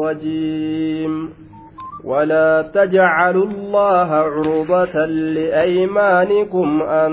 الرجيم. 0.00 1.30
ولا 2.04 2.62
تجعلوا 2.62 3.44
الله 3.44 4.08
عرضة 4.08 5.04
لأيمانكم 5.06 6.82
أن 6.82 7.12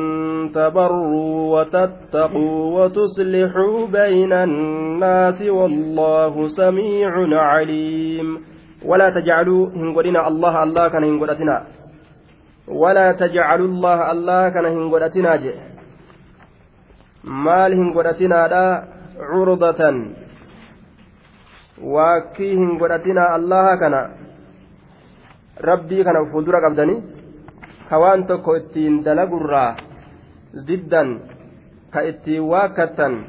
تبروا 0.55 1.59
وتتقوا 1.59 2.59
وتصلحوا 2.79 3.87
بين 3.87 4.33
الناس 4.33 5.41
والله 5.41 6.47
سميع 6.47 7.11
عليم. 7.41 8.27
ولا 8.85 9.09
تجعلوا 9.09 9.67
هنقولنا 9.67 10.27
الله 10.27 10.63
الله 10.63 10.87
كان 10.87 11.03
هنقولتنا 11.03 11.63
ولا 12.67 13.11
تجعلوا 13.11 13.67
الله 13.67 14.11
الله 14.11 14.49
كان 14.49 14.65
هنقولتنا 14.65 15.35
جي 15.35 15.51
maal 17.27 17.75
hin 17.75 17.91
godhatinaadha 17.91 18.87
curdatan 19.19 20.15
waakkii 21.81 22.55
hin 22.57 22.77
godhatinaa 22.81 23.29
allaha 23.37 23.77
kana 23.77 24.01
rabbii 25.69 26.03
kana 26.03 26.25
fuuldura 26.31 26.61
qabdanii 26.61 27.01
ka 27.89 27.99
waan 28.03 28.25
tokko 28.27 28.55
ittiin 28.59 29.03
dalagurraa 29.05 29.75
diddan 30.67 31.09
ka 31.93 32.01
ittiin 32.11 32.43
waakkattan 32.53 33.19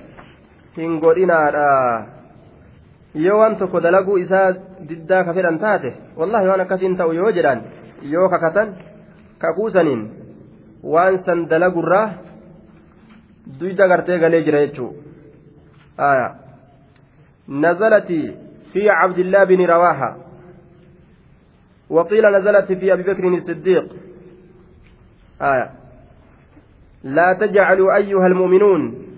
hin 0.77 0.99
godhinaadha 1.01 1.67
yoo 3.27 3.39
waan 3.41 3.57
tokko 3.57 3.81
dalaguu 3.83 4.17
isaa 4.25 4.47
diddaa 4.89 5.25
ka 5.25 5.35
fedhan 5.35 5.59
taate 5.59 5.93
wallahi 6.17 6.49
waan 6.49 6.61
akkasiin 6.67 6.97
ta'u 6.97 7.13
yoo 7.21 7.31
jedhan 7.41 7.63
yoo 8.15 8.29
kakatan 8.29 8.75
ka 9.39 9.53
kuusaniin 9.55 10.03
waan 10.95 11.19
san 11.29 11.47
dalagurraa 11.51 12.07
duyda 13.61 13.89
gartee 13.89 14.19
galee 14.19 14.43
jira 14.49 14.61
jechuu 14.67 14.93
aya 17.49 17.61
nazalati 17.61 18.37
fi 18.73 18.81
cabdillah 18.81 19.47
bini 19.47 19.67
rawaaha 19.67 20.29
وقيل 21.91 22.27
نزلت 22.27 22.73
في 22.73 22.93
أبي 22.93 23.03
بكر 23.03 23.29
الصديق. 23.29 23.97
آية. 25.43 25.71
لا 27.03 27.33
تجعلوا 27.41 27.97
أيها 27.97 28.27
المؤمنون. 28.27 29.09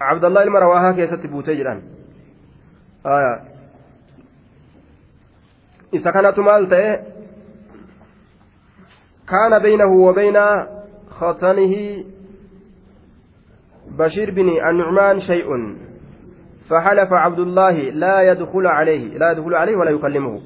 عبد 0.00 0.24
الله 0.24 0.42
المرواها 0.42 0.92
كيست 0.92 1.26
بوتجرا 1.26 1.82
آية. 3.06 3.42
إذا 5.94 6.10
كانت 6.10 6.38
مالته 6.38 6.94
كان 9.28 9.58
بينه 9.62 9.92
وبين 9.92 10.38
خطنه 11.10 12.04
بشير 13.90 14.30
بن 14.30 14.48
النعمان 14.48 15.18
شيء. 15.20 15.48
فحلف 16.70 17.12
عبد 17.12 17.38
الله 17.38 17.70
لا 17.90 18.22
يدخل 18.22 18.66
عليه 18.66 19.18
لا 19.18 19.32
يدخل 19.32 19.54
عليه 19.54 19.76
ولا 19.76 19.90
يكلمه 19.90 20.40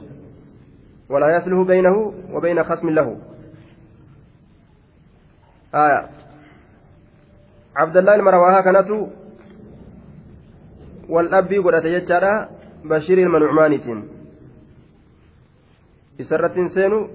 ولا 1.10 1.36
يسله 1.36 1.64
بينه 1.64 2.12
وبين 2.32 2.62
خصم 2.64 2.90
له. 2.90 3.16
آية. 5.74 6.08
عبد 7.76 7.96
الله 7.96 8.14
المرواها 8.14 8.60
كانت 8.60 8.88
والأبي 11.08 11.58
قد 11.58 11.74
أتيجر 11.74 12.48
بشير 12.84 13.18
المنعمانة 13.18 14.04
إسرة 16.20 16.66
سينو 16.66 17.08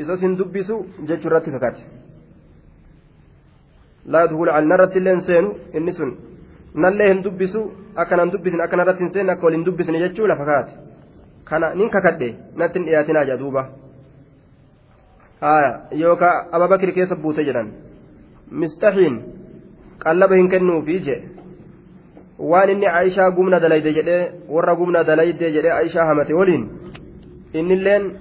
إذا 0.00 0.14
سندبسوا 0.16 0.82
جتشرت 1.08 1.50
فكات 1.50 1.78
laa 4.06 4.20
yadkhulu 4.24 4.50
al 4.50 4.66
narratti 4.66 4.98
illee 4.98 5.20
seenu. 5.20 5.54
Inni 5.74 5.92
sun 5.92 6.16
nallee 6.74 7.08
hin 7.12 7.22
dubbisu 7.24 7.60
akka 7.96 8.16
nan 8.16 8.30
dubbisin 8.32 8.60
akka 8.60 8.76
narratti 8.76 9.02
hin 9.04 9.12
seenne 9.14 9.32
akka 9.32 9.46
wal 9.46 9.54
hin 9.54 9.64
dubbisne 9.64 9.98
jechuu 10.04 10.26
lafa 10.26 10.44
kaate 10.44 10.72
kana 11.44 11.74
nin 11.74 11.90
kakadhe 11.90 12.28
natti 12.56 12.78
hin 12.78 12.86
dhiyaatinaa 12.86 13.24
jaa 13.24 13.38
duuba. 13.38 13.68
Haya 15.40 15.70
yookaan 15.92 16.48
ababakir 16.52 16.92
keessa 16.92 17.16
buute 17.16 17.44
jedhan. 17.44 17.72
Mistahiin 18.50 19.16
qallaba 20.04 20.36
hin 20.36 20.48
kennuufi 20.48 21.00
jee. 21.06 21.20
Waan 22.38 22.70
inni 22.70 22.86
aishaa 22.86 23.30
gumna 23.30 23.60
dalayde 23.60 23.92
jedhee 23.98 24.22
warra 24.48 24.74
gumna 24.76 25.04
dalayde 25.04 25.50
jedhee 25.56 25.72
aishaa 25.80 26.06
hamate 26.06 26.34
waliin 26.34 26.64
innilleen 27.52 28.12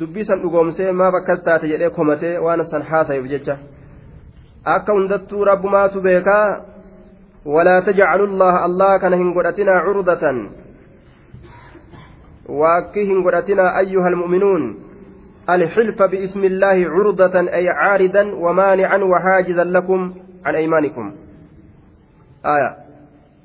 dubbii 0.00 0.24
san 0.24 0.42
dhugoomsee 0.42 0.92
maaf 0.92 1.14
akkas 1.20 1.42
taate 1.48 1.68
jedhee 1.72 1.90
komatee 1.90 2.38
waan 2.38 2.64
san 2.70 2.82
haasa'eef 2.82 3.26
jecha. 3.32 3.58
Akka 4.74 4.92
hundattuu 4.92 5.44
rabbumaatu 5.44 6.00
beekaa 6.00 6.48
walaa 7.56 7.82
tajcalu 7.88 8.26
llaha 8.26 8.64
allah 8.68 8.90
kana 9.00 9.16
hin 9.16 9.34
godhatinaa 9.36 9.84
curdatan 9.86 10.40
hin 13.12 13.22
godhatinaa 13.28 13.70
ayyuha 13.82 14.08
almu'minuun 14.14 14.66
الحلف 15.46 16.02
باسم 16.02 16.44
الله 16.44 16.90
عرضة 16.90 17.40
أي 17.40 17.68
عارضا 17.68 18.22
ومانعا 18.34 18.98
وحاجزا 18.98 19.64
لكم 19.64 20.14
عن 20.46 20.54
أيمانكم 20.54 21.14
آية 22.46 22.76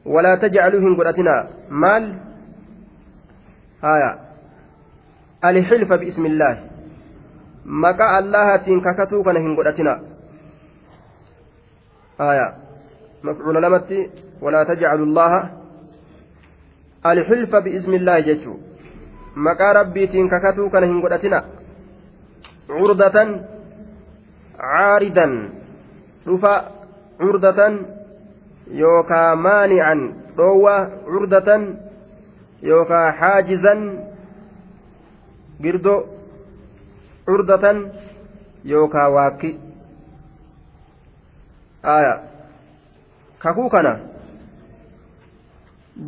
ولا 0.06 0.36
تجعلوهم 0.36 0.98
قرأتنا 0.98 1.48
مال 1.70 2.04
آية 3.84 4.12
الحلف 5.46 5.94
باسم 5.94 6.26
الله 6.26 6.54
مكا 7.66 8.20
الله 8.20 8.56
تنككتو 8.56 9.24
كان 9.24 9.38
هنقرأتنا 9.38 10.11
آية 12.21 12.55
مفعول 13.25 13.63
لمتي 13.63 14.11
ولا 14.41 14.65
تجعلوا 14.65 15.07
الله 15.07 15.51
الحلف 17.07 17.57
باسم 17.57 17.93
الله 17.95 18.21
جتشو 18.21 18.55
مكا 19.37 19.73
ربيتين 19.73 20.29
ككتو 20.29 20.71
كان 20.71 20.85
هنقدتنا 20.85 21.45
عرضة 22.71 23.19
عاردا 24.59 25.27
رفا 26.29 26.55
عرضة 27.21 27.61
يوكا 28.71 29.35
مانعا 29.35 29.97
روى 30.39 30.77
عرضة 31.07 31.49
يوكا 32.63 33.11
حاجزا 33.11 33.75
قردو 35.65 35.97
عرضة 37.29 37.65
يوكا 38.65 39.07
واكي 39.07 39.59
aya 41.84 42.14
kakuu 43.40 43.70
kana 43.70 43.94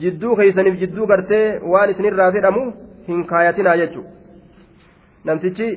jidduu 0.01 0.35
keeysaniif 0.35 0.79
jidduu 0.81 1.07
gartee 1.07 1.59
waan 1.73 1.89
isinirraa 1.93 2.31
fedhamu 2.35 2.63
hin 3.07 3.25
kaayatinaa 3.31 3.77
jechu 3.81 4.03
namtichi 5.29 5.67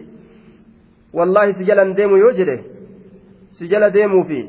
wallaahi 1.18 1.54
si 1.58 1.64
jalan 1.70 1.94
deemu 1.96 2.16
yoo 2.22 2.32
jedhe 2.38 2.56
si 3.58 3.68
jala 3.72 3.90
deemuufi 3.96 4.40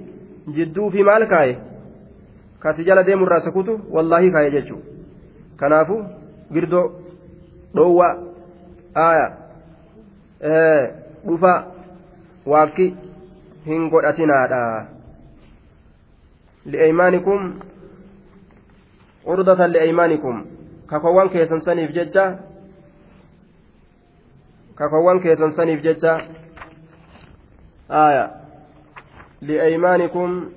jidduu 0.59 0.90
fi 0.96 1.03
maal 1.09 1.28
kaaye 1.34 1.57
ka 2.59 2.74
si 2.74 2.84
jala 2.90 3.03
deemurraa 3.09 3.40
sakutu 3.47 3.80
wallaahi 3.97 4.31
kaaye 4.36 4.52
jechu 4.52 4.78
kanaafu 5.63 5.97
girdoo 6.53 6.86
dhoowwa 7.75 8.09
aya 9.07 9.25
dhufa 11.28 11.53
waakki 12.53 12.88
hin 13.66 13.90
godhatinaadha 13.90 14.62
li'eeymaanikum 16.72 17.41
urdatan 19.25 19.72
li'eeymaanikum 19.73 20.35
kakawwan 20.88 21.29
keessan 21.29 21.61
saniif 21.61 21.91
jecha 21.97 22.25
kakawwan 24.75 25.19
keessan 25.19 25.53
saniif 25.56 25.81
jecha 25.83 26.13
aya 27.89 28.25
li'eeymaanikum 29.41 30.51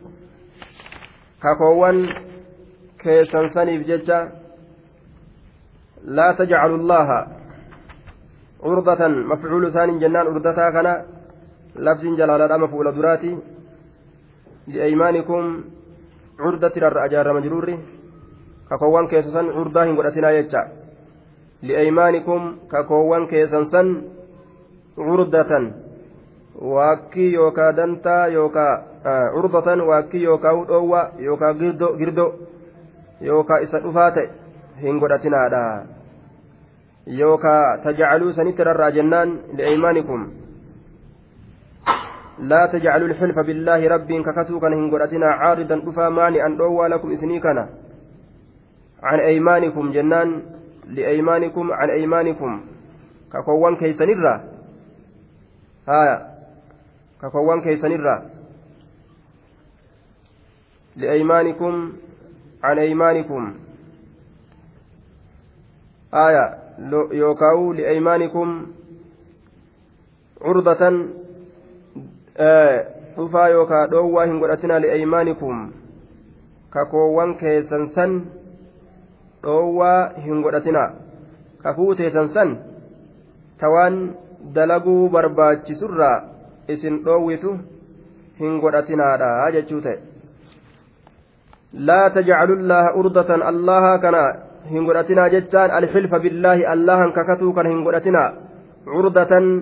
kakawwan 1.40 1.98
keessan 3.02 3.50
saniif 3.54 3.86
jecha 3.86 4.18
laa 6.04 6.34
tajcalu 6.34 6.76
llaha 6.90 7.20
urdatan 8.62 9.24
mafcuulu 9.30 9.68
isaanin 9.68 10.00
jennaan 10.00 10.28
urdataa 10.28 10.72
kana 10.72 10.92
labsiin 11.74 12.16
jalaaladha 12.16 12.58
mafuula 12.58 12.92
duraati 12.96 13.36
li'eeymaanikum 14.66 15.44
curda 16.42 16.70
tirarra 16.70 17.02
ajaarama 17.08 17.40
jirurri 17.46 17.78
kakoowwan 18.68 19.08
keessa 19.08 19.32
san 19.32 19.52
curdaa 19.56 19.84
hin 19.84 19.96
godhatinaa 20.00 20.32
jecha 20.38 20.64
li'eeymaanikum 21.62 22.42
kakoowwan 22.68 23.26
keessan 23.28 23.66
san 23.72 23.88
curdatan 24.96 25.72
waakkii 26.74 27.32
yookaa 27.34 27.72
dantaa 27.76 28.26
yookaa 28.26 28.72
curdatan 29.34 29.80
waakkii 29.90 30.22
yookaa 30.24 30.52
hudhoowwa 30.58 31.02
yookaa 31.18 31.54
girdo 31.98 32.26
yookaa 33.30 33.58
isa 33.66 33.82
dhufaa 33.86 34.10
ta'e 34.18 34.30
hin 34.82 35.00
godhatinaadha 35.04 35.62
yookaa 37.22 37.78
tajacaluu 37.84 38.32
sanitti 38.38 38.64
rarraa 38.70 38.90
jennaan 38.98 39.38
li'eeymaanikum 39.56 40.26
لا 42.40 42.66
تجعلوا 42.72 43.08
الحلف 43.08 43.38
بالله 43.38 43.88
رب 43.88 44.12
ككتو 44.12 44.60
كان 44.60 44.72
هنغرتنا 44.72 45.26
عارضا 45.26 45.76
دفا 45.76 46.08
مانعا 46.08 46.48
دوا 46.58 46.88
لكم 46.88 47.12
اسني 47.12 47.40
كان. 47.40 47.68
عن 49.02 49.18
أيمانكم 49.20 49.92
جنان 49.92 50.42
لأيمانكم 50.88 51.72
عن 51.72 51.90
أيمانكم. 51.90 52.60
ككوان 53.32 53.76
كيسنرا 53.76 54.44
هايا 55.88 56.16
ككوان 57.22 57.60
كيسنرا 57.60 58.30
لأيمانكم 60.96 61.92
عن 62.64 62.78
أيمانكم. 62.78 63.54
آية. 66.14 66.58
يوكاو 67.12 67.72
لأيمانكم 67.72 68.66
عرضة 70.40 71.10
dhufaa 73.16 73.48
yookaa 73.48 73.86
dhoowwaa 73.92 74.26
hin 74.26 74.38
godhatinaa 74.42 74.80
li'aymaanikum 74.86 75.62
kakoowwan 76.76 77.34
keessan 77.40 77.86
san 77.96 78.16
dhoowwaa 79.46 80.10
hin 80.26 80.42
godhatinaa 80.46 80.90
kakuu 81.62 81.94
teessan 81.94 82.28
san 82.36 82.52
tawaan 83.62 83.98
dalaguu 84.54 85.08
barbaachisurraa 85.16 86.14
isin 86.74 87.02
dhoowwitu 87.08 87.56
hin 88.40 88.60
godhatinaadha 88.60 89.50
jechuu 89.56 89.80
ta'e 89.86 89.98
laa 91.90 92.06
tajcalullaaha 92.16 92.94
urdatan 93.02 93.42
allaha 93.50 93.98
kana 94.04 94.22
hin 94.70 94.86
godhatinaa 94.88 95.28
jechaan 95.34 95.76
alxilfa 95.80 96.22
billaahi 96.24 96.66
allahan 96.76 97.12
kakatuu 97.18 97.52
kana 97.58 97.74
hin 97.74 97.84
godhatinaa 97.88 98.30
curdatan 98.94 99.52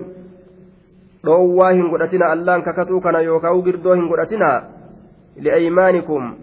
dhoowwaa 1.25 1.71
hin 1.71 1.89
godhatina 1.89 2.31
allaan 2.35 2.63
kakatuu 2.63 3.01
kana 3.01 3.21
yookaan 3.21 3.61
girdoo 3.67 3.95
hin 3.95 4.07
godhatina 4.11 4.49
li'aymaanikum 5.47 6.35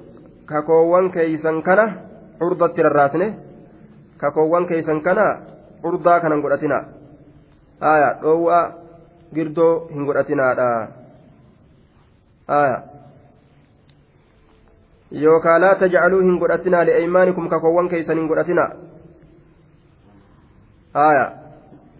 kakoowwan 0.47 1.11
keeysan 1.11 1.63
kana 1.63 1.87
urdatti 2.49 2.83
rarraasne 2.89 3.29
kakoowwan 4.25 4.67
keeysan 4.67 5.01
kana 5.07 5.27
urdaa 5.83 6.21
kana 6.21 6.35
hin 6.35 6.43
godhatina 6.43 6.85
aya 7.81 8.11
dhoowwaa 8.23 8.65
girdoo 9.35 9.73
hin 9.95 10.07
godhatinaadha 10.07 10.69
aya 12.61 12.79
yookaan 15.25 15.61
laa 15.61 15.75
tajcaluu 15.83 16.23
hin 16.29 16.39
godhatina 16.39 16.85
li'aymaanikum 16.91 17.49
kakoowwan 17.49 17.89
keeysan 17.89 18.19
hin 18.19 18.29
godhatina 18.33 18.71
aya 21.09 21.31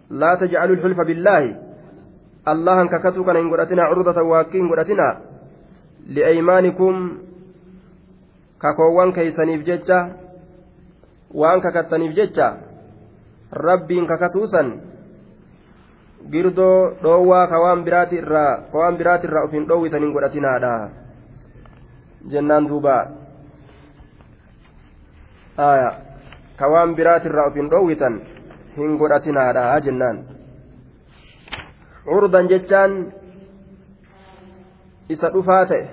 laa 0.09 0.35
tajcaluu 0.43 0.75
lxulfa 0.79 1.05
billaahi 1.05 1.55
allahan 2.53 2.89
kakatuu 2.89 3.25
kana 3.27 3.39
hin 3.43 3.49
godhatinaa 3.51 3.89
curdatan 3.93 4.29
waakkii 4.31 4.61
hin 4.61 4.69
godhatinaa 4.71 5.13
li'aymaanikum 6.17 6.95
kakoowwan 8.57 9.13
keeysaniif 9.13 9.65
jecha 9.69 9.99
waan 11.41 11.61
kakattaniif 11.61 12.15
jecha 12.19 12.47
rabbiin 13.51 14.07
kakatuusan 14.07 14.71
girdoo 16.31 16.95
dhoowwaa 17.03 17.47
ka 17.47 17.59
waan 17.63 17.83
biraati 17.83 18.21
irraa 18.23 18.53
ka 18.71 18.77
waan 18.77 18.97
biraati 18.97 19.27
irraa 19.27 19.43
uf 19.49 19.53
hin 19.57 19.67
dhoowwitan 19.67 20.01
hin 20.07 20.13
godhatinaadha 20.15 20.73
jennaan 22.31 22.67
duuba 22.71 22.97
ka 26.57 26.71
waan 26.73 26.95
biraati 26.95 27.31
irraa 27.31 27.47
uf 27.51 27.61
hin 27.61 27.69
dhoowwitan 27.75 28.19
hin 28.79 28.97
godhatinaadha 29.03 29.69
jennaan 29.89 30.25
curdan 32.07 32.49
jechaan 32.51 32.91
isa 35.13 35.27
dhufaa 35.33 35.63
ta'e 35.69 35.85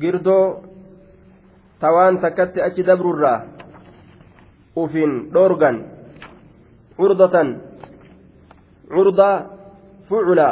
girdoo 0.00 0.46
tawaan 1.80 2.20
takkatti 2.24 2.64
achi 2.66 2.82
dabrurraa 2.88 3.38
ufin 4.82 5.12
dhoorgan 5.34 5.76
curdatan 6.98 7.48
curdaa 8.94 9.36
fucula 10.08 10.48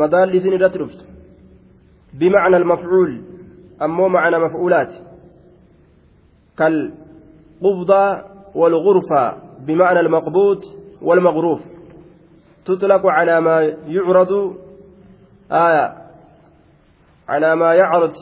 madaalli 0.00 0.36
isin 0.40 0.56
irratti 0.58 0.78
dhuftu 0.82 1.04
بمعنى 2.20 2.56
المفعول 2.56 3.22
أمو 3.82 4.08
معنى 4.08 4.38
مفعولات 4.38 4.92
كالقبضة 6.58 8.22
والغرفة 8.54 9.36
بمعنى 9.66 10.00
المقبوض 10.00 10.60
والمغروف 11.02 11.60
تطلق 12.64 13.06
على 13.06 13.40
ما 13.40 13.56
يعرض 13.86 14.32
آية 15.52 15.86
على 17.28 17.54
ما 17.56 17.74
يعرض 17.74 18.12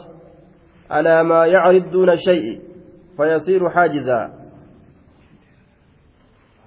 على 0.91 1.23
ما 1.23 1.47
يعرض 1.47 1.91
دون 1.91 2.17
شيء 2.17 2.61
فيصير 3.17 3.71
حاجزا 3.71 4.39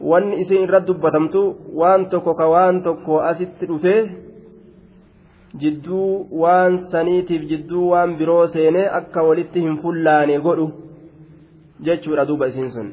wanni 0.01 0.41
isin 0.41 0.63
irra 0.65 0.79
dubbatamtu 0.81 1.41
waan 1.79 2.09
tokko 2.09 2.33
ka 2.33 2.45
waan 2.49 2.81
tokko 2.83 3.19
asitti 3.21 3.67
dhufee 3.69 4.01
jidduu 5.61 6.27
waan 6.43 6.77
saniitiif 6.91 7.43
jidduu 7.51 7.89
waan 7.91 8.15
biroo 8.17 8.47
seenee 8.53 8.87
akka 8.99 9.23
walitti 9.27 9.61
hin 9.65 9.77
fullaane 9.83 10.39
godhu 10.47 10.67
jechuudha 11.85 12.25
duuba 12.29 12.47
isiin 12.53 12.71
sun 12.77 12.89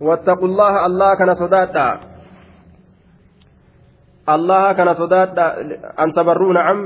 واتقوا 0.00 0.48
الله 0.48 0.86
الله 0.86 1.14
كان 1.14 1.34
صدادا. 1.34 1.88
الله 4.28 4.72
كان 4.72 4.94
صدادا. 4.94 5.46
أن 6.00 6.08
تبروا 6.16 6.54
نعم 6.54 6.80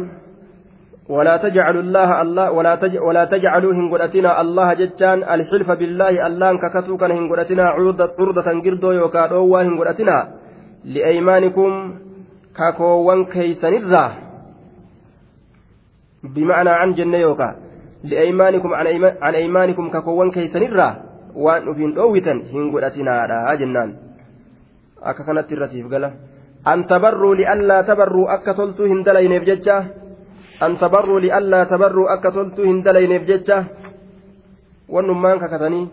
ولا 1.09 1.37
تجعلوا 1.37 1.83
الله 1.83 2.23
الله 2.23 2.51
ولا 2.51 2.75
تج 2.75 2.99
ولا 2.99 3.25
تجعلوا 3.25 3.73
هنغدتنا 3.73 4.41
الله 4.41 4.75
جتان. 4.75 5.19
الحلف 5.23 5.69
بالله 5.71 6.27
الله 6.27 6.59
ككتو 6.59 6.97
كان 6.97 7.11
هنغدتنا 7.11 7.65
عرضة 7.65 8.11
عرضة 8.19 8.49
جردو 8.65 8.91
يوكا 8.91 9.27
دوا 9.27 9.63
هنغدتنا 9.63 10.19
لأيمانكم 10.85 11.71
كاكوان 12.57 13.21
كيسنرا. 13.25 14.07
بمعنى 16.25 16.71
عن 16.71 16.93
جنة 16.99 17.19
يوكا. 17.19 17.49
لأيمانكم 18.05 18.71
عن 19.23 19.35
أيمانكم 19.35 19.85
كاكوان 19.91 20.31
كيسنرا. 20.31 21.14
Waan 21.35 21.69
ufiin 21.69 21.95
dhoowwitan 21.97 22.43
hin 22.53 22.71
godhatinaadha 22.73 23.57
jennaan 23.63 23.91
akka 25.03 25.25
kanatti 25.25 25.55
irrasiif 25.55 25.89
gala 25.91 26.11
an 26.73 26.87
tabarruu 26.93 27.35
li'allaa 27.41 27.83
tabarruu 27.91 28.27
akka 28.37 28.55
toltuu 28.55 28.87
hin 28.93 29.05
dalayneef 29.05 29.45
jecha 29.51 29.77
an 30.61 30.77
tabarruu 30.83 31.19
li'allaa 31.27 31.65
tabarruu 31.73 32.07
akka 32.17 32.31
toltuu 32.39 32.71
hin 32.71 32.85
dalayneef 32.85 33.27
jecha 33.33 33.65
wannummaan 34.97 35.43
kakatanii 35.45 35.85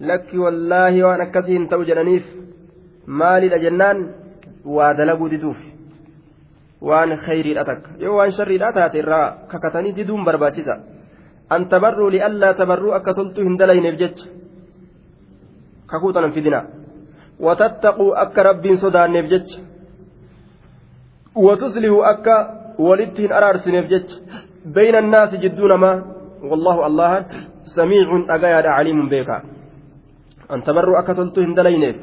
lakki 0.00 0.38
wallaahi 0.38 1.02
waan 1.02 1.20
akkasii 1.28 1.58
hin 1.58 1.68
ta'u 1.68 1.84
jedhaniif 1.92 2.26
maalidha 3.06 3.62
jennaan 3.68 4.04
waa 4.78 4.92
dalaguu 4.98 5.30
diduuf 5.30 5.56
waan 6.90 7.16
khayriidha 7.28 7.64
takka 7.64 7.96
yoo 7.98 8.16
waan 8.18 8.32
sharriidha 8.38 8.72
taate 8.72 8.98
irraa 9.04 9.26
kakatanii 9.52 9.96
diduun 9.96 10.24
barbaachisa. 10.24 10.76
Toltuu 13.14 13.44
hin 13.44 13.58
dalayneef 13.58 13.98
jecha 13.98 14.26
kakuu 15.86 16.12
tanan 16.12 16.32
fidina 16.32 16.62
watattaquu 17.40 18.06
akka 18.24 18.42
rabbiin 18.42 18.78
sodaanneef 18.84 19.26
jecha 19.30 19.58
watuslihuu 21.46 22.02
akka 22.12 22.36
walitti 22.78 23.22
hin 23.22 23.32
araarsineef 23.32 23.88
jecha 23.90 24.16
bayna 24.78 24.98
annaasi 25.04 25.38
jidduu 25.44 25.68
namaa 25.74 25.96
wallahu 26.50 26.82
allahan 26.88 27.24
samiicun 27.76 28.26
dhagayaadha 28.30 28.76
caliimun 28.76 29.08
beekaa 29.14 29.40
an 30.48 30.62
tabarruu 30.62 30.96
akka 31.02 31.14
toltuu 31.14 31.44
hin 31.46 31.56
dalayneef 31.56 31.96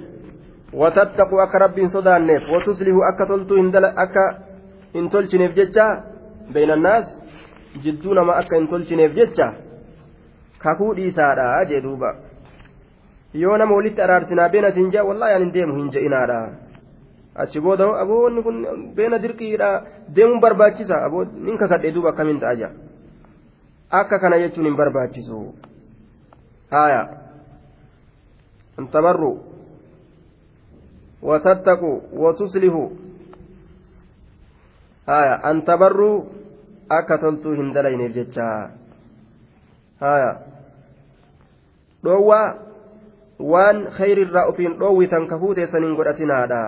watattaquu 0.84 1.42
akka 1.46 1.64
rabbiin 1.66 1.92
sodaanneef 1.98 2.50
watuslihuu 2.56 3.04
akka 3.10 3.26
toltuu 3.26 3.60
akka 4.06 4.24
hin 4.96 5.10
tolchineef 5.10 5.56
jecha 5.60 5.88
bayna 6.54 6.74
annaas 6.74 7.23
jidduu 7.84 8.14
nama 8.14 8.36
akka 8.42 8.60
hin 8.60 8.68
tolchineef 8.68 9.16
jecha 9.20 9.48
kakuu 10.64 10.94
dhiisaadha 11.00 11.66
jee 11.72 11.82
duuba 11.86 12.16
yoo 13.44 13.58
nama 13.58 13.76
walitti 13.76 14.02
araarsinaa 14.06 14.50
beena 14.56 14.72
siin 14.72 14.92
jea 14.96 15.06
wallaahi 15.10 15.36
ani 15.36 15.52
deemu 15.54 15.78
hin 15.78 15.90
je'inaadha 15.96 16.40
achi 17.46 17.62
booda 17.68 17.88
aboonni 18.04 18.44
kun 18.44 18.60
beena 19.00 19.22
dirqiidha 19.24 19.72
deemuun 20.16 20.44
barbaachisa 20.48 21.02
aboo 21.06 21.24
nin 21.48 21.58
kakadhee 21.64 21.94
duuba 21.96 22.14
akkamiin 22.14 22.44
ta'a 22.44 22.70
akka 24.02 24.20
kana 24.20 24.44
jechuun 24.44 24.70
hin 24.70 24.78
barbaachisu 24.84 25.42
haya 26.76 27.02
an 28.78 28.88
tabarru 28.98 29.34
وتتقوا 31.24 32.00
وتصلحوا 32.14 32.90
هايا 35.08 35.52
أن 35.52 35.64
تبروا 35.64 36.24
akka 36.90 37.18
toltuu 37.18 37.54
hin 37.60 37.74
dalayneef 37.74 38.14
jecha 38.16 38.48
haya 40.00 40.32
dhoowwaa 42.04 42.56
waan 43.54 43.86
khayrirraa 43.98 44.48
ufiin 44.54 44.80
dhoowwitan 44.80 45.28
ka 45.28 45.40
fuuteessan 45.40 45.84
hin 45.88 45.96
godhatinaadha 46.00 46.64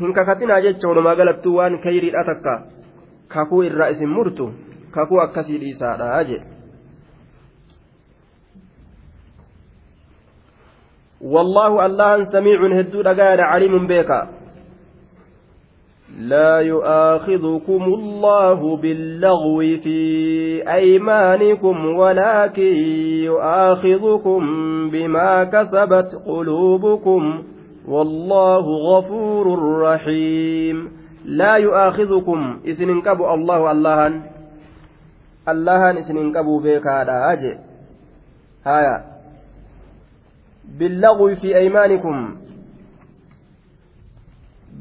hin 0.00 0.12
kakatinaa 0.20 0.60
jecha 0.68 0.88
walumaa 0.88 1.16
galattuu 1.22 1.56
waan 1.56 1.78
kayriidha 1.88 2.24
takka 2.30 2.54
kakuu 3.28 3.62
irraa 3.70 3.88
isin 3.96 4.14
murtu 4.18 4.52
kakuu 4.90 5.20
akkasii 5.26 5.58
dhiisaadha 5.64 6.22
jedhe 6.30 6.58
والله 11.20 11.86
الله 11.86 12.24
سميع 12.24 12.58
هدو 12.78 13.02
دغانا 13.02 13.42
عليم 13.42 13.86
بك 13.86 14.10
لا 16.16 16.58
يؤاخذكم 16.58 17.84
الله 17.84 18.76
باللغو 18.76 19.58
في 19.58 20.72
أيمانكم 20.72 21.86
ولكن 21.86 22.74
يؤاخذكم 23.24 24.40
بما 24.90 25.44
كسبت 25.44 26.22
قلوبكم. 26.26 27.42
والله 27.88 28.64
غفور 28.90 29.78
رحيم. 29.82 30.90
لا 31.24 31.56
يؤاخذكم 31.56 32.60
إسن 32.68 33.00
كبو 33.00 33.34
الله 33.34 33.70
اللهن. 33.70 34.22
اللهن 35.48 35.96
إسن 35.98 36.32
كبو 36.32 36.60
بك 36.60 36.86
هذا. 36.86 37.32
أجي 37.32 37.58
هايا. 38.66 39.04
باللغو 40.78 41.34
في 41.34 41.56
أيمانكم. 41.56 42.36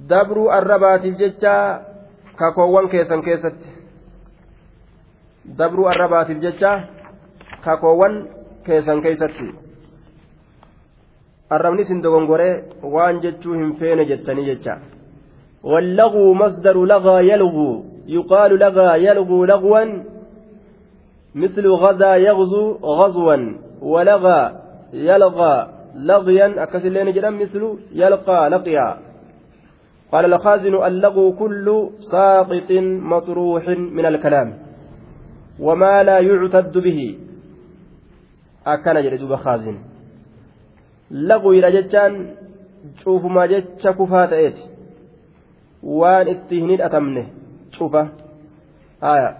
Dabruu 0.09 0.49
arrabaatiif 0.57 1.17
jecha 1.21 1.53
kakoowwan 2.35 2.89
keessan 2.89 3.23
keessatti 3.29 3.69
dabruu 5.57 5.87
arrabaatiif 5.93 6.41
jecha 6.41 6.73
kakoowwan 7.65 8.19
keessan 8.65 9.01
keessatti 9.01 9.47
arrabni 11.49 11.81
isin 11.87 12.03
dogongoree 12.03 12.53
waan 12.95 13.21
jechuu 13.25 13.57
hin 13.61 13.73
feene 13.79 14.05
jettanii 14.05 14.47
jecha 14.51 14.77
واللغو 15.63 16.33
مصدر 16.33 16.85
لغى 16.85 17.29
يلغو 17.29 17.83
يقال 18.07 18.51
لغى 18.59 19.05
يلغو 19.05 19.45
لغوا 19.45 19.81
مثل 21.35 21.67
غزا 21.67 22.15
يغزو 22.15 22.71
غزوا 22.99 23.37
ولغى 23.81 24.41
يلغى 24.93 25.67
لغيا 25.95 26.63
أكسلين 26.63 27.11
جدا 27.11 27.29
مثل 27.29 27.77
يلقى 27.91 28.49
لقيا 28.49 29.06
قال 30.11 30.25
الخازن 30.33 30.75
اللغو 30.75 31.33
كل 31.33 31.89
ساقط 31.99 32.71
مطروح 33.11 33.67
من 33.67 34.05
الكلام 34.05 34.57
وما 35.59 36.03
لا 36.03 36.19
يعتد 36.19 36.77
به. 36.77 37.19
أكن 38.67 38.93
جلد 38.93 39.35
خازن 39.35 39.77
لغو 41.11 41.51
إلى 41.51 41.81
جتان 41.81 42.35
شوف 43.03 43.25
ما 43.25 43.45
جتش 43.45 43.87
كفات 43.87 44.33
إيت 44.33 44.57
وان 45.83 46.27
اتهنين 46.27 46.81
أتمنه. 46.81 47.27
شوفه 47.71 48.09
آية. 49.03 49.37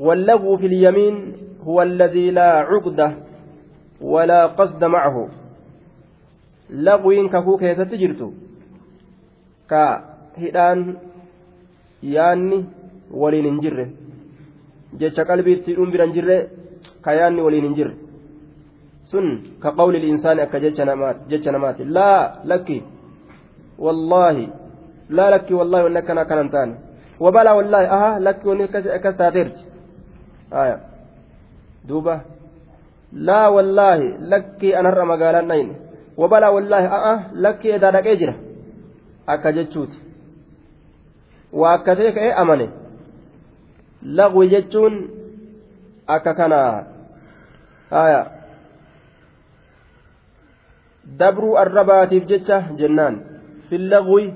واللغو 0.00 0.56
في 0.56 0.66
اليمين 0.66 1.36
هو 1.64 1.82
الذي 1.82 2.30
لا 2.30 2.50
عقدة 2.52 3.16
ولا 4.00 4.46
قصد 4.46 4.84
معه. 4.84 5.28
Laqwiin 6.70 7.28
kakuu 7.28 7.58
keessatti 7.58 7.98
jirtu 7.98 8.32
ka 9.66 9.82
hidhaan 10.38 10.96
yaanni 12.02 12.66
waliin 13.10 13.44
hin 13.44 13.60
jirre 13.62 13.86
jecha 14.98 15.24
qalbiitti 15.24 15.70
hidhuun 15.70 15.92
bira 15.92 16.06
hin 16.06 16.14
jirre 16.14 16.38
ka 17.02 17.14
yaanni 17.14 17.42
waliin 17.42 17.64
hin 17.64 17.76
jirre 17.76 17.94
sun 19.12 19.58
ka 19.60 19.72
qawli 19.72 20.08
insaani 20.08 20.42
akka 20.42 20.60
jecha 20.60 21.52
namaati 21.52 21.84
laa 21.84 22.42
lakki 22.44 22.82
wallaahi 23.78 24.48
laa 25.10 25.30
lakki 25.30 25.54
wallaahi 25.54 25.84
wanni 25.84 25.98
akkana 25.98 26.20
akkanan 26.24 26.50
taane 26.50 26.74
wabalaa 27.20 27.54
wallaahi 27.54 27.86
aha 27.96 28.10
lakki 28.20 28.48
wanni 28.48 28.64
akkas 28.98 29.16
taateerti 29.16 29.62
duuba 31.88 32.20
laa 33.12 33.50
wallaahi 33.50 34.14
lakki 34.34 34.74
anarra 34.74 35.04
magaalaan 35.12 35.48
dhayne 35.48 35.74
wabalaa 36.22 36.54
wallaahi 36.56 36.88
a'a 36.98 37.14
lakki 37.44 37.72
edaa 37.76 37.92
dhaqee 37.96 38.16
jira. 38.20 38.34
Akka 39.34 39.52
jechuuti. 39.58 39.98
Waa 41.60 41.74
akka 41.78 41.96
ta'e 41.96 42.12
ka'ee 42.18 42.32
amane. 42.42 42.66
Lagwi 44.18 44.48
jechuun 44.54 44.94
akka 46.16 46.34
kanaa 46.34 46.84
haya 47.90 48.20
dabruu 51.22 51.54
arrabaatiif 51.62 52.26
jecha 52.32 52.58
jennaan. 52.82 53.22
Fillagwi 53.70 54.34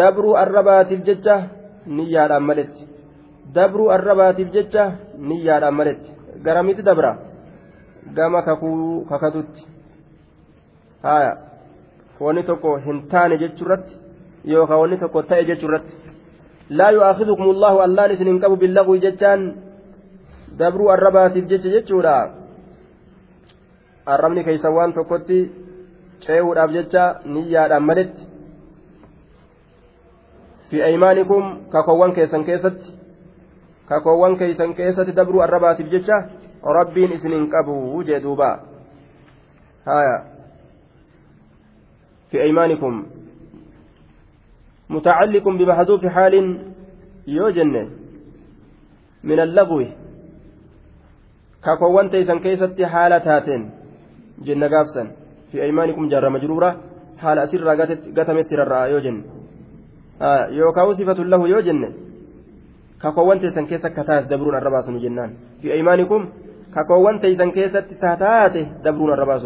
dabruu 0.00 0.36
arrabaatiif 0.42 1.02
jecha 1.08 1.40
niyyaadhaan 1.86 2.46
maletti. 2.50 2.88
Dabruu 3.54 3.90
arrabaatiif 3.96 4.52
jecha 4.58 4.92
niyyaadhaan 5.30 5.74
maletti. 5.80 6.10
Garamitti 6.44 6.82
dabra 6.90 7.16
gama 8.14 8.42
kakuu 8.42 9.04
kakatutti 9.10 9.77
haya 11.02 11.36
wanni 12.20 12.42
tokko 12.42 12.76
hin 12.76 13.02
taane 13.08 13.38
jechuurratti 13.38 13.96
yookaan 14.44 14.80
wanni 14.80 14.98
tokko 14.98 15.22
ta'e 15.22 15.44
jechuurratti. 15.44 15.92
Laa 16.70 16.90
yu'aakidukum 16.90 17.50
allahu 17.50 17.78
allaan 17.86 18.12
isin 18.12 18.26
hin 18.26 18.40
qabu 18.40 18.56
billagwi 18.56 19.00
jechaan 19.00 19.54
dabruu 20.58 20.90
arrabaatiif 20.90 21.48
jecha 21.48 21.70
jechuudha. 21.76 22.16
Arrabni 24.06 24.44
keeysan 24.44 24.74
waan 24.74 24.92
tokkotti 24.92 25.38
ce'uudhaaf 26.26 26.70
jecha 26.72 27.04
niyyaadhaan 27.24 27.82
maletti 27.82 28.22
fi 30.70 30.82
aymaanikum 30.82 31.44
kakoowwan 31.68 32.12
keessan 32.12 32.44
keessatti 32.44 32.94
kakoowwan 33.88 34.36
keeysan 34.36 34.74
keessatti 34.74 35.16
dabruu 35.16 35.40
arrabaatiif 35.40 35.90
jecha 35.90 36.22
rabbiin 36.78 37.12
isin 37.12 37.32
hin 37.32 37.50
qabu 37.50 38.02
jee 38.04 38.20
duuba. 38.22 38.58
Haya 39.84 40.37
في 42.30 42.42
أيمانكم. 42.42 43.06
متعلق 44.90 45.48
بمحذوف 45.48 46.06
حال 46.06 46.34
يوجن 47.26 47.74
من 49.24 49.40
اللغو. 49.40 49.84
كاكوان 51.64 52.10
تيسن 52.10 52.38
كيست 52.38 52.82
حالة 52.82 53.36
هاتين 53.36 53.70
جنة 54.46 54.68
قافسا 54.68 55.04
في 55.52 55.62
أيمانكم 55.62 56.08
جار 56.08 56.28
مجرورة. 56.30 56.70
حال 57.18 57.38
أسر 57.38 57.68
قتمت 58.16 58.52
الرأى 58.52 58.90
يوجن 58.90 59.16
آه 60.22 60.46
يوكاو 60.46 60.92
صفة 60.92 61.18
له 61.24 61.48
يوجن 61.48 61.92
كاكوان 63.02 63.38
تيسن 63.40 63.66
كيست 63.66 63.86
كتاس 63.86 64.26
دبرون 64.26 64.54
الرباس 64.56 64.86
جنان. 64.90 65.30
في 65.62 65.72
أيمانكم 65.72 66.28
كاكوان 66.74 67.20
تيسن 67.20 67.50
كيست 67.50 67.86
تاتاته 68.00 68.66
دبرون 68.84 69.12
الرباس 69.12 69.42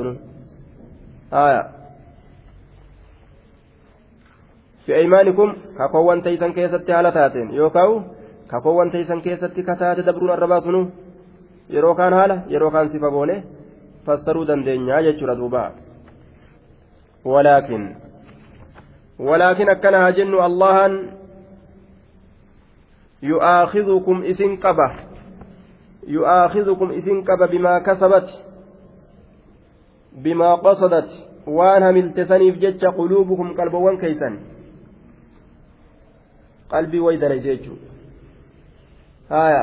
آه 1.32 1.81
bi'eeymaanikum 4.86 5.54
wanta 6.06 6.30
isan 6.30 6.54
keessatti 6.54 6.92
haala 6.92 7.12
taateen. 7.12 7.54
Yookaan 7.54 8.04
wanta 8.64 8.98
isan 8.98 9.22
keessatti 9.22 9.62
kataate 9.62 10.06
dabruun 10.06 10.30
arrabaa 10.30 10.60
sunu. 10.60 10.90
Yeroo 11.68 11.94
kaan 11.94 12.12
haala 12.12 12.36
yeroo 12.48 12.70
kaan 12.70 12.88
sifa 12.88 13.10
goone 13.10 13.44
fassaruu 14.06 14.46
dandeenyaa 14.46 15.02
jechuudha 15.02 15.36
duuba. 15.36 15.70
Walaakin 17.24 17.96
walaakin 19.18 19.70
akkana 19.70 20.00
haa 20.00 20.12
jennu 20.12 20.40
allahan 20.40 20.92
yu'aakidukum 23.22 24.24
isin 24.24 24.58
qaba. 24.58 24.90
Yu'aakidukum 26.06 26.90
isin 26.92 27.24
qaba 27.24 27.48
bimaa 27.48 27.80
kasabat 27.80 28.26
bimaa 30.22 30.56
qasadat 30.58 31.08
waan 31.46 31.82
hamiltesaniif 31.82 32.58
jecha 32.58 32.92
quluubukum 32.92 33.54
qalbowwan 33.54 33.98
keeysan. 33.98 34.40
Qalbii 36.72 37.04
way 37.06 37.16
dalayse 37.22 37.48
jechuudha 37.48 37.88
haya 39.34 39.62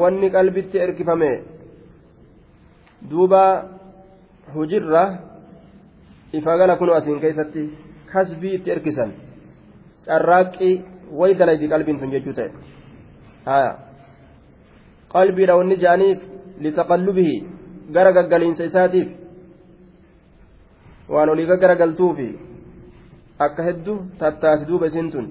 wanni 0.00 0.28
qalbitti 0.36 0.82
erkifame 0.86 1.30
duuba 3.10 3.42
hujirra 4.54 5.04
ifagala 6.38 6.76
kunu 6.80 6.92
asiin 6.98 7.20
keessatti 7.24 7.62
kasbii 8.12 8.54
itti 8.58 8.74
erkisan 8.76 9.10
carraaqqii 10.06 10.74
way 11.20 11.32
dalayti 11.40 11.72
qalbiin 11.72 11.98
tun 12.00 12.14
jechuu 12.14 12.34
ta'e 12.38 12.50
haya 13.50 13.70
qalbiidha 15.14 15.58
wanni 15.60 15.76
jaaniif 15.84 16.20
litaqallubihi 16.64 17.36
gara 17.96 18.10
gaggaliinsa 18.16 18.68
isaatiif 18.70 19.08
waan 21.14 21.28
olii 21.34 21.46
gaggaragaltuufi 21.52 22.28
akka 23.46 23.66
hedduu 23.68 23.98
tattaati 24.20 24.68
duuba 24.70 24.86
isiin 24.92 25.10
tun 25.14 25.26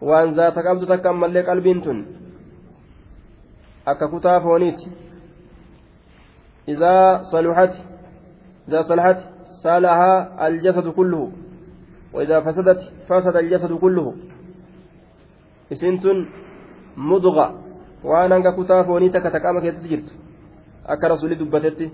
waan 0.00 0.34
zaata 0.34 0.62
qabdu 0.62 0.86
takka 0.86 1.10
ammallee 1.10 1.42
qalbiin 1.42 1.82
tun 1.82 2.06
akka 3.86 4.08
kutaa 4.08 4.40
fooniiti 4.40 4.90
izaa 6.66 7.24
saluxati 7.30 7.78
izaa 8.68 8.84
salaxati 8.90 9.34
صالها 9.64 10.12
الجسد 10.48 10.86
كله 10.98 11.22
وإذا 12.14 12.40
فسدت 12.40 12.80
فسد 13.08 13.36
الجسد 13.36 13.72
كله 13.84 14.06
إسنتن 15.72 16.18
مضغة 16.96 17.46
وأنا 18.04 18.36
أنك 18.36 18.48
كتاف 18.58 18.88
ونيتك 18.88 19.24
تكامك 19.36 19.64
يتجرت 19.64 20.08
akka 20.92 21.08
rasuulli 21.08 21.40
dubbatetti 21.40 21.86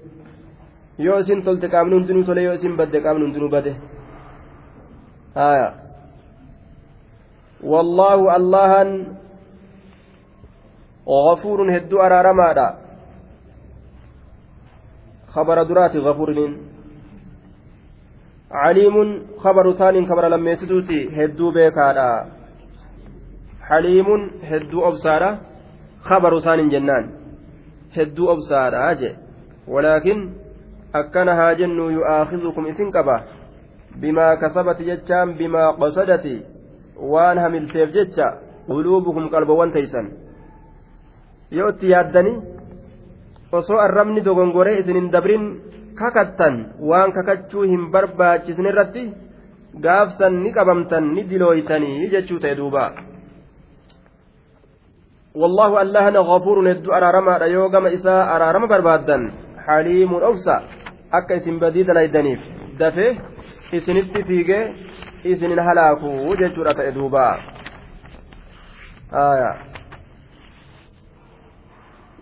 yoo 0.99 1.19
isin 1.23 1.45
tolte 1.47 1.69
qaamni 1.71 1.95
hundinuu 1.95 2.25
tole 2.29 2.43
yoo 2.43 2.55
isin 2.59 2.75
badde 2.81 2.99
qaamni 3.05 3.25
hundinuu 3.25 3.51
bade 3.55 3.73
haya 5.35 5.69
wallaahu 7.63 8.31
allahan 8.31 9.17
غفور 11.11 11.59
هدو 11.77 11.97
أرارمادا 12.07 12.69
خبر 15.35 15.63
درات 15.63 15.97
غفورين 15.97 16.53
عليم 18.51 18.97
خبر 19.43 19.73
ثاني 19.73 20.07
خبر 20.07 20.25
لما 20.29 20.51
يسدوتي 20.51 21.01
هدو 21.19 21.51
بيكادا 21.51 22.11
حليم 23.69 24.09
هدو 24.51 24.79
أبصارا 24.89 25.31
خبر 26.09 26.33
ثاني 26.47 26.69
جنان 26.69 27.05
jee 27.95 29.17
walaakin 29.67 30.35
akkana 30.93 31.35
haa 31.35 31.55
jennu 31.55 31.91
yu'aakizukum 31.91 32.67
isin 32.67 32.93
qaba 32.93 33.17
bimaa 34.01 34.37
kasabati 34.37 34.85
jechaan 34.85 35.35
bimaa 35.35 35.73
qasadati 35.73 36.43
waan 37.01 37.39
hamilteef 37.39 37.93
jecha 37.97 38.27
quluubukum 38.67 39.31
qalbawwan 39.33 39.73
teeysan 39.73 40.07
yoo 41.51 41.69
itti 41.73 41.93
yaaddanii 41.95 42.37
osoo 43.53 43.79
arrabni 43.87 44.25
dogongoree 44.25 44.79
isin 44.81 44.97
hin 45.01 45.13
dabrin 45.13 45.45
kakattan 46.01 46.55
waan 46.91 47.13
kakachuu 47.13 47.63
hin 47.73 47.91
barbaachisne 47.93 48.69
irratti 48.73 49.05
gaafsan 49.85 50.43
ni 50.43 50.53
qabamtan 50.53 51.15
ni 51.15 51.29
dilooytanii 51.31 52.11
jechuu 52.17 52.43
ta'e 52.43 52.59
duubaa 52.63 52.91
والله 55.35 55.83
الله 55.83 56.05
غفور 56.31 56.57
ندو 56.69 56.91
أرارما 56.91 57.35
يوغم 57.57 57.87
إساء 57.87 58.37
أرارما 58.37 58.67
بربادا 58.67 59.19
حليم 59.67 60.11
أوسع 60.15 60.61
أكا 61.15 61.37
إسن 61.37 61.59
بديد 61.63 61.91
ليدنيف 61.91 62.41
دفه 62.81 63.11
إسن 63.75 63.97
اتفيقه 65.21 65.33
إسن 65.33 65.53
الهلاكو 65.53 66.07
وجهة 66.07 66.89
إدوبا 66.89 67.37
آية 69.13 69.55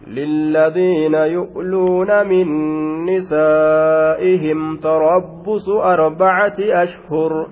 للذين 0.06 1.14
يؤلون 1.14 2.26
من 2.26 2.46
نسائهم 3.04 4.76
تربص 4.76 5.68
أربعة 5.68 6.56
أشهر 6.58 7.46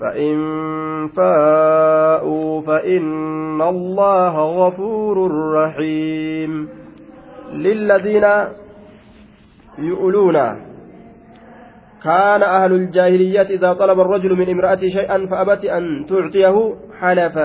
فإن 0.00 0.38
فاءوا 1.08 2.60
فإن 2.60 3.62
الله 3.62 4.66
غفور 4.66 5.30
رحيم 5.54 6.68
للذين 7.52 8.26
يؤلون 9.78 10.69
كان 12.04 12.42
أهل 12.42 12.72
الجاهلية 12.72 13.42
إذا 13.42 13.72
طلب 13.72 14.00
الرجل 14.00 14.36
من 14.36 14.50
امرأته 14.50 14.88
شيئا 14.88 15.26
فأبت 15.26 15.64
أن 15.64 16.06
تعطيه 16.08 16.74
حلف 17.00 17.36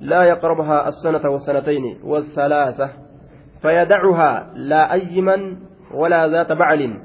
لا 0.00 0.22
يقربها 0.24 0.88
السنة 0.88 1.30
والسنتين 1.30 1.98
والثلاثة 2.04 2.90
فيدعها 3.62 4.46
لا 4.54 4.92
أيمن 4.92 5.56
ولا 5.94 6.28
ذات 6.28 6.52
بعل 6.52 6.98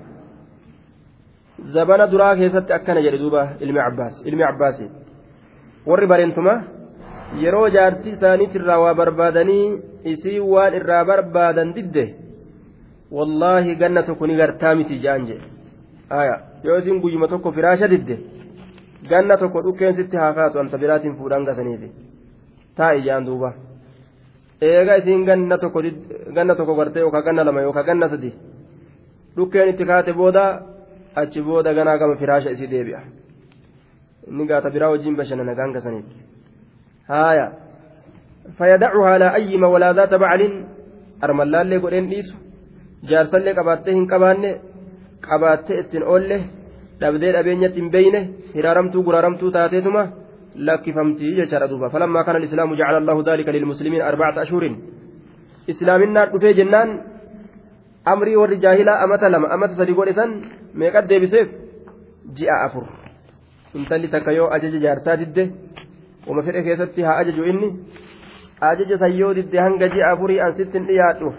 keessatti 2.37 2.73
akkana 2.73 3.01
jedhe 3.01 3.17
duuba 3.17 3.57
ilmi 3.59 3.79
cabbaas 3.81 4.21
ilmi 4.29 4.43
cabbaasi 4.45 4.85
warri 5.89 6.07
bareentuma 6.07 6.53
yeroo 7.43 7.69
jaartii 7.75 8.13
isaaniitirraa 8.13 8.77
waa 8.79 8.93
barbaadanii 8.93 9.81
isii 10.13 10.39
waan 10.39 10.77
irraa 10.79 11.05
barbaadan 11.05 11.73
didde 11.73 12.05
wallaahi 13.11 13.75
ganna 13.81 14.03
tokko 14.03 14.27
ni 14.27 14.37
gartaa 14.37 14.75
miti 14.75 15.01
yoo 16.63 16.77
isin 16.77 17.01
guyyuma 17.01 17.27
tokko 17.27 17.51
firaasha 17.51 17.87
didde 17.93 18.17
ganna 19.09 19.37
tokko 19.37 19.63
dhukkeensitti 19.65 20.17
haa 20.17 20.33
kaatu 20.33 20.59
anta 20.59 20.77
biraatiin 20.77 21.15
fuudhaan 21.17 21.45
gasaniifi 21.49 21.91
taa'i 22.77 23.03
ja'an 23.07 23.25
duuba 23.25 23.53
eega 24.61 24.95
isiin 25.01 25.25
ganna 25.25 25.57
tokko 25.57 25.83
ganna 26.35 26.55
tokko 26.55 26.75
gartee 26.75 27.01
yookaan 27.05 27.23
ganna 27.27 27.45
lama 27.45 27.61
yookaan 27.61 27.85
ganna 27.85 28.09
sadi 28.09 28.33
dhukkeen 29.35 29.69
itti 29.73 29.85
kaate 29.85 30.13
booda 30.13 30.43
achi 31.15 31.41
booda 31.41 31.73
ganaa 31.73 31.97
gama 31.97 32.15
firaasha 32.15 32.55
isii 32.55 32.71
deebi'a 32.73 33.01
inni 34.27 34.47
gaata 34.47 34.69
biraa 34.69 34.89
wajjiin 34.95 35.15
bashannana 35.15 35.55
ganga 35.55 35.81
saniitti 35.81 36.17
haaya 37.11 37.51
fayyadacuhaa 38.57 39.19
laa 39.19 39.35
ayyima 39.39 39.67
walaa 39.75 39.93
zaata 39.93 40.19
armallaallee 41.21 41.79
godheen 41.79 42.09
dhiisu 42.09 42.35
jaarsallee 43.09 43.53
qabaattee 43.59 43.93
hin 43.93 44.07
qabaanne 44.11 44.49
qabaattee 45.31 45.79
ittiin 45.81 46.03
oolle 46.13 46.37
dhabdee 47.01 47.31
dhabeenyatti 47.35 47.79
hin 47.81 47.91
beeyne 47.95 48.21
hiraaramtuu 48.55 49.03
guraaramtuu 49.07 49.51
taateetuma 49.57 50.03
lakkifamtii 50.69 51.35
jechaadha 51.39 51.69
duuba 51.71 51.89
falammaa 51.95 52.23
kana 52.27 52.37
alislaamu 52.41 52.79
jacala 52.79 52.97
allahu 53.03 53.25
daalika 53.27 53.51
lilmuslimiin 53.57 54.03
arbacata 54.09 54.41
ashhurin 54.45 54.75
islaaminaan 55.73 56.31
dhufee 56.33 56.53
jennaan 56.59 56.89
amrii 58.13 58.37
warri 58.41 58.57
jaahilaa 58.65 58.97
amata 59.05 59.31
lama 59.35 59.47
amata 59.55 59.79
sadi 59.79 59.93
godhe 59.99 60.13
san 60.19 60.31
meeqat 60.81 61.09
deebiseef 61.11 61.47
ji'a 62.39 62.57
afur 62.67 62.85
intalli 63.79 64.07
takka 64.15 64.31
yoo 64.39 64.49
ajaja 64.57 64.79
jaarsaa 64.85 65.17
didde 65.21 65.43
uma 66.27 66.43
fedhe 66.47 66.63
keessatti 66.67 67.07
haa 67.07 67.17
ajaju 67.23 67.43
inni 67.51 67.69
ajaja 68.71 68.97
san 69.03 69.13
yoo 69.21 69.33
didde 69.39 69.57
hanga 69.65 69.93
ji'a 69.95 70.11
afurii 70.13 70.39
an 70.47 70.57
sittin 70.59 70.87
dhiyaadhu 70.89 71.33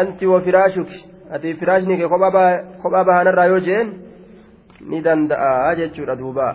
anti 0.00 0.26
wa 0.32 0.40
firaashuki 0.46 0.98
ati 1.32 1.54
firaashni 1.60 1.96
kee 1.96 2.08
kophaa 2.08 3.04
bahanarraa 3.04 3.46
yoo 3.52 3.60
jeen 3.60 3.88
ni 4.88 5.00
danda'a 5.00 5.74
jechuudha 5.76 6.16
duuba 6.16 6.46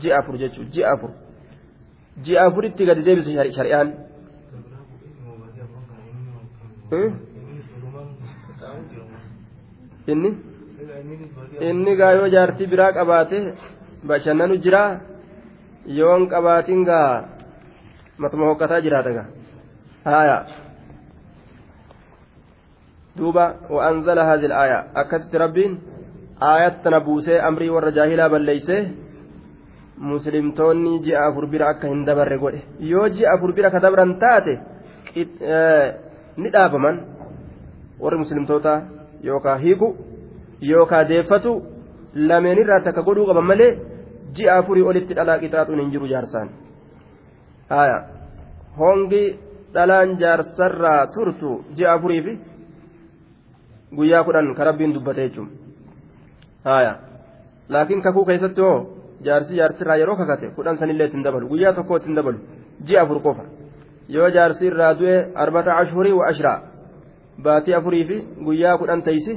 ji'a 0.00 0.18
afur 0.18 0.38
jechuudha 0.42 0.70
ji'a 0.74 0.92
afur 0.94 1.10
ji'a 2.24 2.46
afuritti 2.46 2.86
gadi 2.86 3.02
deebise 3.02 3.52
shari'aan. 3.58 3.88
inni 10.12 10.30
inni 11.68 11.92
gaa 11.96 12.12
yoo 12.18 12.28
jaartii 12.34 12.66
biraa 12.72 12.92
qabaate 12.96 13.38
bashannanu 14.08 14.56
jira 14.64 14.82
yoon 15.98 16.22
qabaatiin 16.32 16.82
gaa 16.84 17.24
matuma 18.18 18.48
hokkataa 18.50 18.80
jiraata 18.86 19.10
gaa 19.16 19.28
haya 20.04 20.36
duuba 23.16 23.44
wa'anzala 23.70 24.24
haadhi 24.24 24.52
aaya 24.52 24.78
akkasitti 24.94 25.38
rabbiin 25.44 25.72
aayat 26.50 26.84
buusee 27.06 27.40
amrii 27.48 27.70
warra 27.70 27.90
jaahilaa 27.98 28.28
balleeysee 28.34 28.82
muslimtoonni 30.12 31.00
ji'a 31.04 31.26
afur 31.28 31.46
bira 31.46 31.68
akka 31.68 31.88
hin 31.88 32.04
dabarre 32.04 32.38
godhe. 32.38 32.62
Yoo 32.80 33.08
ji'a 33.08 33.34
afur 33.34 33.52
bira 33.52 33.70
ka 33.70 33.80
dabran 33.80 34.18
taate 34.18 34.54
ni 36.36 36.50
dhaabaman. 36.50 36.96
Warri 38.00 38.18
muslimtoota 38.18 38.82
yookaan 39.22 39.60
hiiku 39.60 39.94
yookaan 40.60 41.08
deeffatu 41.08 41.52
lameenirraa 42.14 42.80
takka 42.84 43.02
godhuu 43.02 43.26
qaban 43.26 43.46
malee 43.50 43.70
ji'a 44.36 44.58
afurii 44.58 44.82
olitti 44.90 45.14
dhalaa 45.18 45.38
qixaaxuun 45.42 45.80
hin 45.82 45.92
jiru 45.94 46.08
jaarsaan 46.12 46.48
haya 47.70 47.98
hongi 48.78 49.22
dhalaan 49.74 50.16
jaarsarraa 50.22 51.06
turtu 51.14 51.52
ji'a 51.76 51.94
afurii 51.94 52.38
guyyaa 53.96 54.24
kudhan 54.24 54.54
ka 54.54 54.64
rabbiin 54.64 54.94
dubbate 54.94 55.28
jechuun. 55.28 55.48
Haya 56.64 56.92
laakiin 57.68 58.02
kakuu 58.02 58.24
keessatti 58.24 58.60
hoo 58.60 58.78
jaarsi 59.24 59.56
jaarsirraa 59.56 59.96
yeroo 59.96 60.16
kakate 60.16 60.50
kudhan 60.56 60.76
sanillee 60.78 61.06
ittiin 61.06 61.24
dabalu 61.24 61.48
guyyaa 61.48 61.72
tokko 61.72 61.96
ittiin 61.96 62.16
dabalu 62.16 62.38
ji'a 62.86 63.02
afur 63.02 63.20
qofa. 63.26 63.44
Yoo 64.08 64.28
jaarsi 64.30 64.66
irraa 64.66 64.94
du'e 64.98 65.16
arbata 65.34 65.76
ashurii 65.82 66.12
wa 66.12 66.26
ashraa 66.28 66.58
baatii 67.44 67.74
afurii 67.74 68.04
fi 68.04 68.16
guyyaa 68.46 68.78
kudhan 68.78 69.02
teeysi 69.02 69.34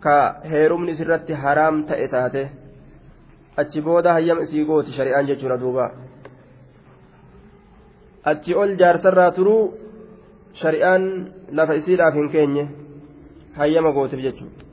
ka 0.00 0.16
heerumni 0.50 0.92
isirratti 0.92 1.32
haraam 1.32 1.84
ta'e 1.88 2.08
taate. 2.08 2.50
Achi 3.56 3.80
booda 3.80 4.12
hayyama 4.12 4.42
isii 4.42 4.64
gooti 4.64 4.92
shari'aan 4.96 5.26
jechuudha 5.26 5.58
duuba. 5.60 5.90
Achi 8.24 8.54
ol 8.54 8.76
jaarsarraa 8.80 9.30
turuu 9.36 9.74
shari'aan 10.62 11.02
lafa 11.58 11.74
isiidhaaf 11.80 12.14
hin 12.14 12.28
keenye 12.34 12.64
hayyama 13.56 13.92
gootiif 13.92 14.20
jechuudha 14.20 14.70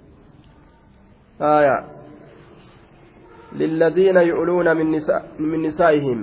من, 4.73 4.91
نساء 4.91 5.21
من 5.39 5.61
نسائهم 5.61 6.19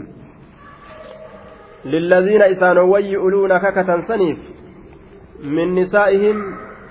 للذين 1.85 2.43
إسانوا 2.43 2.99
يؤلون 2.99 3.59
ككة 3.59 4.01
سنيف 4.07 4.39
min 5.43 5.75
nisaa'ihim 5.75 6.39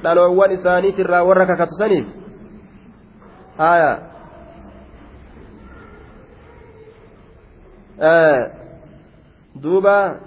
dhaloowwan 0.04 0.52
isaaniitirraa 0.52 1.24
warra 1.24 1.46
kakatu 1.46 1.74
saniif 1.82 2.06
آه 7.96 8.52
دوبا 9.56 10.20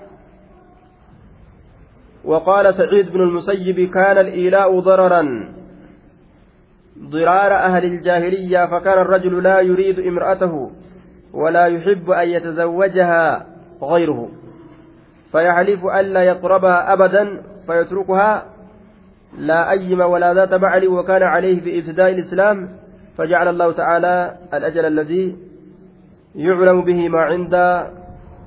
وقال 2.25 2.75
سعيد 2.75 3.13
بن 3.13 3.21
المسيب 3.21 3.91
كان 3.91 4.19
الإيلاء 4.19 4.81
ضررا. 4.81 5.55
ضرار 6.99 7.55
أهل 7.55 7.85
الجاهلية 7.85 8.67
فكان 8.67 8.99
الرجل 8.99 9.43
لا 9.43 9.61
يريد 9.61 9.99
امرأته 9.99 10.71
ولا 11.33 11.67
يحب 11.67 12.11
أن 12.11 12.29
يتزوجها 12.29 13.47
غيره. 13.83 14.29
فيحلف 15.33 15.85
ألا 15.85 16.23
يقربها 16.23 16.93
أبدا 16.93 17.43
فيتركها 17.67 18.45
لا 19.39 19.71
أيم 19.71 20.01
ولا 20.01 20.35
ذات 20.35 20.55
بعل 20.55 20.89
وكان 20.89 21.23
عليه 21.23 21.61
في 21.61 21.79
ابتداء 21.79 22.11
الإسلام. 22.11 22.69
فجعل 23.17 23.49
الله 23.49 23.73
تعالى 23.73 24.37
الأجل 24.55 24.85
الذي 24.87 25.37
يعلم 26.35 26.85
به 26.85 27.09
ما 27.09 27.19
عند 27.19 27.55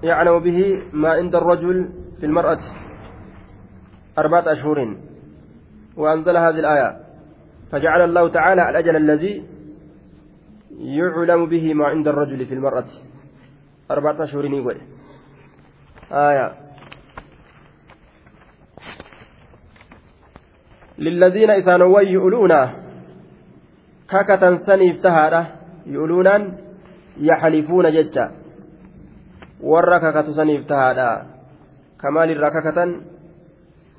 يعلم 0.04 0.40
به 0.40 0.84
ما 0.94 1.10
عند 1.10 1.36
الرجل 1.36 1.90
في 2.20 2.26
المرأة. 2.26 2.81
أربعة 4.18 4.52
أشهر 4.52 4.96
وأنزل 5.98 6.38
هذه 6.38 6.60
الآية 6.60 6.98
فجعل 7.72 8.02
الله 8.02 8.30
تعالى 8.30 8.70
الأجل 8.70 8.96
الذي 8.96 9.44
يعلم 10.80 11.46
به 11.46 11.74
ما 11.74 11.86
عند 11.86 12.08
الرجل 12.08 12.46
في 12.46 12.54
المرأة. 12.54 12.86
أربعة 13.92 14.24
أشهر 14.24 14.46
يقول. 14.46 14.78
آية 16.12 16.54
للذين 20.98 21.50
إسانوا 21.50 22.02
يؤلون 22.02 22.54
ككة 24.10 24.58
سنيف 24.58 25.04
تهارة 25.04 25.48
يؤلونا 25.86 26.58
يحلفون 27.18 27.92
ججا 27.92 28.32
warra 29.62 30.02
kakatu 30.02 30.34
saniif 30.34 30.66
tahaadha 30.66 31.26
kamaalirraa 32.02 32.50
kakatan 32.50 33.11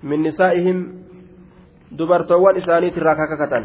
min 0.03 0.23
nisaa'ihim 0.23 0.79
dubartoowwan 1.99 2.57
isaaniitirraa 2.57 3.17
kakakatan 3.17 3.65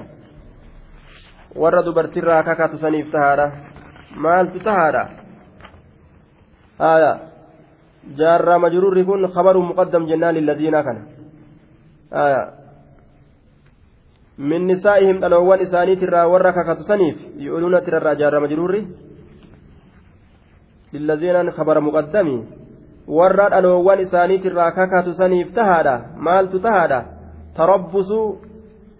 warra 1.55 1.85
dubartirraa 1.85 2.43
kakatu 2.43 2.77
saniif 2.77 3.11
tahaadha 3.11 3.51
maaltu 4.15 4.59
tahaadha 4.59 5.03
aya 6.79 7.11
jaarraa 8.17 8.59
majruurri 8.59 9.05
kun 9.05 9.25
kabaru 9.33 9.61
muqaddam 9.63 10.07
jennaan 10.07 10.35
lilladiinaa 10.35 10.83
kana 10.83 11.01
aya 12.11 12.41
min 14.37 14.67
nisaa'ihim 14.67 15.19
dhaloowwan 15.21 15.65
isaaniitirraa 15.65 16.29
warra 16.29 16.53
kakatu 16.53 16.83
saniif 16.83 17.17
yu'uluuna 17.41 17.81
tirarraa 17.81 18.15
jaarraa 18.15 18.45
majruurri 18.45 18.85
lilladiinaan 20.93 21.51
kabara 21.57 21.81
muqaddami 21.81 22.37
warra 23.07 23.49
dhaloowwan 23.49 23.99
isaaniitirraa 23.99 24.71
kakatu 24.71 25.13
saniif 25.13 25.53
tahaadha 25.53 26.01
maaltu 26.15 26.59
tahaadha 26.59 27.05
tarabbusu 27.53 28.41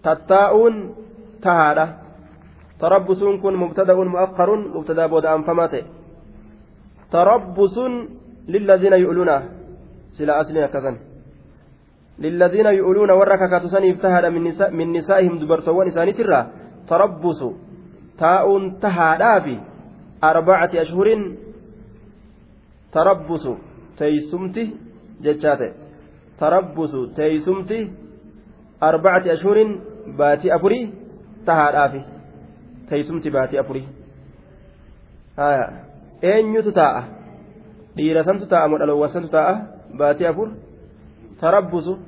tattaa'uun 0.02 0.94
tahaadha 1.40 1.88
tarabbusuun 2.78 3.40
kun 3.40 3.54
mubtada'uun 3.58 4.08
mu'akkarun 4.08 4.68
mubtadaa 4.74 5.08
booda 5.08 5.32
anfamaa 5.32 5.68
ta'e 5.68 5.84
tarabbusuun 7.10 8.08
lilladiina 8.46 8.96
yu'luuna 8.96 9.42
sila 10.16 10.38
asliin 10.40 10.64
akkasan 10.64 10.98
lilladiina 12.18 12.72
yu'luuna 12.72 13.14
warra 13.14 13.38
kakatu 13.38 13.68
saniif 13.68 14.00
tahaadha 14.00 14.30
min 14.30 14.92
nisaa'ihim 14.92 15.40
dubartoowwan 15.40 15.88
isaaniitirraa 15.88 16.46
tarabbusu 16.88 17.56
taa'uun 18.16 18.80
tahaadhaafi 18.80 19.60
arbacati 20.20 20.78
ashhurin 20.78 21.38
tarabbusu 22.90 23.67
teeysumti 23.98 24.62
jechaa 25.24 25.56
ta'e. 25.60 25.72
Tarabbusu 26.40 27.00
teeysumti 27.18 27.78
arbacati 28.88 29.30
ashhurin 29.34 29.70
baatii 30.18 30.50
afurii 30.56 30.84
tahaadhaafi. 31.46 32.00
Teeysumti 32.88 33.30
baatii 33.30 33.58
afurii. 33.62 33.86
Eenyutu 36.22 36.72
taa'a? 36.72 37.02
Dhiira 37.96 38.24
santu 38.24 38.46
taa'a 38.52 38.68
modhalowwan 38.68 39.10
santu 39.14 39.28
taa'a? 39.36 39.54
Baatii 39.98 40.26
afur? 40.30 40.48
Tarabbusu? 41.40 41.98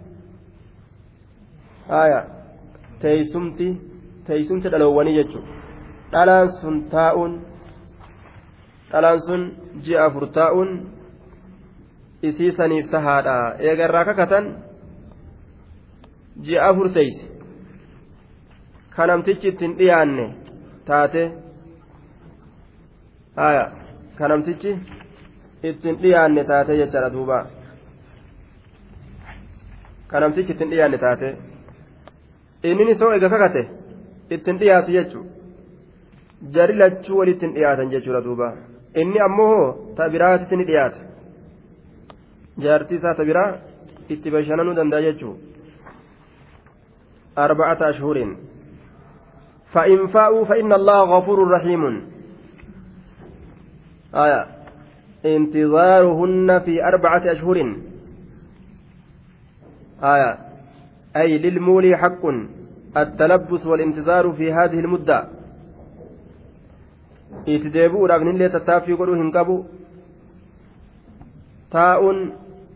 Teeysumti 3.00 3.68
teeysumti 4.26 4.68
dhaloowwanii 4.72 5.14
jechuudha 5.18 5.48
dhalaan 6.12 6.48
sun 6.60 6.76
taa'uun 6.94 7.32
dhalaan 8.92 9.20
sun 9.26 9.42
ji'a 9.84 10.04
afur 10.06 10.26
taa'uun 10.38 10.70
isii 12.28 12.52
saniif 12.58 12.90
tahaadha 12.94 13.36
eegarraa 13.68 14.04
kakatan 14.08 14.44
ji'a 16.46 16.68
afur 16.68 16.88
teeyse 16.96 17.24
kanamtichi 18.96 19.48
ittiin 19.52 19.74
dhiyaanne 19.78 20.26
taate 20.90 21.22
haya 23.40 23.64
kanamtichi 24.18 24.72
ittiin 25.70 25.96
dhiyaanne 26.02 26.44
taate 26.52 26.76
jechaadha 26.80 27.10
duuba 27.16 27.38
kanamtichi 30.12 30.52
ittiin 30.52 30.70
dhiyaanne 30.74 30.98
taate 31.04 31.28
inni 32.70 32.94
soo 33.02 33.12
ega 33.18 33.28
kakate 33.34 33.62
ittiin 34.36 34.58
dhiyaatu 34.64 34.90
jechuu 34.98 35.24
jari 36.56 36.74
lachuu 36.82 37.18
walittiin 37.20 37.54
dhiyaatan 37.54 37.90
jechuudha 37.94 38.24
duuba 38.26 38.48
inni 39.02 39.20
ammoo 39.28 39.60
ta 39.96 40.08
biraatitti 40.16 40.56
ni 40.60 40.64
dhiyaata 40.70 41.09
jaartii 42.58 42.96
isaa 42.96 43.24
biraa 43.24 43.50
itti 44.08 44.30
bashannanuu 44.30 44.74
danda'a 44.74 45.02
jechuu 45.02 45.34
arba'ata 47.36 47.86
ashhurin 47.86 48.36
فإن 49.70 50.06
فاءوا 50.06 50.44
فإن 50.44 50.72
الله 50.72 51.18
غفور 51.18 51.50
رحيم 51.50 52.02
آية 54.14 54.46
انتظارهن 55.24 56.58
في 56.58 56.84
أربعة 56.84 57.32
أشهر 57.32 57.74
آية 60.02 60.38
أي 61.16 61.38
للمولي 61.38 61.96
حق 61.96 62.26
التلبس 62.96 63.66
والانتظار 63.66 64.32
في 64.32 64.52
هذه 64.52 64.80
المدة 64.80 65.28
deebi'uudhaaf 67.46 68.22
nillee 68.26 68.48
tattaaffii 68.50 68.96
godhuu 68.98 69.14
hin 69.14 69.30
qabu 69.32 69.54
taa'uun 71.72 72.18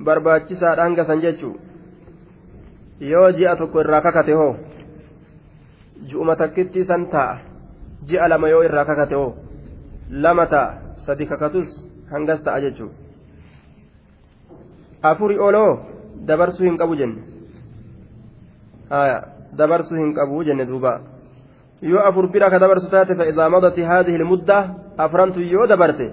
barbaachisaadha 0.04 0.82
hanga 0.86 1.04
san 1.04 1.20
jechuu 1.24 1.54
yoo 3.12 3.30
ji'a 3.38 3.56
tokko 3.56 3.80
irraa 3.80 4.00
kakate 4.06 4.32
hoo 4.40 4.52
ji'uma 6.08 6.36
takkitti 6.36 6.84
san 6.90 7.06
taa'a 7.14 7.38
ji'a 8.08 8.28
lama 8.28 8.48
yoo 8.48 8.62
irraa 8.68 8.84
kakate 8.90 9.14
hoo 9.14 9.34
lama 10.10 10.46
ta'a 10.46 10.74
sadi 11.06 11.26
kakatus 11.26 11.68
hangas 12.12 12.42
ta'a 12.44 12.60
jechuu 12.66 12.90
afuri 15.02 15.38
oloo 15.38 15.72
dabarsuu 16.26 16.66
hin 16.66 16.78
qabu 16.78 16.96
jenne 16.96 17.22
dabarsuu 19.58 19.98
hin 20.02 20.14
qabu 20.14 20.44
jenne 20.44 20.66
duuba 20.66 21.00
yoo 21.82 22.02
afur 22.08 22.28
bira 22.32 22.50
ka 22.50 22.58
dabarsu 22.58 22.90
taate 22.90 23.14
fa'idaa 23.14 23.48
madati 23.50 23.82
haadihi 23.82 24.16
ilmudda 24.20 24.58
afrantu 25.06 25.40
yoo 25.40 25.66
dabarte 25.66 26.06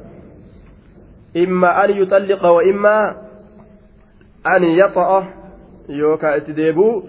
yuxalliqa 1.33 2.47
wa 2.51 2.63
imma 2.63 2.95
an 4.43 4.63
yaxa'a 4.63 5.19
yookaa 5.87 6.35
itti 6.37 6.53
deebuu 6.53 7.03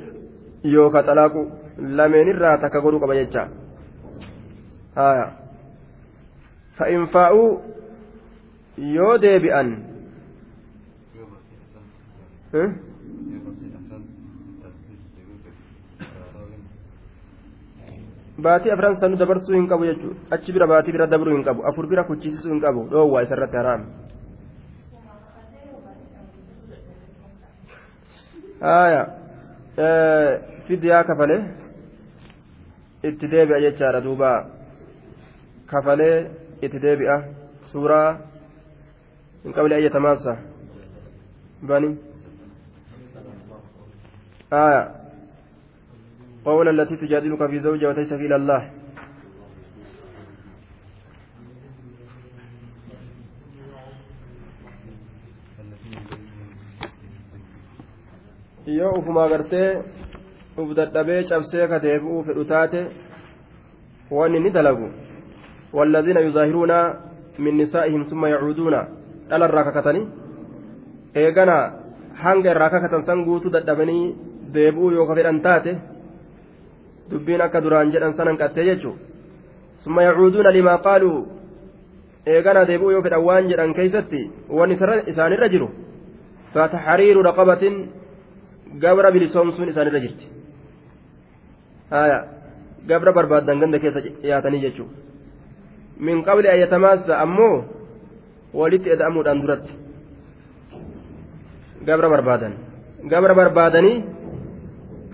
yookaa 0.64 1.02
xalaaqu 1.02 1.40
lameenirraa 1.78 2.58
takka 2.58 2.80
godhuu 2.80 3.00
qaba 3.00 3.14
jecha 3.14 3.48
fa'in 6.78 7.06
faa'uu 7.14 7.60
yoo 8.78 9.18
deebi'an 9.18 9.68
baatii 18.42 18.72
afran 18.74 18.96
sanu 19.00 19.16
dabarsuu 19.16 19.54
hin 19.54 19.68
qabu 19.68 19.86
jechuudha 19.86 20.36
achi 20.36 20.52
bira 20.52 20.66
baatii 20.66 20.92
bira 20.92 21.06
dabruu 21.06 21.36
hin 21.36 21.44
qabu 21.44 21.66
afur 21.70 21.86
bira 21.86 22.04
kuchisiisuu 22.04 22.52
hin 22.52 22.60
qabu 22.60 22.88
dhoowwaa 22.90 23.22
isarratti 23.28 23.56
haraam. 23.56 24.01
Haaya 28.62 29.02
fidiyaa 30.66 31.04
kafalee 31.10 31.42
itti 33.10 33.30
deebi'a 33.34 33.60
jechaadha 33.64 34.00
duuba 34.06 34.30
kafalee 35.72 36.16
itti 36.66 36.78
deebi'a 36.86 37.16
suuraa 37.72 38.08
hin 39.44 39.52
qabne 39.58 39.74
ayyatamaassa 39.80 40.36
bani 41.70 41.94
haaya 44.56 44.82
قول 46.44 46.68
التي 46.68 46.96
تجادلك 46.96 47.46
في 47.50 47.58
زوجها 47.60 47.88
وتشتكي 47.88 48.26
إلى 48.26 48.36
الله 48.36 48.62
yoo 58.77 58.91
ufumaa 58.99 59.29
gartee 59.29 59.69
uf 60.57 60.69
dadhabee 60.77 61.23
cabsee 61.29 61.67
ka 61.67 61.79
deebi'uu 61.85 62.23
fedhu 62.27 62.45
taate 62.53 62.81
wanni 64.11 64.39
ni 64.39 64.51
dalagu 64.51 64.89
والذين 65.73 66.17
يظاهرون 66.17 66.73
من 67.39 67.57
نسائهم 67.57 68.03
ثم 68.03 68.25
يعودون 68.25 68.75
على 69.31 69.45
الراككتني 69.45 70.01
eegana 71.15 71.57
hanga 72.23 72.51
irraa 72.51 72.69
kakatan 72.69 73.03
san 73.03 73.25
guutuu 73.25 73.51
dadhabanii 73.55 74.15
deebi'uu 74.53 74.91
yoo 74.95 75.05
ka 75.07 75.15
fedhan 75.17 75.41
taate 75.41 75.71
dubbiin 77.09 77.41
akka 77.41 77.61
duraan 77.63 77.91
jedhan 77.91 78.13
sanan 78.17 78.37
qattee 78.41 78.65
jechuun 78.69 78.97
summa 79.83 80.03
yacuuduuna 80.07 80.51
limaa 80.57 80.77
qaaluu 80.87 81.19
eegana 82.33 82.65
deebi'uu 82.69 82.91
yoo 82.95 83.03
fedhan 83.05 83.25
waan 83.27 83.49
jedhan 83.51 83.73
keeysatti 83.77 84.21
wanni 84.57 84.75
isaanirra 85.11 85.49
jiru 85.53 85.69
fataxariiru 86.53 87.23
raqabatin 87.29 87.75
gabra 88.80 89.10
bilisoomsuun 89.12 89.68
isaanirra 89.68 90.00
jirti 90.00 90.26
gabra 92.88 93.12
barbaaddan 93.12 93.60
ganda 93.60 93.78
keessa 93.78 94.00
dhiyaatanii 94.04 94.60
jechuudha 94.64 94.96
min 96.06 96.24
qabli 96.24 96.48
ayyatamaassa 96.54 97.12
ammoo 97.24 97.64
walitti 98.60 98.88
eda'amuudhaan 98.94 99.42
duratti 99.42 99.72
gabra 101.86 102.08
barbaadan 102.14 102.52
gabra 103.12 103.34
barbaadanii 103.34 103.96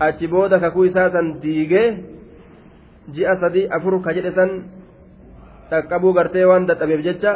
achi 0.07 0.27
booda 0.27 0.59
kakuu 0.59 0.85
isaa 0.89 1.09
san 1.15 1.27
diigee 1.43 1.87
ji'a 3.13 3.35
sadii 3.41 3.67
afur 3.77 4.01
ka 4.05 4.13
jedhe 4.17 4.31
san 4.31 4.49
dhaqqabuu 5.71 6.13
gartee 6.13 6.45
waan 6.45 6.65
dadhabeef 6.69 7.01
jecha 7.07 7.31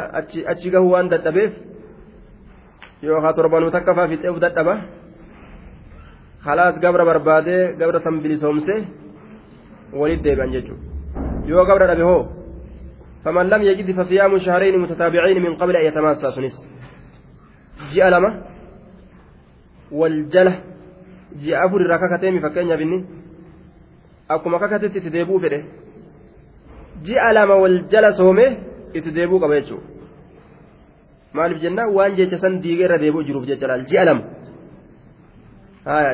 achi 0.50 0.70
gahuu 0.74 0.90
waan 0.94 1.08
dadhabeef 1.12 1.52
yookaan 3.02 3.34
torbanuu 3.36 3.70
takka 3.70 3.94
faa 3.94 4.08
fixeef 4.08 4.38
dadhaba 4.44 4.74
yoo 11.50 11.64
gabra 11.68 11.86
dhabe 11.90 12.04
hoo 12.10 12.22
faman 13.24 13.48
lam 13.52 13.62
yajid 13.68 13.88
fasiyaamu 13.98 14.36
shahrayni 14.46 14.78
mutataabiciin 14.84 15.40
min 15.46 15.56
qabli 15.60 15.76
an 15.80 15.84
yatamaassaa 15.88 16.34
sunis 16.36 16.56
ji'a 17.92 18.10
lama 18.14 18.30
wal 20.00 20.18
jala 20.34 20.52
ji'a 21.42 21.56
afur 21.64 21.80
irraa 21.84 21.98
kakateemi 22.04 22.40
fakkeenyaaf 22.44 22.80
inni 22.86 22.98
akkuma 24.34 24.58
kakatetti 24.62 24.98
itti 25.00 25.10
deebi'uu 25.16 25.40
fedhe 25.44 25.58
ji'a 27.06 27.32
lama 27.36 27.54
wal 27.62 27.78
jala 27.92 28.12
soome 28.20 28.46
itti 28.98 29.10
deebi'uu 29.16 29.40
qaba 29.42 29.54
jechuudha 29.60 29.86
maaliif 31.36 31.58
jennaan 31.64 31.94
waan 31.96 32.12
jecha 32.18 32.38
san 32.42 32.54
diigee 32.64 32.86
irra 32.86 32.98
deebi'uu 33.04 33.26
jiruuf 33.28 33.44
jecha 33.50 33.66
laal 33.70 33.84
ji'a 33.90 34.04
lama 34.08 34.22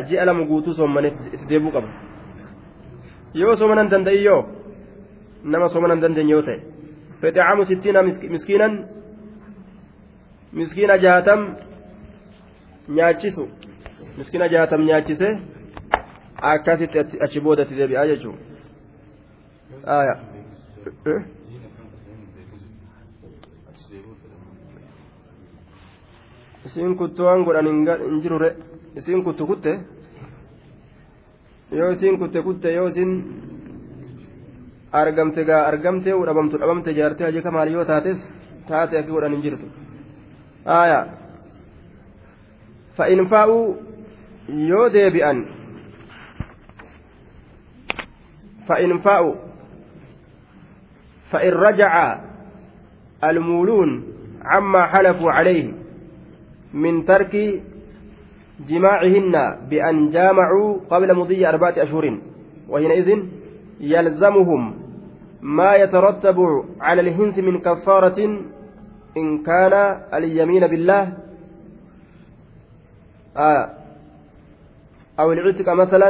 ji'a 0.09 0.25
lama 0.27 0.45
guutuu 0.51 0.75
soommanee 0.75 1.13
itti 1.35 1.47
deebi'uu 1.51 1.73
qaba 1.77 1.89
yoo 3.35 3.57
soomanan 3.57 3.91
danda'i 3.91 4.25
yoo 4.25 4.43
nama 5.45 5.69
soomanan 5.69 6.03
dandeenye 6.03 6.33
yoo 6.33 6.43
ta'e 6.49 6.59
fedhaamu 7.21 7.65
sittiina 7.71 8.03
miskiinan 8.35 8.75
miskiina 10.53 10.97
jaatam 11.05 11.41
nyaachisu 12.97 13.45
miskiina 14.19 14.47
jaatam 14.55 14.81
nyaachise 14.89 15.29
akkasitti 16.53 16.99
achi 17.25 17.41
boodatti 17.41 17.75
deebi'aa 17.81 18.07
jechuudha 18.13 18.49
isiin 26.67 26.97
kuttu 26.97 27.25
waan 27.25 27.45
godhan 27.45 27.67
hin 27.67 28.21
jirure 28.23 28.51
isin 28.97 29.23
kutu 29.25 29.47
kutte. 29.47 29.73
Yoo 31.73 31.91
isin 31.93 32.19
kutte 32.19 32.43
kutte 32.43 32.73
yoo 32.75 32.89
isin 32.89 33.11
argamte 34.93 35.45
gaa 35.45 35.63
argamte 35.71 36.11
dhabamtu 36.11 36.59
dhabamte 36.59 36.95
jaartee 36.95 37.27
hajeka 37.27 37.51
maal 37.51 37.69
yoo 37.73 37.85
taates 37.85 38.19
taate 38.69 38.99
afi 38.99 39.11
godhan 39.11 39.33
hin 39.33 39.43
jirtu. 39.43 39.67
Aayaa 40.67 41.05
fa'in 42.97 43.27
faa'u 43.33 43.59
yoo 44.71 44.89
deebi'an 44.93 45.39
fa'in 48.69 48.99
faa'u 49.05 49.31
fa'in 51.31 51.55
rajaa 51.55 52.21
almuuluun 53.23 53.91
cammaa 54.43 54.91
xalafuu 54.93 55.31
calayhi 55.37 55.75
min 56.73 57.05
tarkii 57.05 57.63
جماعهن 58.69 59.57
بأن 59.71 60.11
جامعوا 60.11 60.79
قبل 60.91 61.15
مضي 61.17 61.49
أربعة 61.49 61.75
أشهر 61.77 62.19
وحينئذ 62.69 63.25
يلزمهم 63.81 64.75
ما 65.43 65.75
يترتب 65.75 66.39
على 66.81 67.01
الهنس 67.01 67.39
من 67.39 67.61
كفارة 67.61 68.19
إن 69.17 69.43
كان 69.43 69.75
اليمين 70.15 70.67
بالله. 70.67 71.13
آه 73.37 73.71
أو 75.21 75.33
العتق 75.33 75.69
مثلا 75.69 76.09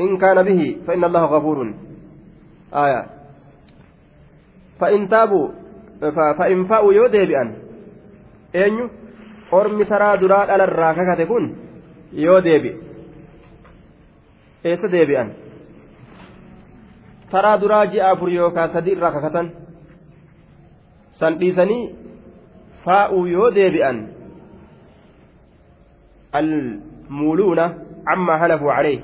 إن 0.00 0.18
كان 0.18 0.42
به 0.42 0.76
فإن 0.86 1.04
الله 1.04 1.24
غفور. 1.24 1.74
آية. 2.74 3.06
فإن 4.80 5.08
تابوا 5.08 5.48
فإن 6.38 6.64
فاءوا 6.64 6.92
يودي 6.92 7.26
بأن 7.26 7.54
أين 8.54 9.03
ormi 9.58 9.84
taraa 9.92 10.16
duraa 10.22 10.46
dhalarraa 10.50 10.94
kakate 10.98 11.24
kun 11.30 11.44
yoo 12.24 12.40
deebi'e 12.46 12.74
eessa 14.70 14.88
deebi'an 14.94 15.28
taraa 17.32 17.56
duraa 17.62 17.84
ji'a 17.92 18.10
afur 18.14 18.30
yookaan 18.38 18.72
sadii 18.74 18.94
irraa 18.96 19.12
kakatan 19.16 19.46
san 21.20 21.38
dhiisanii 21.40 21.82
faa'uu 22.84 23.24
yoo 23.34 23.50
deebi'an 23.58 23.98
almuuluuna 26.40 27.64
amma 28.14 28.38
halafuu 28.42 28.72
calee 28.76 28.98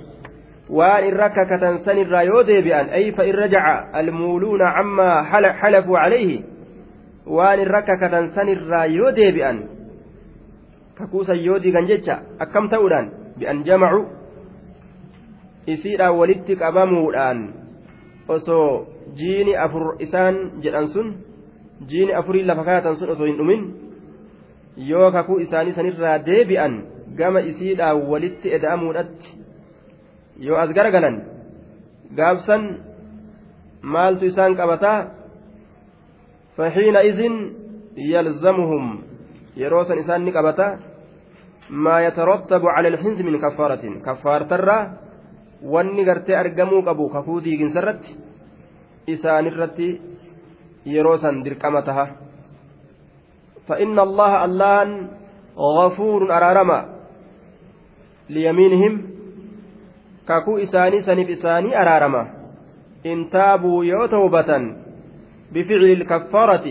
waan 0.79 1.05
irra 1.11 1.29
kakatan 1.39 1.79
san 1.85 1.99
irraa 1.99 2.23
yoo 2.31 2.43
deebi'an 2.51 2.87
ay 2.99 3.13
fa 3.17 3.25
irra 3.31 3.49
jaca 3.55 3.75
almuuluuna 4.01 4.67
amma 4.83 5.09
halafuu 5.63 5.97
calayhi 6.03 6.39
waan 7.37 7.61
irra 7.65 7.83
kakatan 7.83 8.31
san 8.35 8.49
irraa 8.55 8.87
yoo 8.87 9.13
deebi'an 9.21 9.59
kakuusan 11.01 11.41
yoo 11.47 11.59
diigan 11.63 11.87
jecha 11.91 12.23
akkam 12.39 12.69
ta'uudhaan? 12.73 13.07
Bi'an 13.39 13.65
jamacu 13.65 14.01
isiidhaan 15.67 16.17
walitti 16.21 16.57
qabamuudhaan 16.57 17.39
osoo 18.29 18.87
jiini 19.19 19.57
afur 19.57 19.97
isaan 19.99 20.61
jedhan 20.63 20.89
sun 20.95 21.09
jiini 21.89 22.13
afurii 22.15 22.45
lafa 22.49 22.65
kaayatan 22.65 22.97
sun 22.97 23.11
osoo 23.11 23.27
hin 23.27 23.37
dhumin 23.41 23.63
yoo 24.91 25.11
kakuu 25.13 25.39
isaanii 25.45 25.73
sanirraa 25.79 26.19
deebi'an 26.27 26.75
gama 27.19 27.41
isiidhaan 27.51 28.03
walitti 28.11 28.53
eda'amuudhatti 28.57 29.29
yoo 30.47 30.59
as 30.63 30.71
garagalan 30.77 31.17
gaabsan 32.17 32.63
maaltu 33.83 34.25
isaan 34.27 34.57
qabataa? 34.61 34.99
Faxiina 36.57 37.01
izin 37.11 37.35
yalzamuhum 37.97 38.85
yeroo 39.57 39.85
san 39.85 39.99
isaan 39.99 40.25
ni 40.25 40.33
qabataa 40.33 40.89
ما 41.70 42.06
يترتب 42.06 42.62
على 42.66 42.88
الحنس 42.88 43.18
من 43.20 43.38
كفارة. 43.38 43.85
كفارة 44.06 44.52
gartee 46.09 46.37
argamuu 46.37 46.83
qabu 46.83 47.09
kakuu 47.09 47.44
diiginsarratti 47.44 48.16
isaanirratti 49.06 50.00
yeroo 50.87 51.18
san 51.18 51.44
dirqama 51.44 51.83
taha 51.83 52.06
فإن 53.68 53.98
الله 53.98 54.44
اللان 54.44 54.90
غفور 55.59 56.20
أرارما 56.37 56.80
ليمينهم 58.30 58.94
كاكو 60.28 60.59
إساني 60.59 61.02
سنف 61.02 61.28
إساني 61.30 61.70
أرارما. 61.83 62.22
إن 63.06 63.30
تابوا 63.30 63.85
يو 63.85 64.06
توبة 64.06 64.50
بفعل 65.52 65.90
الكفارة 65.98 66.66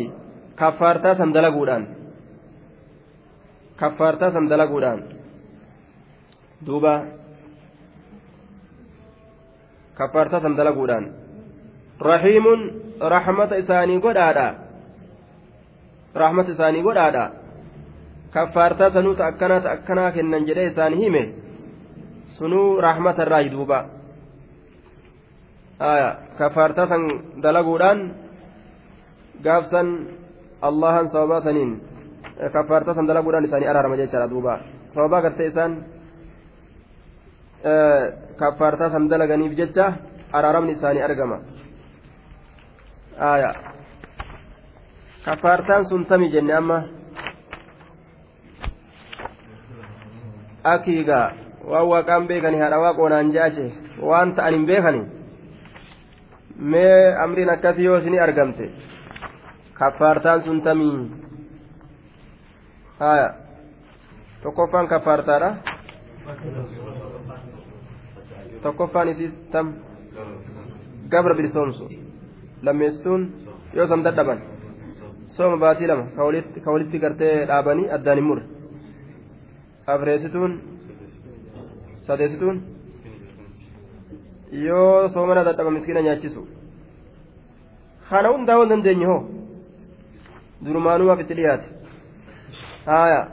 كفارتا 0.60 1.14
سندلقودان. 1.14 1.99
Kaffaartaa 3.80 4.32
san 4.36 4.50
dalaguudhaan 4.52 5.02
duuba 6.66 6.94
kaffaartaa 10.00 10.42
san 10.46 10.58
dalaguudhaan 10.60 11.06
rahiimuun 12.12 12.62
rahmata 13.16 13.62
isaanii 13.64 14.00
godhaadha 14.06 14.48
rahmata 16.24 16.52
isaanii 16.56 16.84
godhaadha 16.88 17.26
kaffaartaa 18.36 18.92
sanuuta 18.96 19.28
akkanaata 19.32 19.72
akkanaa 19.76 20.12
kennan 20.18 20.48
jedhee 20.50 20.68
isaanii 20.72 21.04
hime 21.04 21.24
sunuu 22.38 22.82
rahmata 22.88 23.24
irraa 23.28 23.44
duuba 23.56 23.80
kaffaartaa 26.38 26.88
san 26.92 27.04
dalaguudhaan 27.44 28.00
gaafsan 29.44 29.88
allahan 30.62 31.12
sababaa 31.12 31.42
saniin 31.48 31.72
kaffaartaa 32.56 32.96
san 32.96 33.08
dalaguudhaan 33.08 33.46
isaanii 33.46 33.68
araarama 33.72 33.98
jechaadha 34.02 34.28
duuba 34.34 34.54
sababaa 34.96 35.22
gartee 35.26 35.48
isaan 35.52 35.74
kaffaartaa 38.42 38.90
san 38.94 39.10
dalaganiif 39.12 39.54
jecha 39.60 39.86
araaramni 40.38 40.72
isaanii 40.78 41.02
argama 41.08 41.38
kaffaartaan 45.26 45.86
sun 45.90 46.06
tami 46.06 46.30
jenne 46.34 46.54
amma 46.62 46.80
akiigaa 50.64 51.28
waan 51.72 51.88
waaqaan 51.92 52.28
beekani 52.28 52.58
haadha 52.62 52.80
waaqoonaan 52.86 53.32
je'ache 53.36 53.66
waan 54.10 54.34
ta'an 54.36 54.54
hin 54.54 54.66
beekani 54.70 55.02
mee 56.74 57.16
amriin 57.24 57.50
akkasii 57.56 57.86
yoo 57.86 57.98
isini 58.02 58.20
argamte 58.20 58.66
kaffaartaan 59.80 60.42
sun 60.48 60.62
tamii 60.62 60.98
haya 63.00 63.28
tokkoffaan 64.44 64.88
kaffaartaadha 64.94 65.50
tokkoffaan 68.64 69.10
isii 69.14 69.32
tam 69.52 69.68
gabra 71.12 71.36
bilisoomsu 71.40 71.86
lammeessituun 72.66 73.22
yoo 73.78 73.88
san 73.92 74.04
dadhaban 74.08 74.40
sooma 75.36 75.58
baatii 75.64 75.88
lama 75.92 76.06
ka 76.66 76.72
walitti 76.74 77.00
gartee 77.06 77.34
dhaabanii 77.52 77.90
addaan 77.98 78.18
hin 78.22 78.28
murre 78.30 78.44
afreessituun 79.94 80.54
sadeessituun 82.08 82.62
yoo 84.68 85.10
soomana 85.16 85.44
dadhaba 85.50 85.72
miskiina 85.78 86.02
nyaachisu 86.08 86.48
kana 88.10 88.30
hundaa 88.36 88.62
dandeenye 88.72 89.06
hoo 89.12 89.22
durumaanumaaf 90.66 91.20
itti 91.26 91.34
dhiyaate 91.40 91.79
haaya 92.86 93.28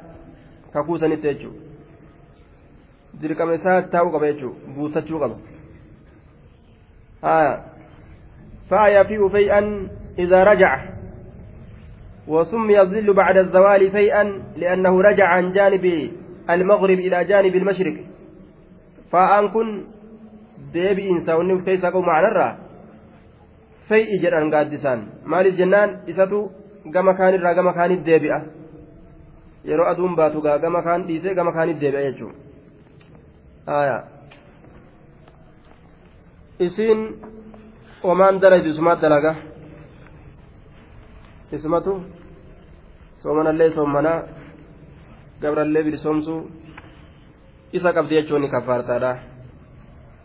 kakuu 0.73 0.99
sanitti 0.99 1.29
jechuudha 1.29 1.61
dirqama 3.21 3.55
isaa 3.55 3.83
taa'uu 3.95 4.13
qaba 4.17 4.33
jechuudha 4.33 4.75
guutachuu 4.77 5.23
qaba 5.23 5.37
haaya 7.23 7.55
فأيا 8.71 9.03
فيه 9.03 9.29
فيئا 9.29 9.89
إذا 10.19 10.45
رجع 10.45 10.71
وسمي 12.29 12.81
الظل 12.81 13.13
بعد 13.15 13.37
الزوال 13.37 13.91
فيئا 13.91 14.43
لأنه 14.57 15.01
رجع 15.03 15.27
عن 15.27 15.51
جانب 15.51 16.11
المغرب 16.51 16.99
إلى 16.99 17.25
جانب 17.25 17.57
المشرق 17.57 17.97
فأن 19.13 19.49
كن 19.49 19.85
insa 20.77 21.37
wanni 21.39 21.57
keessa 21.65 21.89
qabu 21.89 22.05
ma'anarraa 22.05 22.59
fay'i 23.89 24.19
jedhan 24.21 24.51
gaaddisaan 24.53 25.01
maaliif 25.25 25.57
jennaan 25.57 26.05
isatu 26.07 26.51
gama 26.93 27.15
kaanirraa 27.17 27.55
gama 27.55 27.73
kaanit 27.73 28.05
deebi'a 28.05 28.39
yeroo 29.69 29.87
aduun 29.93 30.17
baatu 30.21 30.39
gaa 30.47 30.59
gama 30.65 30.81
kaan 30.87 31.07
dhiisee 31.09 31.35
gama 31.39 31.53
kaanit 31.57 31.79
deebi'a 31.81 32.03
jechuudha 32.09 33.99
isiin 36.67 37.01
wamaan 38.09 38.41
dalaytu 38.43 38.69
isumaat 38.75 39.01
dalaga 39.05 39.33
isumatu 41.53 41.93
soomanallee 43.23 43.71
soomanaa 43.79 44.19
gabrallee 45.43 45.83
bilisoomsuu 45.87 46.41
isa 47.73 47.93
qabdi 47.97 48.15
jechuun 48.19 48.43
ni 48.43 48.49
kaffaartaadha. 48.55 49.13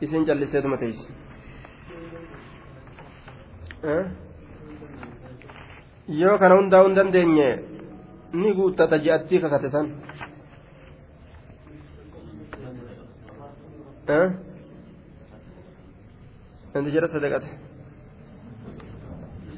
isin 0.02 0.26
callisee 0.26 0.62
duma 0.64 0.78
teessi 0.82 1.08
yoo 6.22 6.38
kana 6.42 6.56
hundaa 6.60 6.84
hin 6.86 6.96
dandeenye 7.00 7.50
ni 8.40 8.50
guuttata 8.58 8.98
ji'attii 9.04 9.42
kakate 9.44 9.70
san 9.74 9.88
inti 16.78 16.92
jedha 16.96 17.08
sadaqate 17.16 17.50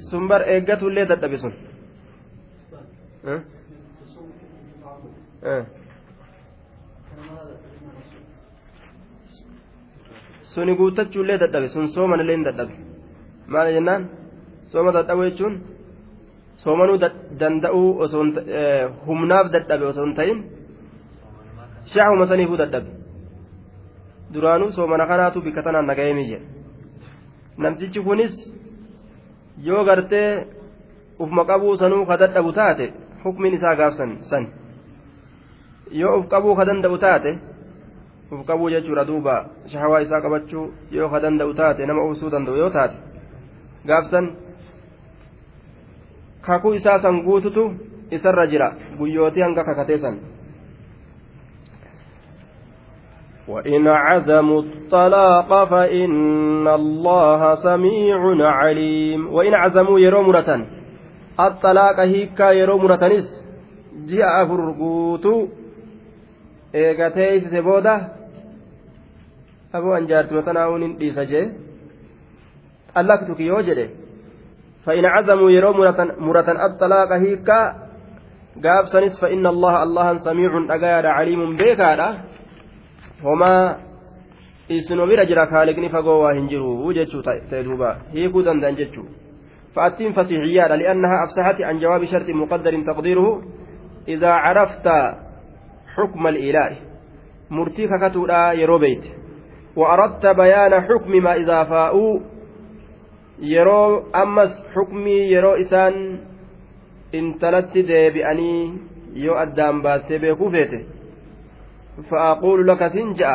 sun 0.10 0.24
bar 0.32 0.42
eeggatullee 0.54 1.06
dadhabe 1.12 1.38
sun 1.44 1.54
suni 10.54 10.74
guuttachuullee 10.80 11.38
dadhabe 11.44 11.68
sun 11.74 11.86
soomanillee 11.96 12.36
hin 12.38 12.46
dadhabe 12.48 12.74
maal 13.56 13.68
jennaan 13.78 14.02
sooma 14.74 14.92
dadhabu 14.98 15.24
jechuun 15.30 15.54
soomanuu 16.64 16.98
danda'uu 17.40 17.88
osoo 18.08 18.24
humnaaf 19.08 19.52
dadhabe 19.56 19.86
osoo 19.92 20.06
hin 20.06 20.16
ta'in 20.20 20.44
shaahuma 21.94 22.28
saniifuu 22.32 22.58
dadhabe 22.64 22.90
duraanuu 24.34 24.72
soomana 24.72 25.08
kanaatu 25.08 25.42
bikka 25.46 25.64
tanaan 25.64 25.86
nagayemii 25.92 26.28
jedhe 26.32 26.48
namtichi 27.66 28.02
kunis 28.10 28.36
yoo 29.70 29.84
gartee 29.86 30.28
ufma 31.20 31.46
qabuu 31.46 31.78
sanuu 31.78 32.06
ka 32.06 32.18
dadhabu 32.18 32.52
taate 32.60 32.94
hukmiin 33.24 33.54
isaa 33.60 33.76
gaafsan 33.82 34.16
san 34.30 34.48
yoo 36.02 36.14
uf 36.20 36.28
qabuu 36.36 36.56
ka 36.56 36.66
danda'u 36.66 36.98
taate 37.06 37.34
uf 38.32 38.46
qabuu 38.48 38.70
jechuudha 38.76 39.06
duuba 39.10 39.36
shahawaa 39.74 40.02
isaa 40.08 40.22
qabachuu 40.22 40.66
yoo 40.92 41.10
ka 41.10 41.20
danda'u 41.28 41.54
taate 41.54 41.86
nama 41.86 42.04
uusuu 42.08 42.32
danda'u 42.36 42.58
yoo 42.58 42.70
taate 42.70 42.96
gaafsan 43.92 44.32
kakuu 46.46 46.74
isaa 46.80 47.00
san 47.00 47.24
guututu 47.24 47.74
isarra 48.12 48.48
jira 48.48 48.68
guyyootii 48.98 49.42
hanga 49.42 49.64
kakatee 49.64 49.98
san 50.06 50.18
وإن 53.48 53.88
عزموا 53.88 54.62
الطلاق 54.62 55.64
فإن 55.64 56.68
الله 56.68 57.56
سميع 57.56 58.20
عليم 58.40 59.34
وإن 59.34 59.54
عزموا 59.54 60.00
يرو 60.00 60.22
مرة 60.22 60.68
الطلاق 61.40 62.00
هيكا 62.00 62.52
يرو 62.52 62.78
مرتنس 62.78 63.28
جاء 64.08 64.46
فرقوتو 64.48 65.48
an 69.98 70.08
jaartuma 70.10 70.42
tanaa'uun 70.48 70.82
hin 70.86 70.94
dhiisa 71.00 71.24
jee 71.32 71.46
xallaqtuki 72.96 73.48
yoo 73.52 73.62
jedhe 73.68 73.86
فإن 74.86 75.06
عزموا 75.06 75.52
يروا 75.52 75.74
مرة 76.20 76.66
الطلاق 76.66 77.12
هيكا 77.12 77.62
قاب 78.64 78.86
سنس 78.86 79.22
فإن 79.22 79.48
الله 79.48 79.84
الله 79.84 80.18
سميع 80.18 80.52
أجار 80.76 81.08
عليم 81.08 81.56
بيكا 81.56 82.18
هما 83.24 83.78
fagoo 85.92 86.20
waa 86.24 86.34
hin 86.34 86.48
jiru 86.48 86.94
jechuu 86.94 87.22
ta'e 87.22 87.64
duuba 87.64 88.00
hiikuu 88.14 88.44
danda'an 88.44 88.76
jechuu 88.76 89.08
فأتم 89.76 90.14
فصيحيات 90.14 90.72
لأنها 90.72 91.24
أفسحت 91.24 91.62
عن 91.62 91.80
جواب 91.80 92.06
شرط 92.06 92.30
مقدر 92.30 92.82
تقديره. 92.82 93.42
إذا 94.08 94.32
عرفت 94.32 94.88
حكم 95.96 96.28
الإله 96.28 96.78
مرتيك 97.50 97.90
كتودا 98.02 98.52
يروبيت. 98.54 99.04
وأردت 99.76 100.26
بيان 100.26 100.82
حكم 100.82 101.12
ما 101.12 101.36
إذا 101.36 101.64
فاءوا 101.64 102.20
يرو 103.40 104.14
أمس 104.16 104.52
حكمي 104.76 105.18
يرو 105.34 105.54
إسان 105.62 106.20
انتلت 107.16 107.74
ديبئني 107.78 108.54
يو 109.14 109.34
أدام 109.34 109.82
باتي 109.82 110.18
بيكو 110.18 110.50
فيته 110.50 110.82
فأقول 112.10 112.68
لك 112.68 112.88
سنجأ 112.88 113.32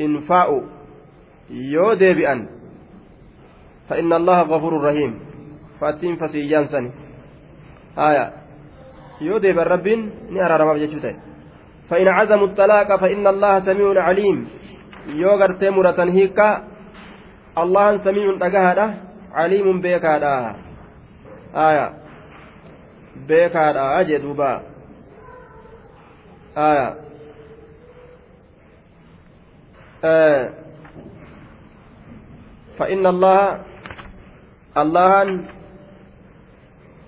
إن 0.00 0.20
فاءوا 0.28 0.62
يو 1.50 1.94
ديبئن 1.94 2.40
فإن 3.88 4.12
الله 4.12 4.42
غفور 4.42 4.72
رحيم 4.84 5.12
فأتين 5.80 6.16
فسيجان 6.16 6.66
سني 6.66 6.90
آية 7.98 8.32
يو 9.20 9.38
ديب 9.38 9.58
الرب 9.58 9.88
نرى 10.30 10.56
رمى 10.56 10.72
بجتوته 10.74 11.14
فإن 11.90 12.08
عزموا 12.08 12.46
الطلاق 12.46 12.96
فإن 13.00 13.26
الله 13.26 13.60
سميع 13.60 14.02
عليم 14.02 14.38
yoo 15.14 15.38
gartee 15.38 15.70
muratan 15.70 16.10
hiikka 16.10 16.66
allahan 17.56 18.04
samiicun 18.04 18.38
dhagahaadha 18.38 18.86
caliimun 19.32 19.80
beekaadha. 19.80 20.34
Aya 21.54 21.86
beekaadha 23.28 24.04
jee 24.04 24.20
duuba. 24.20 24.62
Aya 26.56 27.06
فإن 32.76 33.06
الله 33.06 33.40
اللهن 34.76 35.30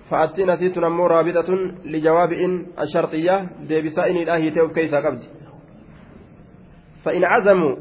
فأتينا 0.09 0.55
سيتنا 0.55 0.89
مو 0.89 1.05
رابطة 1.07 1.49
لجواب 1.85 2.33
إن 2.33 2.65
الشرطية 2.79 3.49
ديبسائن 3.69 4.17
الآهي 4.17 4.51
تيوب 4.51 4.71
فإن 7.05 7.23
عزموا 7.23 7.75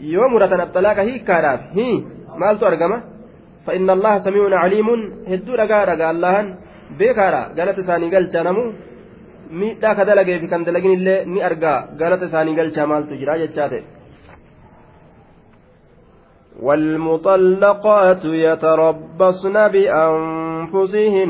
يوم 0.00 0.34
مرة 0.34 0.62
الطلاق 0.62 0.98
هي 0.98 1.18
كاراف 1.18 1.60
هي 1.60 2.13
مالتو 2.42 2.64
أرقمة 2.70 2.98
فإن 3.66 3.88
الله 3.96 4.14
سميع 4.26 4.44
عليم. 4.64 4.88
هدو 5.32 5.52
رقا 5.60 5.78
رقا 5.90 6.10
اللهن. 6.14 6.46
بيكارا 6.98 7.42
قالت 7.56 7.78
ساني 7.88 8.06
قال 8.14 8.24
جانمو. 8.34 8.64
miidhaa 9.60 9.94
ka 9.94 10.04
dalagee 10.08 10.38
fi 10.42 10.46
kan 10.52 10.62
dalagin 10.66 10.92
illee 10.98 11.24
ni 11.32 11.40
argaa 11.48 11.78
galata 12.00 12.26
isaanii 12.30 12.58
galchaa 12.58 12.86
maaltu 12.90 13.14
jira 13.20 13.34
jechaate 13.42 13.80
والمطلقات 16.66 18.24
يتربصن 18.24 19.56
بأنفسهن 19.74 21.26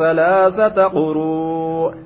ثلاثة 0.00 0.78
قروء. 0.98 2.05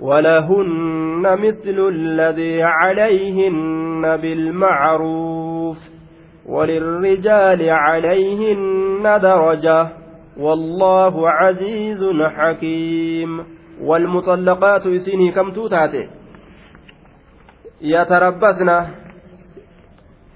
ولهن 0.00 1.22
مثل 1.22 1.88
الذي 1.88 2.62
عليهن 2.62 4.16
بالمعروف 4.16 5.78
وللرجال 6.46 7.70
عليهن 7.70 9.02
درجة 9.22 9.88
والله 10.36 11.30
عزيز 11.30 12.04
حكيم 12.36 13.44
والمطلقات 13.82 14.86
يسيني 14.86 15.32
كم 15.32 15.50
توتاتي 15.50 16.08
يتربصن 17.80 18.70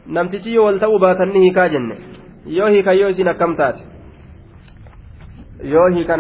namtichi 0.09 0.55
yoo 0.55 0.65
wal 0.65 0.79
ta'uu 0.81 0.99
baatan 0.99 1.33
ni 1.33 1.41
hiikaa 1.45 1.69
jenne 1.69 1.97
yoo 2.59 2.69
hiikan 2.73 2.97
yoo 2.99 3.09
isin 3.13 3.29
akkam 3.29 3.53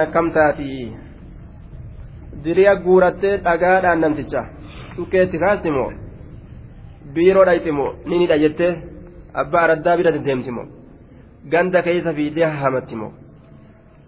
akkam 0.04 0.28
taati 0.32 0.92
diriya 2.44 2.74
guurattee 2.84 3.36
dhagaadhaan 3.46 4.00
namticha 4.00 4.42
dhukeetti 4.96 5.38
kaasti 5.44 5.70
moo 5.76 5.92
biiroo 7.14 7.44
dhayti 7.48 7.72
moo 7.78 7.92
ni 8.08 8.18
nidha 8.18 8.38
jettee 8.44 8.72
abbaa 9.42 9.62
araddaa 9.66 9.96
bira 9.96 10.12
deemti 10.26 10.50
moo 10.56 10.66
ganda 11.52 11.82
keeysa 11.82 12.12
fiidee 12.18 12.44
hahamatti 12.52 12.96
moo 13.02 13.12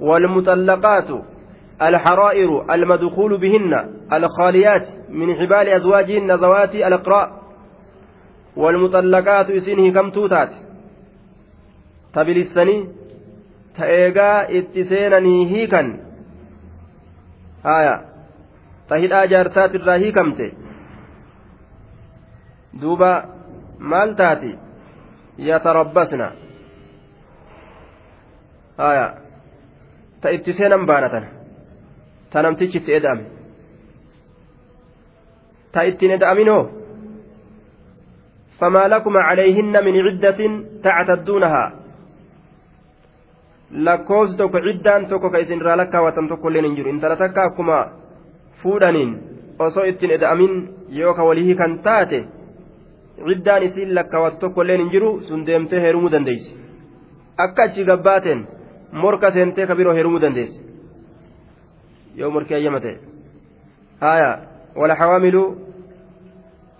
والمطلقات 0.09 1.11
الحرائر 1.83 2.74
المدخول 2.74 3.39
بهن 3.41 3.72
الخاليات 4.12 4.87
من 5.09 5.35
حبال 5.35 5.68
أزواجهن 5.68 6.31
ذوات 6.33 6.74
الأقراء 6.74 7.43
والمطلقات 8.57 9.51
إسنه 9.51 9.93
كم 9.93 10.11
توتات 10.11 10.51
تبلسني 12.14 12.89
تأيغا 13.76 14.59
اتسينني 14.59 15.51
هيكا 15.53 15.83
آية 17.66 18.09
tahidhaa 18.91 19.24
jaartaat 19.32 19.74
irraa 19.78 19.99
hiikamte 20.05 20.47
duuba 22.82 23.11
maal 23.93 24.14
taati 24.20 24.53
yatarabbasna 25.49 26.28
haya 28.82 29.07
ta 30.22 30.34
itti 30.38 30.53
seenan 30.59 30.86
baana 30.91 31.09
tana 31.14 31.28
ta 32.32 32.43
namtichi 32.47 32.78
itti 32.82 32.99
eda'ame 32.99 33.24
ta 35.72 35.88
ittiin 35.93 36.18
eda'aminoo 36.18 36.62
فما 38.61 38.88
لكم 38.88 39.14
عليهن 39.16 39.74
من 39.84 39.95
عدة 40.07 40.41
تعتدونها 40.84 41.64
ciddaan 44.66 45.07
tokko 45.09 45.30
ka 45.30 45.38
isin 45.38 45.61
irraa 45.62 45.76
lakkaawatan 45.80 46.28
tokko 46.28 46.49
illee 46.51 46.62
hin 46.66 46.76
jiru 46.76 46.91
intala 46.91 47.16
takka 47.16 47.43
akkuma 47.49 47.78
fuudhaniin 48.62 49.12
osoo 49.58 49.84
ittiin 49.84 50.16
eda'amin 50.18 50.54
yoo 51.00 51.14
ka 51.14 51.24
walii 51.24 51.44
hiikan 51.44 51.78
taate 51.88 52.24
ciddaan 53.28 53.62
isiin 53.62 53.94
lakkaawwatu 53.94 54.36
tokko 54.40 54.62
illeen 54.62 54.80
hin 54.80 54.90
jiru 54.90 55.20
sun 55.28 55.46
deemtee 55.46 55.80
heerumuu 55.80 56.11
dandeessi. 56.12 56.56
Akka 57.36 57.62
achi 57.62 57.84
gabbaateen 57.84 58.46
morka 58.92 59.30
seentee 59.30 59.66
ka 59.66 59.76
biroo 59.76 59.94
heerumuu 59.94 60.20
dandeessi. 60.20 60.61
Yoo 62.16 62.30
morkii 62.30 62.54
ayyamate. 62.54 62.98
Haaya 64.00 64.28
ayyama 64.28 64.40
ta'e 64.40 64.50
haaya 64.70 64.76
walxawaamilu 64.76 65.42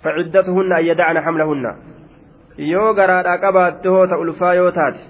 ayya 0.05 0.77
an 0.77 0.87
yadacna 0.87 1.23
xamlahunna 1.23 1.75
yoo 2.57 2.95
garaadhaa 2.95 3.39
qabaatte 3.39 3.89
hoota 3.89 4.19
ulfaa 4.19 4.55
yoo 4.55 4.71
taate 4.71 5.01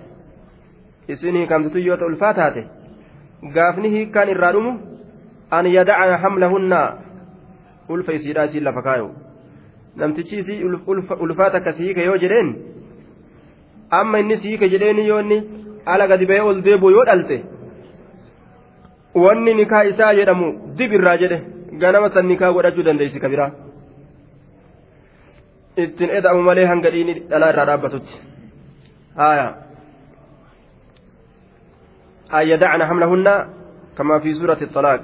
isin 1.09 1.37
hiikamtitu 1.37 1.79
yoo 1.79 1.97
ta 1.97 2.07
ulfaa 2.07 2.35
taate 2.35 2.67
gaafni 3.55 3.91
hiikaan 3.91 4.29
irraa 4.29 4.53
dhumu 4.53 4.73
an 5.59 5.65
yadacna 5.77 6.17
hamlahunna 6.25 6.81
ulfa 7.93 8.13
isiidha 8.19 8.45
isiin 8.49 8.65
lafa 8.69 8.83
kaayo 8.89 9.09
namtichi 9.97 10.37
isii 10.43 10.65
ulfaata 11.25 11.57
akka 11.61 11.73
sihiike 11.79 12.03
yoo 12.09 12.19
jedheen 12.25 12.49
amma 14.01 14.19
inni 14.23 14.37
sihiike 14.43 14.67
jedheeni 14.75 15.07
yoo 15.11 15.21
inni 15.25 15.39
ala 15.93 16.05
gadi 16.11 16.27
ba'ee 16.31 16.45
ol 16.51 16.59
deebi'u 16.67 16.91
yoo 16.97 17.05
dhalte 17.09 17.37
wanni 19.25 19.55
nikaa 19.61 19.83
isaa 19.91 20.13
jedhamu 20.19 20.47
dib 20.79 20.93
irraa 20.99 21.17
jedhe 21.23 21.39
ganama 21.83 22.09
san 22.15 22.27
nikaa 22.33 22.53
godhachuu 22.57 22.87
dandeessi 22.89 23.19
kabiraa 23.25 23.51
ittiin 25.85 26.11
eda'amu 26.19 26.43
malee 26.49 26.67
hanga 26.73 26.91
dhiini 26.95 27.15
dhalaa 27.31 27.51
irraa 27.53 27.67
dhaabbatutti 27.71 28.15
haaya 29.21 29.47
an 32.39 32.45
yadacna 32.53 32.85
hamlahunna 32.91 33.33
kamaa 33.97 34.21
fi 34.25 34.35
suurati 34.41 34.67
xalaaq 34.77 35.03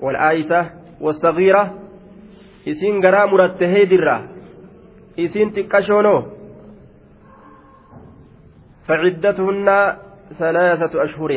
والآيسة 0.00 0.70
والصغيرة 1.00 1.64
إسين 2.68 2.94
غرا 3.04 3.26
مرتهي 3.26 3.84
درة 3.84 4.16
إسين 5.18 5.52
تكشونو 5.52 6.16
فعدتهن 8.86 9.68
ثلاثة 10.38 10.92
أشهر 11.04 11.30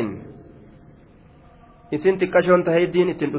إسين 1.94 2.14
تكشون 2.18 2.64
تهيدين 2.64 3.08
اتن 3.08 3.30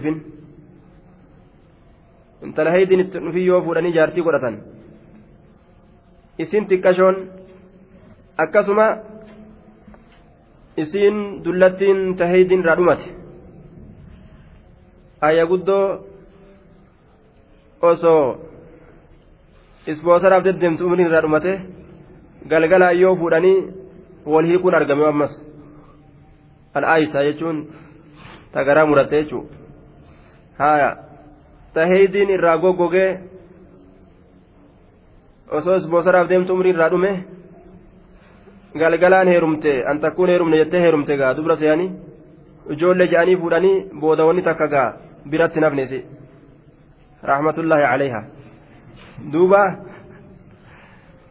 intala 2.43 2.71
haydiin 2.75 2.99
itti 2.99 3.19
dhufii 3.25 3.45
yoo 3.47 3.61
fuudhanii 3.65 3.93
jaartii 3.97 4.23
godhatan 4.27 4.55
isin 6.45 6.65
xiqqashoon 6.71 7.15
akkasuma 8.45 8.87
isiin 10.83 11.17
dullattiin 11.45 11.99
tahaydiin 15.23 15.31
irraa 15.31 15.31
dhumate 15.31 15.31
ayya 15.31 15.45
guddoo 15.45 15.87
osoo 17.81 18.37
isboosaraaf 19.87 20.43
deddeemtu 20.43 20.85
umriin 20.85 21.07
irraa 21.07 21.21
dhumate 21.21 21.53
galgalaan 22.49 22.99
yoo 22.99 23.15
fuudhanii 23.15 23.57
wal 24.25 24.45
hiikuun 24.45 24.75
argame 24.75 25.05
ammas 25.05 25.33
al'aayisaa 26.73 27.23
jechuun 27.23 27.57
tagaraa 28.53 28.85
muratte 28.85 29.15
jechuudha 29.21 29.55
haaya. 30.57 30.89
taheydiin 31.73 32.29
irraa 32.29 32.57
goggogee 32.57 33.19
osoo 35.51 35.75
isboosaraaf 35.75 36.29
deemtu 36.29 36.53
umrii 36.53 36.73
irraa 36.73 36.89
dhume 36.89 37.11
galgalaan 38.79 39.27
heerumte 39.27 39.73
an 39.89 39.99
takkuun 39.99 40.29
heerumne 40.29 40.57
jettee 40.57 40.81
heerumte 40.81 41.17
gaa 41.17 41.33
dubra 41.37 41.55
seeyanii 41.57 41.91
ijoollee 42.75 43.07
je'anii 43.07 43.37
fuudhanii 43.41 43.83
booda 43.99 44.25
wanni 44.25 44.41
takka 44.41 44.67
gaa 44.67 44.93
biratti 45.29 45.59
nafnesi 45.59 46.05
rahmatullaahi 47.23 47.83
calayha 47.91 48.21
duuba. 49.31 49.61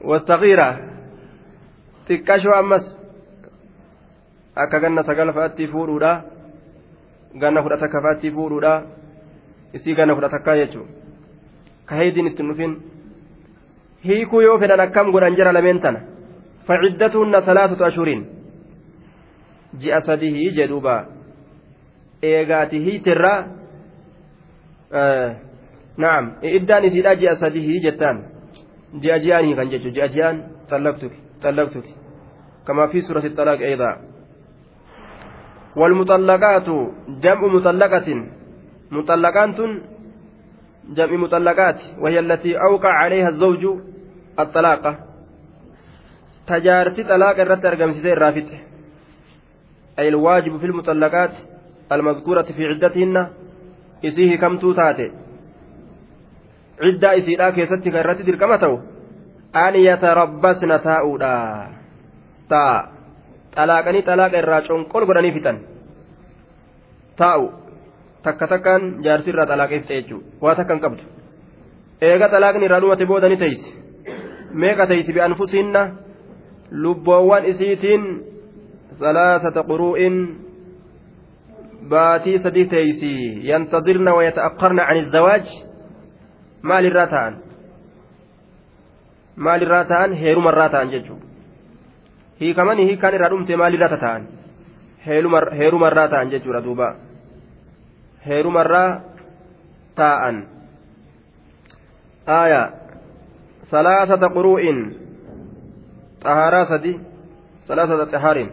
Wasaqiira 0.01 0.69
xiqqashoo 2.09 2.55
ammas. 2.55 2.85
Akka 4.57 4.81
ganna 4.81 5.03
sagal 5.03 5.33
fa'atti 5.33 5.67
fuudhuudha. 5.69 6.25
Ganna 7.35 7.63
kudha 7.63 7.77
takka 7.77 8.01
fa'atti 8.03 8.31
fuudhuudha. 8.31 8.83
Isii 9.73 9.95
ganna 9.95 10.15
kudha 10.15 10.29
takkaa 10.29 10.57
jechuun. 10.57 10.89
Ka 11.87 11.97
heeydiin 11.97 12.27
ittiin 12.27 12.49
dhufin 12.49 12.77
hiikuu 14.05 14.41
yoo 14.41 14.59
fedhan 14.59 14.81
akkam 14.81 15.13
godhan 15.13 15.37
jira 15.37 15.53
lameen 15.53 15.81
tana? 15.81 16.01
Faciddatuunna 16.67 17.43
salaasatu 17.43 17.85
ashuriin 17.85 18.27
ji'a 19.79 20.01
sadihii 20.01 20.53
jedhuuba 20.57 21.05
eegaati 22.23 22.79
hiitirraa 22.85 23.62
naam. 25.97 26.25
Iddaan 26.43 26.85
isiidha 26.85 27.17
ji'a 27.17 27.35
sadihii 27.37 27.81
jettaan. 27.83 28.25
Ji'a 29.03 29.19
ji'aan 29.25 29.45
hiikan 29.49 29.71
jechuun 29.73 29.95
ji'a 29.97 30.09
ji'aan 30.15 30.37
xallaqtuki 30.71 31.19
xallaqtuki 31.43 31.93
كما 32.67 32.87
في 32.87 33.01
سورة 33.01 33.27
الطلاق 33.27 33.59
أيضا 33.59 33.97
والمطلقات 35.77 36.69
جمع 37.09 37.47
مطلقة 37.47 38.09
مطلقات 38.91 39.59
جمع 40.97 41.17
مطلقات 41.17 41.81
وهي 41.99 42.19
التي 42.19 42.57
أوقع 42.61 42.93
عليها 42.93 43.29
الزوج 43.29 43.81
الطلاقة 44.39 44.99
تجارتي 46.47 47.03
طلاق 47.03 47.41
الرد 47.41 47.67
أرقم 47.67 47.91
الرافت 47.91 48.51
أي 49.99 50.09
الواجب 50.09 50.57
في 50.59 50.67
المطلقات 50.67 51.31
almadkuurati 51.93 52.53
fi 52.57 52.63
ciddatihinna 52.73 53.23
isii 54.03 54.29
hikamtuu 54.33 54.75
taate 54.75 55.07
ciddaa 56.83 57.13
isiidhaa 57.21 57.53
keessatti 57.53 57.91
kan 57.91 58.01
irratti 58.01 58.27
dirqama 58.27 58.59
ta'u 58.59 58.77
an 59.65 59.75
yatarabbasna 59.89 60.79
taa'uudha 60.89 61.33
ta'a 62.49 62.77
xalaaqanii 63.57 64.07
xalaaqa 64.09 64.39
irraa 64.43 64.63
conqol 64.69 65.07
godhanii 65.07 65.33
fixan 65.37 65.59
taa'u 67.17 67.45
takka 68.23 68.47
takkaan 68.53 68.83
jaarsirraa 69.05 69.47
xalaaqeeffite 69.53 69.95
jechuudha 70.01 70.27
waa 70.45 70.55
takkan 70.61 70.81
qabdu 70.85 71.03
eega 72.11 72.29
xalaaqni 72.35 72.65
irraa 72.67 72.81
dhumate 72.85 73.07
booda 73.07 73.29
ni 73.29 73.37
teeysi 73.37 73.69
meeqa 74.65 74.87
teeysi 74.87 75.13
bi'anfusiinna 75.17 75.83
lubboowwan 76.85 77.45
isiitiin 77.53 78.03
salaasata 79.01 79.63
quruu'in 79.71 80.17
baatii 81.89 82.39
sadii 82.39 82.67
teeysi 82.67 83.13
yantadirna 83.51 84.15
wayata'aqqarna 84.15 84.87
can 84.87 84.97
izzawaaj 85.03 85.47
maalirraa 86.63 87.07
ta'an 87.07 87.35
maalirraa 89.37 89.85
ta'an 89.85 90.15
heerumarraa 90.23 90.69
ta'an 90.69 90.91
jechuudha 90.95 91.27
hiikamanii 92.41 92.87
hiikaan 92.91 93.15
irraa 93.15 93.31
dhumte 93.35 93.57
maalirraa 93.57 93.99
ta'an 94.05 94.27
heerumarraa 95.59 96.09
ta'an 96.09 96.31
jechuudha 96.35 96.65
duuba 96.65 96.89
heerumarraa 98.27 98.91
ta'an 99.95 100.43
aayaa 102.27 102.67
salaasata 103.71 104.35
quruu'in 104.37 105.03
طهارة 106.25 106.65
سدي 106.65 106.99
ثلاثة 107.69 108.05
طهار 108.05 108.51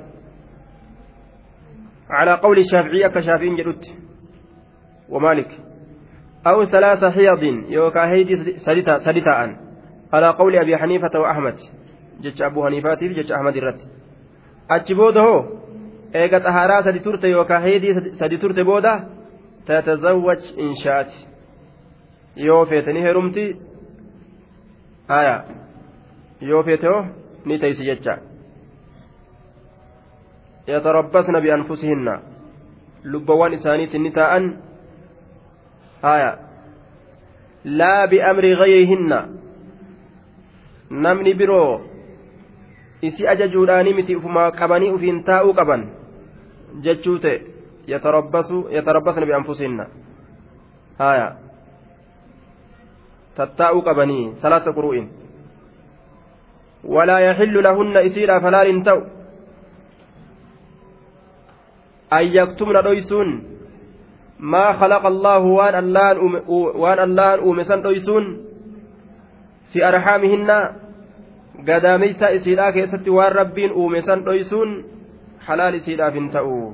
على 2.09 2.33
قول 2.33 2.57
الشافعي 2.57 3.09
كشافين 3.09 3.55
جلت 3.55 3.85
ومالك. 5.09 5.51
أو 6.47 6.65
ثلاثة 6.65 7.11
حيض 7.11 7.43
يوكا 7.69 8.11
هيدي 8.11 8.35
سديتا 8.57 9.57
على 10.13 10.29
قول 10.29 10.55
أبي 10.55 10.77
حنيفة 10.77 11.19
وأحمد. 11.19 11.55
جتش 12.21 12.41
أبو 12.41 12.65
حنيفة 12.65 12.95
جتش 13.01 13.31
أحمد 13.31 13.57
الرد 13.57 13.79
أتشبوده 14.71 15.45
إيقا 16.15 16.39
طهارة 16.39 16.81
سدي 16.81 16.99
ترت 16.99 17.23
يوكا 17.23 17.59
هيدي 17.59 17.93
سدي 18.13 18.63
بودا؟ 18.63 19.09
تتزوج 19.65 20.37
إن 20.59 20.73
شاءت. 20.83 21.29
yoo 22.35 22.65
feetanii 22.65 23.01
heerumti 23.01 23.43
haya 25.07 25.43
yoo 26.41 26.63
feete 26.63 26.87
hoo 26.87 27.05
ni 27.45 27.59
bianfusihinna 31.41 32.19
lubbawwan 33.03 33.53
isaaniitiin 33.53 34.03
ni 34.03 34.11
taa'an 34.11 34.45
haya 36.01 36.37
laa 37.65 38.07
biamri 38.07 38.55
gayrihinna 38.55 39.19
namni 40.89 41.33
biroo 41.33 41.81
isi 43.01 43.27
ajajuudhaanii 43.27 43.93
miti 43.93 44.15
ufumaa 44.15 44.51
qabanii 44.51 44.91
ufiin 44.91 45.23
taa'uu 45.23 45.53
qaban 45.53 45.87
jechuu 46.81 47.19
ta'e 47.19 47.41
yatarabbasna 47.87 49.25
bianfusihinna 49.25 49.85
haya 50.99 51.31
tattaa'uu 53.35 53.81
qabanii 53.81 54.35
salaata 54.41 54.73
quru'in 54.73 55.09
ولا 56.83 57.19
يحل 57.19 57.63
لهن 57.63 57.97
إسيرا 57.97 58.39
أن 62.13 62.23
يكتمن 62.23 62.81
دويسون. 62.83 63.43
ما 64.39 64.73
خلق 64.73 65.05
الله 65.05 65.39
وان 65.39 65.75
اللان 65.75 66.17
وان 66.49 66.99
اللان 66.99 67.39
أومسان 67.39 67.81
دويسون. 67.81 68.45
في 69.73 69.87
أرحامهن. 69.87 70.49
قداميسا 71.67 72.35
إسيرا 72.35 72.69
كيست 72.71 73.07
وان 73.07 73.31
ربين 73.31 73.69
أومسان 73.69 74.23
دويسون. 74.23 74.83
حلال 75.45 75.75
إسيرا 75.75 76.09
فنتأو 76.09 76.73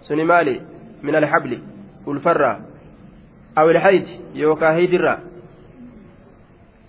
سنمالي 0.00 0.60
من 1.02 1.14
الحبل 1.16 1.62
والفرة 2.06 2.60
أو 3.58 3.70
الحيد 3.70 4.06
يوكا 4.34 4.74
هيدرا 4.74 5.18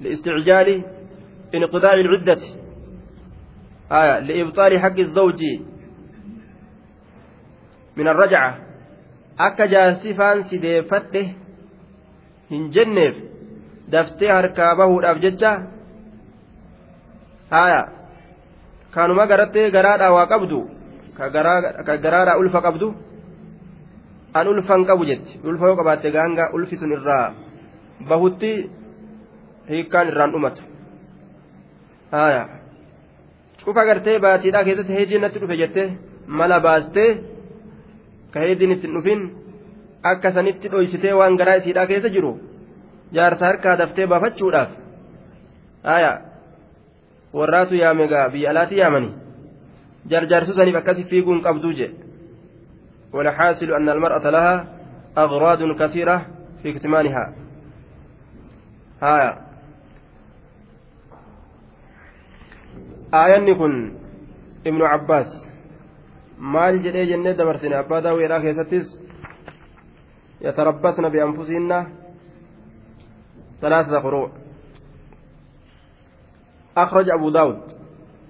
لاستعجال 0.01 0.83
انقضاء 1.55 1.93
العدة. 1.93 2.41
آية 3.91 4.19
لإبطال 4.19 4.79
حق 4.79 4.99
الزوج. 4.99 5.41
min 7.95 8.07
arrajaca. 8.07 8.59
Akka 9.37 9.65
jaarsifaan 9.67 10.43
si 10.49 10.57
deeffatte 10.61 11.21
hin 12.49 12.71
jenneef 12.75 13.15
daftee 13.91 14.31
harkaa 14.31 14.75
bahuudhaaf 14.79 15.17
jecha 15.23 15.51
haya 17.51 17.81
kanuma 18.95 19.25
garattee 19.31 19.71
garaadhaa 19.75 20.13
waa 20.17 20.27
qabdu 20.33 20.59
ka 21.17 21.29
garaadhaa 22.05 22.37
ulfa 22.41 22.61
qabdu 22.67 22.87
an 24.33 24.47
ulfan 24.47 24.85
qabu 24.89 25.05
jetti 25.11 25.39
ulfa 25.43 25.65
yoo 25.69 25.77
qabaatte 25.81 26.11
gaanga 26.17 26.49
ulfi 26.53 26.75
sun 26.77 26.91
irraa 26.97 27.33
bahutti 28.09 28.51
hiikkaan 29.69 30.07
irraan 30.07 30.31
dhumatu. 30.31 30.61
Haya 32.11 32.43
cufa 33.63 33.85
gartee 33.85 34.19
baatiidhaa 34.19 34.63
keessatti 34.67 34.93
heejii 34.97 35.19
natti 35.19 35.39
dhufe 35.41 35.57
jette 35.61 35.83
mala 36.27 36.59
baastee 36.59 37.09
ka 38.35 38.43
heediin 38.43 38.75
ittiin 38.75 38.95
dhufin 38.95 39.21
akka 40.11 40.31
sanitti 40.37 40.71
dhoysitee 40.71 41.13
waan 41.19 41.37
garaa 41.39 41.55
isiidhaa 41.61 41.87
keessa 41.91 42.09
jiru 42.15 42.31
jaarsa 43.17 43.45
harkaa 43.49 43.75
daftee 43.81 44.07
baafachuudhaaf 44.13 44.71
haya 45.89 46.11
warraatu 47.39 47.75
yaamegaa 47.83 48.29
biyya 48.33 48.49
alaatti 48.55 48.81
yaamani 48.81 49.09
jarjaarsuu 50.13 50.57
saniif 50.59 50.81
akkasi 50.81 51.07
fiiguun 51.13 51.45
qabduu 51.47 51.77
jedhe 51.81 52.05
والحاصل 53.15 53.71
أن 53.73 53.89
المرأة 53.89 54.29
لها 54.29 54.55
أغراض 55.17 55.61
كثيرة 55.81 56.17
في 56.63 56.67
اكتمانها 56.75 57.25
ها 59.01 59.45
aayanni 63.15 63.55
kun 63.55 63.73
ibnu 64.67 64.83
cabbaas 64.91 65.29
maal 66.37 66.79
jedhee 66.83 67.05
jennee 67.05 67.33
dabarsine 67.33 67.75
abbaa 67.75 68.01
daawwiidhaa 68.01 68.39
keessattis 68.39 68.87
yatarabbasna 70.41 71.09
bianfusihinna 71.09 71.85
ثلاثة 73.61 73.99
قروء 73.99 74.29
أخرج 76.77 77.09
أبو 77.09 77.29
داود 77.29 77.61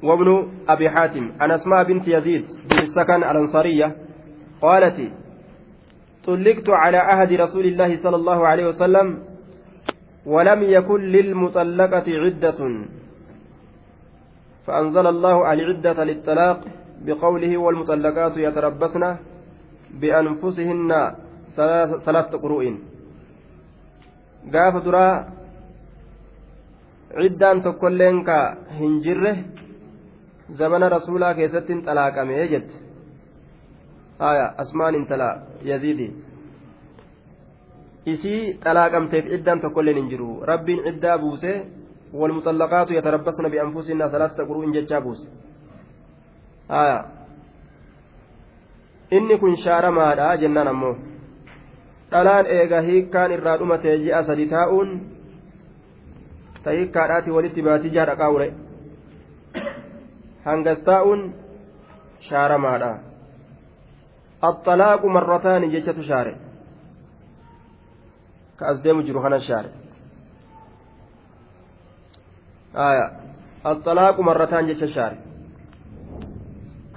وابن 0.03 0.51
أبي 0.69 0.89
حاتم 0.89 1.31
عن 1.39 1.51
أسماء 1.51 1.83
بنت 1.83 2.07
يزيد 2.07 2.45
بن 2.71 2.79
السكن 2.79 3.23
الأنصارية 3.23 3.95
قالت 4.61 5.11
طلقت 6.25 6.69
على 6.69 6.97
عهد 6.97 7.33
رسول 7.33 7.65
الله 7.65 7.97
صلى 7.97 8.15
الله 8.15 8.47
عليه 8.47 8.65
وسلم 8.67 9.23
ولم 10.25 10.63
يكن 10.63 11.01
للمطلقة 11.01 12.03
عدة 12.07 12.85
فأنزل 14.67 15.07
الله 15.07 15.53
العدة 15.53 16.03
للطلاق 16.03 16.59
بقوله 17.05 17.57
والمطلقات 17.57 18.37
يتربصن 18.37 19.03
بأنفسهن 20.01 20.91
ثلاث 22.05 22.29
قروء 22.43 22.65
قاف 24.53 24.75
درا 24.85 25.07
ciddaan 27.15 27.63
tokkolleen 27.63 28.23
ka 28.27 28.57
hin 28.79 28.99
jirre 29.03 29.31
zabana 30.59 30.89
rasuulaa 30.89 31.33
keessatti 31.37 31.73
xalaaqame 31.85 32.47
jette 32.51 32.75
haya 34.19 34.45
asmaan 34.63 34.95
intala 34.99 35.29
yaziidi 35.69 36.07
isii 38.13 38.41
xalaaqamteef 38.65 39.25
ciddaan 39.31 39.63
tokkolleen 39.63 39.97
hin 40.01 40.09
jiru 40.11 40.29
rabbiin 40.51 40.83
ciddaa 40.87 41.17
buusee 41.23 41.57
والمطلقات 42.15 42.91
يتربصن 42.91 43.45
بأنفسهن 43.49 44.09
ثلاثة 44.09 44.43
قروء 44.43 44.71
ججابوس 44.71 45.19
آية 45.27 45.54
inni 49.11 49.37
kun 49.39 49.57
shaaramaadha 49.57 50.37
jennaan 50.37 50.67
ammoo 50.67 50.95
dhalaan 52.11 52.45
eega 52.45 52.81
hiikkaan 52.81 53.31
irraa 53.31 53.57
dhumatee 53.59 53.97
ji'a 54.03 54.23
sadi 54.23 54.45
taa'uun 54.53 54.89
ta 56.63 56.69
hiikkaadhaati 56.77 57.31
walitti 57.37 57.61
baatii 57.67 57.93
jaha 57.95 58.07
dhaqaawure 58.11 58.47
hangas 60.45 60.79
taa'uun 60.89 61.21
shaaramaadha 62.29 62.91
shaare 66.09 66.33
ka 68.57 68.63
as 68.71 68.83
deemu 68.83 69.01
jiru 69.07 69.21
kanan 69.21 69.41
shaare 69.49 69.69
آية 72.75 73.11
الطلاق 73.65 74.19
مرتان 74.19 74.67
جت 74.67 74.83
الشارع 74.83 75.17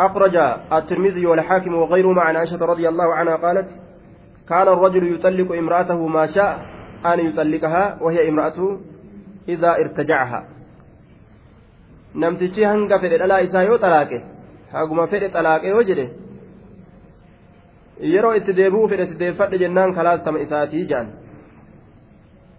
أخرج 0.01 0.37
الترمذي 0.73 1.27
والحاكم 1.27 1.75
وغيرهما 1.75 2.23
عن 2.23 2.37
عائشة 2.37 2.57
رضي 2.57 2.89
الله 2.89 3.15
عنها 3.15 3.37
قالت 3.37 3.69
كان 4.49 4.69
الرجل 4.69 5.15
يطلق 5.15 5.53
امرأته 5.53 6.07
ما 6.07 6.27
شاء 6.27 6.67
أن 7.07 7.19
يطلقها 7.27 7.99
وهي 8.03 8.29
امرأته 8.29 8.81
إذا 9.49 9.71
ارتجعها 9.71 10.45
hanga 12.19 12.99
fedhe 12.99 13.19
dhalaa 13.19 13.45
isaa 13.47 13.63
yoo 13.63 13.79
xalaaqe 13.79 14.19
haguma 14.73 15.07
fedhe 15.07 15.29
xalaaqe 15.35 15.69
yoo 15.69 15.83
jedhe 15.89 16.07
yeroo 18.13 18.33
itti 18.39 18.57
deebi'uu 18.59 18.89
fedhe 18.89 19.07
sideeffadhe 19.11 19.61
jennaan 19.63 19.95
kalaastama 19.95 20.43
isaatii 20.47 20.87
jedhan 20.91 21.09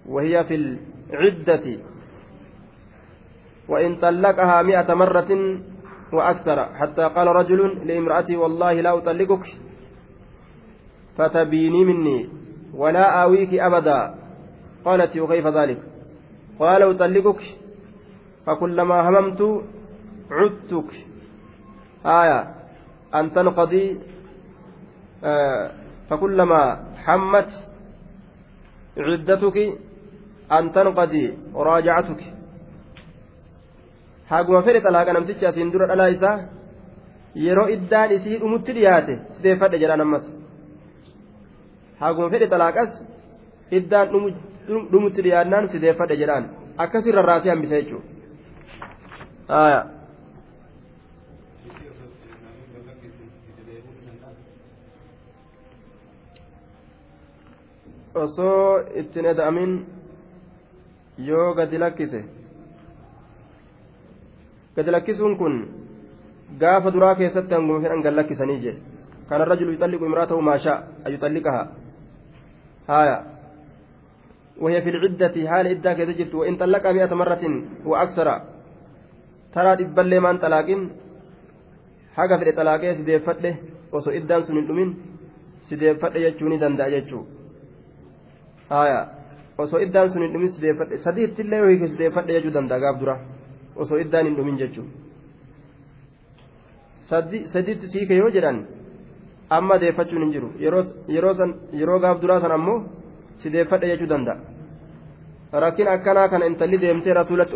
وهي 0.10 0.44
في 0.44 0.56
العدة 0.56 1.66
وإن 3.68 3.96
طلقها 3.96 4.62
مئة 4.62 4.94
مرة 4.94 5.60
وأكثر. 6.14 6.66
حتى 6.76 7.04
قال 7.04 7.28
رجل 7.28 7.88
لامرأته 7.88 8.38
والله 8.38 8.74
لا 8.74 8.98
أطلقك 8.98 9.46
فتبيني 11.18 11.86
مني 11.86 12.30
ولا 12.74 13.24
آويك 13.24 13.54
أبدا. 13.54 14.16
قالت 14.86 15.18
وكيف 15.18 15.48
ذلك؟ 15.48 15.80
قال 16.60 16.84
أطلقك 16.84 17.42
فكلما 18.46 19.10
هممت 19.10 19.42
عدتك. 20.32 20.92
آية. 22.06 22.56
أن 23.16 23.32
تنقضي 23.34 24.00
آه 25.24 25.72
فكلما 26.10 26.84
حمت 27.06 27.50
عدتك 28.98 29.58
أن 30.52 30.72
تنقضي 30.72 31.38
راجعتك. 31.56 32.39
Haguma 34.32 34.62
fedhe 34.68 34.80
xalaaqa 34.86 35.12
namtichi 35.18 35.46
asiin 35.50 35.72
dura 35.74 35.86
dhalaa 35.92 36.10
isaa 36.16 36.38
yeroo 37.46 37.68
iddaan 37.76 38.10
isii 38.18 38.38
dhumutti 38.44 38.72
dhiyaate 38.78 39.14
sideeffadhe 39.36 39.78
jedhaan 39.84 40.04
ammas 40.06 40.26
haguma 42.04 42.28
fedhe 42.34 42.48
xalaaqas 42.54 42.92
iddaan 43.80 44.08
dhumutti 44.92 45.22
dhiyaannaan 45.28 45.66
sideeffadhe 45.76 46.16
jedhaan 46.24 46.46
akkasii 46.86 47.16
rarraasee 47.20 47.52
hambisa 47.54 47.76
jechuudha. 47.82 48.08
osoo 58.16 58.80
ittiin 59.02 59.26
eda'amin 59.32 59.72
yoo 61.30 61.54
gadi 61.60 61.78
lakkise 61.84 62.22
gadi 64.80 64.92
lakkisuun 64.96 65.36
kun 65.42 65.56
gaafa 66.62 66.92
duraa 66.96 67.16
keessatti 67.20 67.54
hanguma 67.56 67.84
fedhan 67.84 68.02
gad 68.08 68.16
lakkisanii 68.22 68.62
jedhe 68.66 68.82
كان 69.30 69.42
الرجل 69.46 69.74
يطلق 69.78 70.02
امرأته 70.04 70.38
ما 70.42 70.58
شاء 70.58 70.78
أن 71.06 71.14
يطلقها 71.14 71.64
هايا 72.90 73.18
وهي 74.58 74.82
في 74.82 74.90
العدة 74.90 75.36
حال 75.50 75.66
إدى 75.68 75.92
كذا 75.98 76.12
جرت 76.18 76.34
وإن 76.36 76.58
طلقها 76.58 76.92
مئة 76.98 77.14
مرة 77.14 77.44
وأكثر 77.86 78.28
taraa 79.54 79.76
dhibballee 79.80 80.20
maan 80.26 80.38
xalaaqin 80.42 80.82
haga 82.18 82.36
fedhe 82.40 82.54
xalaaqee 82.58 82.94
sideeffadhe 83.00 83.52
osoo 83.98 84.14
iddaan 84.20 84.44
sun 84.46 84.58
hin 84.60 84.68
dhumin 84.70 84.90
sideeffadhe 85.70 86.20
jechuu 86.26 86.50
ni 86.50 86.58
danda'a 86.64 86.90
jechuu 86.96 87.24
haya 88.70 89.00
osoo 89.58 89.80
iddaan 89.86 90.10
sun 90.14 90.22
hin 90.26 90.34
dhumin 90.34 90.52
sideeffadhe 90.56 91.02
sadiittillee 91.06 91.60
yoo 91.62 91.70
hiike 91.72 91.88
sideeffadhe 91.94 92.32
jechuu 92.38 92.54
danda'a 92.58 92.80
gaaf 92.84 93.00
dura 93.02 93.16
osoo 93.86 94.00
iddaan 94.04 94.30
hin 94.30 94.38
dhumin 94.40 94.58
jechuu 94.62 94.88
sadiitti 97.54 97.88
siike 97.94 98.16
yoo 98.22 98.32
jedhan 98.38 98.64
amma 99.60 99.80
deeffachuun 99.84 100.24
hin 100.24 100.34
jiru 100.38 100.50
yeroo 101.80 102.00
gaaf 102.06 102.22
duraa 102.22 102.42
san 102.46 102.58
ammoo 102.58 102.80
sideeffadhe 103.44 103.94
jechuu 103.94 104.10
danda'a 104.16 105.62
rakkin 105.66 105.94
akkanaa 105.96 106.28
kana 106.34 106.52
intalli 106.52 106.82
deemtee 106.82 107.14
rasuulatti 107.22 107.56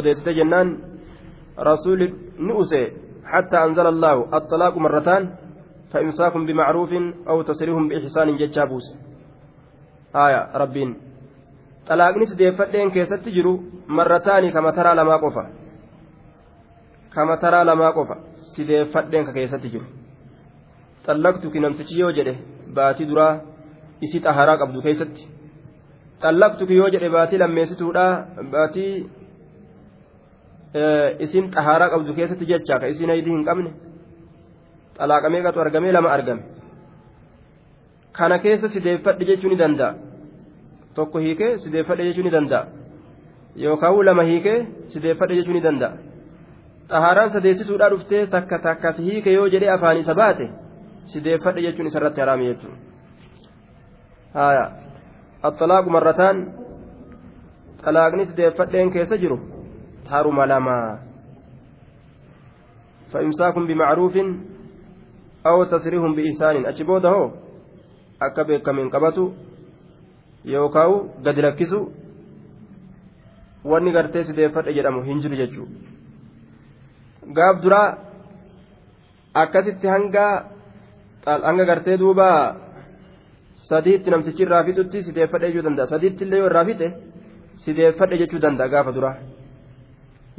odeessite 0.00 0.38
jennaan 0.40 0.78
رسول 1.58 2.14
نؤسي 2.38 2.92
حتى 3.24 3.56
أنزل 3.64 3.86
الله 3.86 4.36
الطلاق 4.36 4.78
مرتان 4.78 5.34
فإمساك 5.92 6.36
بمعروف 6.36 6.92
أو 7.28 7.42
تسريهم 7.42 7.88
بإحسان 7.88 8.36
جتشابوس 8.36 8.86
آية 10.14 10.56
ربين 10.56 10.96
xalaaqni 11.88 12.26
sideeffadheen 12.30 12.90
keessatti 12.96 13.30
jiru 13.36 13.52
marrataani 13.96 14.52
kama 14.56 14.72
taraa 14.78 14.94
lamaa 15.00 15.18
qofa? 15.24 15.42
Kama 17.14 17.36
taraa 17.42 17.64
lamaa 17.70 17.92
qofa 17.98 18.16
sideeffadheen 18.54 19.24
ka 19.26 19.32
keessatti 19.38 19.68
jiru. 19.74 19.86
Xallaqtu 21.06 21.46
ki 21.52 21.58
namtichi 21.64 22.00
yoo 22.00 22.12
jedhe 22.18 22.34
baatii 22.76 23.06
duraa 23.10 23.32
isi 24.06 24.18
xaharaa 24.26 24.58
qabdu 24.62 24.78
keessatti. 24.86 25.22
Xallaqtu 26.22 26.62
ki 26.68 26.74
yoo 26.80 26.90
jedhe 26.94 27.08
baatii 27.16 27.38
lammeessituudhaa 27.42 28.12
baatii 28.52 28.92
isin 31.24 31.44
xaharaa 31.54 31.90
qabdu 31.94 32.10
keessatti 32.18 32.44
jechaa 32.52 32.78
ka 32.80 32.86
isin 32.92 33.10
aydii 33.14 33.34
hin 33.36 33.44
qabne. 33.48 33.70
Xalaaqamee 34.98 35.42
qatu 35.46 35.58
argamee 35.64 35.92
lama 35.96 36.08
argame. 36.16 36.42
Kana 38.16 38.36
keessa 38.44 38.68
sideeffadhe 38.74 39.24
jechuu 39.30 39.50
ni 39.50 39.58
danda'a. 39.62 39.90
tokko 40.97 41.19
hiikee 41.25 41.57
sideeffadhe 41.57 42.07
jechuu 42.09 42.23
ni 42.23 42.31
danda'a 42.31 42.65
yookaan 43.65 44.05
lama 44.05 44.23
hiikee 44.31 44.57
sideeffadhe 44.87 45.35
jechuu 45.39 45.53
ni 45.53 45.63
danda'a 45.63 45.97
xahaaraan 46.89 47.31
sadeessisuudhaa 47.35 47.89
dhuftee 47.93 48.27
takka 48.27 48.59
takkas 48.59 48.97
hiike 48.97 49.33
yoo 49.33 49.47
jedhee 49.55 49.71
afaan 49.75 49.97
isa 50.03 50.15
baate 50.15 50.49
sideeffadhe 51.13 51.61
jechuun 51.61 51.87
isarratti 51.87 52.21
haraami 52.21 52.49
jechuudha. 52.49 52.77
haya 54.33 54.65
axalaaqu 55.49 55.89
marrataan 55.89 56.37
xalaaqni 57.85 58.25
sideeffadheen 58.25 58.91
keessa 58.91 59.17
jiru. 59.17 59.39
haruma 60.09 60.47
lama 60.47 60.77
فإمساك 63.13 63.55
بمعروف 63.69 64.15
أو 65.45 65.63
تسريح 65.63 66.01
بإحسان 66.17 66.65
أتش 66.65 66.81
بوده 66.81 67.09
هو 67.09 67.31
akka 68.25 68.43
beekamiin 68.47 68.89
qabatu 68.89 69.35
yookaan 70.52 70.92
gadi 71.24 71.40
lakkisu 71.46 71.78
wanni 73.70 73.90
gartee 73.96 74.24
sideeffadhe 74.28 74.72
jedhamu 74.76 75.02
hin 75.08 75.18
jiru 75.22 75.36
jechuudha. 75.40 75.76
Gaaf 77.36 77.56
duraa 77.62 77.88
akkasitti 79.42 79.86
hanga 79.94 80.26
gartee 81.70 81.96
duuba 82.02 82.28
sadiitti 83.70 84.10
namtichi 84.10 84.42
irraa 84.46 84.62
fixutti 84.68 85.02
sideeffadhe 85.08 85.46
jechuu 85.50 85.64
danda'a. 85.66 85.86
Sadiitti 85.92 86.24
illee 86.24 86.38
yoo 86.42 86.48
irraa 86.50 86.64
fixe 86.70 86.88
sideeffadhe 87.64 88.16
jechuu 88.22 88.40
danda'a 88.44 88.68
gaafa 88.74 88.92
duraa. 88.96 89.16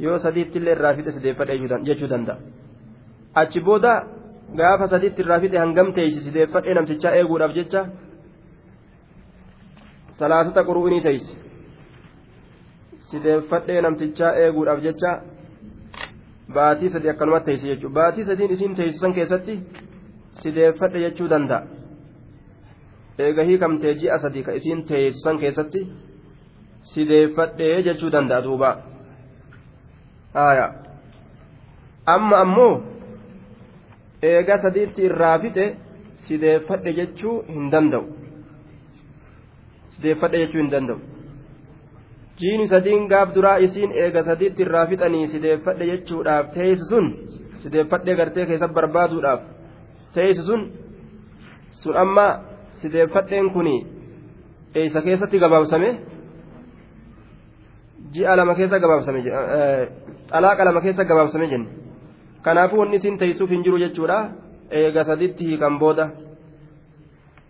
yoo 0.04 0.18
sadiitti 0.24 0.58
illee 0.58 0.74
irraa 0.76 0.94
fixe 0.96 1.12
sideeffadhe 1.16 1.54
jechuu 1.88 2.08
danda'a. 2.12 2.36
Achi 3.40 3.60
booda 3.66 3.92
gaafa 4.60 4.86
sadiitti 4.92 5.22
irraa 5.22 5.40
fixe 5.42 5.58
hangam 5.64 5.88
teeysi? 5.96 6.20
Sideeffadhe 6.26 6.74
namtichaa 6.74 7.12
eeguudhaaf 7.20 7.52
jecha 7.58 7.80
salaasata 10.20 10.64
quru'inii 10.68 11.02
teeysi 11.06 11.36
sideeffadhe 13.10 13.80
namtichaa 13.86 14.32
eeguudhaaf 14.44 14.82
jecha 14.86 15.12
baatii 16.56 16.92
sadi 16.94 17.10
akkanumatti 17.12 17.46
teeysi 17.50 17.70
jechuudha. 17.72 17.94
Baatii 18.00 18.24
sadiin 18.30 18.54
isiin 18.56 18.74
teeysisan 18.74 19.14
keessatti 19.18 19.58
sideeffadhe 20.42 21.00
jechuu 21.06 21.30
danda'a. 21.30 21.62
Eega 23.18 23.42
hiikamtee 23.48 23.94
ji'a 24.02 24.18
sadii 24.18 24.42
ka 24.46 24.52
isiin 24.60 24.84
teeysisan 24.92 25.38
keessatti 25.38 25.86
sideeffadhe 26.92 27.72
jechuu 27.88 28.12
danda'a 28.12 28.44
duuba. 28.44 28.70
amma 32.06 32.36
ammoo 32.44 32.72
eega 34.22 34.58
sadiitti 34.62 35.02
irraa 35.08 35.38
fixe 35.42 35.66
sideeffadhe 36.26 36.92
jechuu 36.98 37.34
hin 37.48 37.70
danda'u 37.72 38.19
sideeffadhe 40.00 40.38
jechuu 40.42 40.60
hin 40.62 40.70
danda'u. 40.72 40.98
Jiini 42.40 42.66
sadiin 42.68 43.08
gaaf 43.08 43.34
duraa 43.34 43.56
isiin 43.66 43.92
eega 43.92 44.22
sadiitti 44.24 44.62
irraa 44.62 44.86
fixanii 44.86 45.26
sideeffadhe 45.32 45.86
jechuudhaaf 45.90 46.52
teessi 46.54 46.84
sun 46.90 47.06
sideeffadhee 47.62 48.14
gartee 48.20 48.46
keessa 48.46 48.68
barbaaduudhaaf 48.68 49.40
teessi 50.14 50.42
sun 50.42 50.62
sun 51.82 51.96
amma 51.96 52.26
sideeffadheen 52.82 53.50
kun 53.52 53.68
eeysa 54.74 55.02
keessatti 55.02 55.38
gabaabsame? 55.38 55.90
Ji'a 58.12 58.36
lama 58.36 58.54
keessa 58.54 58.78
gabaabsame 58.78 59.20
xalaaqa 60.32 60.64
lama 60.64 60.80
keessa 60.80 61.04
gabaabsame 61.04 61.46
jenne 61.52 61.68
kanaafuu 62.42 62.78
wanni 62.80 62.96
isiin 62.96 63.18
teessuuf 63.18 63.50
hin 63.50 63.64
jiru 63.64 63.78
jechuudha. 63.78 64.18
Eega 64.70 65.04
saditti 65.04 65.44
hiikan 65.44 65.78
booda 65.78 66.08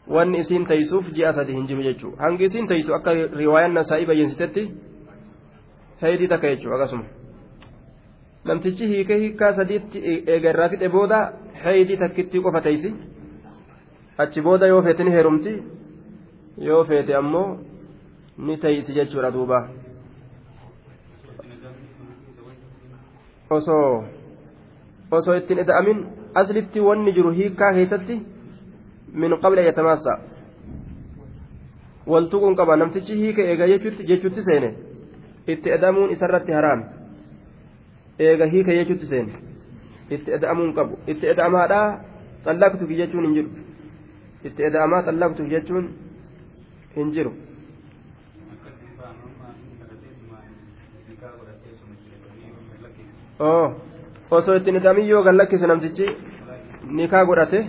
wanni 0.08 0.38
isiin 0.38 0.66
teessuuf 0.66 1.06
ji'a 1.16 1.32
sadi 1.32 1.52
hin 1.52 1.66
jiru 1.70 1.82
jechuudha 1.82 2.22
hangi 2.24 2.44
isiin 2.44 2.66
teessu 2.66 2.94
akka 2.94 3.14
riwaayaan 3.14 3.74
nasaa'ii 3.78 4.06
bayyensitetti 4.10 4.62
heedii 6.02 6.28
takka 6.32 6.48
jechuudha 6.54 6.76
akkasuma 6.76 7.04
namtichi 8.44 8.88
hiikee 8.92 9.18
hiikaa 9.24 9.52
sadiitti 9.58 9.98
eega 10.34 10.50
irraa 10.54 10.68
fixe 10.74 10.88
booda 10.96 11.18
heeyidii 11.64 11.96
takkitti 12.04 12.40
qofa 12.46 12.60
teeysi 12.68 12.94
achi 14.24 14.40
booda 14.48 14.66
yoo 14.72 14.82
feete 14.88 15.04
ni 15.04 15.10
heerumti 15.16 15.52
yoo 16.68 16.84
feete 16.84 17.14
ammoo 17.20 17.46
ni 18.46 18.56
teeysi 18.56 18.92
jechuudha 18.98 19.30
duuba 19.36 19.58
osoo 23.50 24.04
osoo 25.18 25.34
ittiin 25.40 25.58
ida'amin 25.64 26.04
aslitti 26.42 26.80
wanni 26.88 27.12
jiru 27.16 27.30
hiikaa 27.38 27.72
keessatti 27.78 28.20
qabla 29.42 29.60
yatamaassa 29.62 30.18
waltuquun 32.06 32.56
qaba 32.56 32.76
namtichi 32.76 33.14
hiika 33.22 33.42
eega 33.42 33.66
jechuutti 34.06 34.42
seene 34.42 34.74
itti 35.46 35.70
edamuun 35.70 36.10
isarratti 36.10 36.52
haraam 36.52 36.84
eega 38.18 38.46
hiika 38.46 38.72
jechuutti 38.72 39.06
seene 39.06 39.32
itti 40.10 40.32
eda'amuun 40.36 40.72
qabu 40.74 40.98
itti 41.06 41.26
eda'amaadhaa 41.32 41.86
xallaqtuki 42.44 42.96
jechuun 43.00 43.24
hin 43.26 43.34
jiru 43.34 43.50
itti 44.44 44.66
eda'amaa 44.68 45.02
xallaqtuki 45.08 45.50
jechuun 45.50 45.86
hin 46.96 47.12
jiru 47.14 47.32
osoo 54.30 54.54
ittiin 54.56 54.80
ida'amin 54.80 55.08
yoo 55.08 55.22
gallakkise 55.28 55.66
namtichi 55.66 56.06
nikaa 56.98 57.24
godhate 57.30 57.60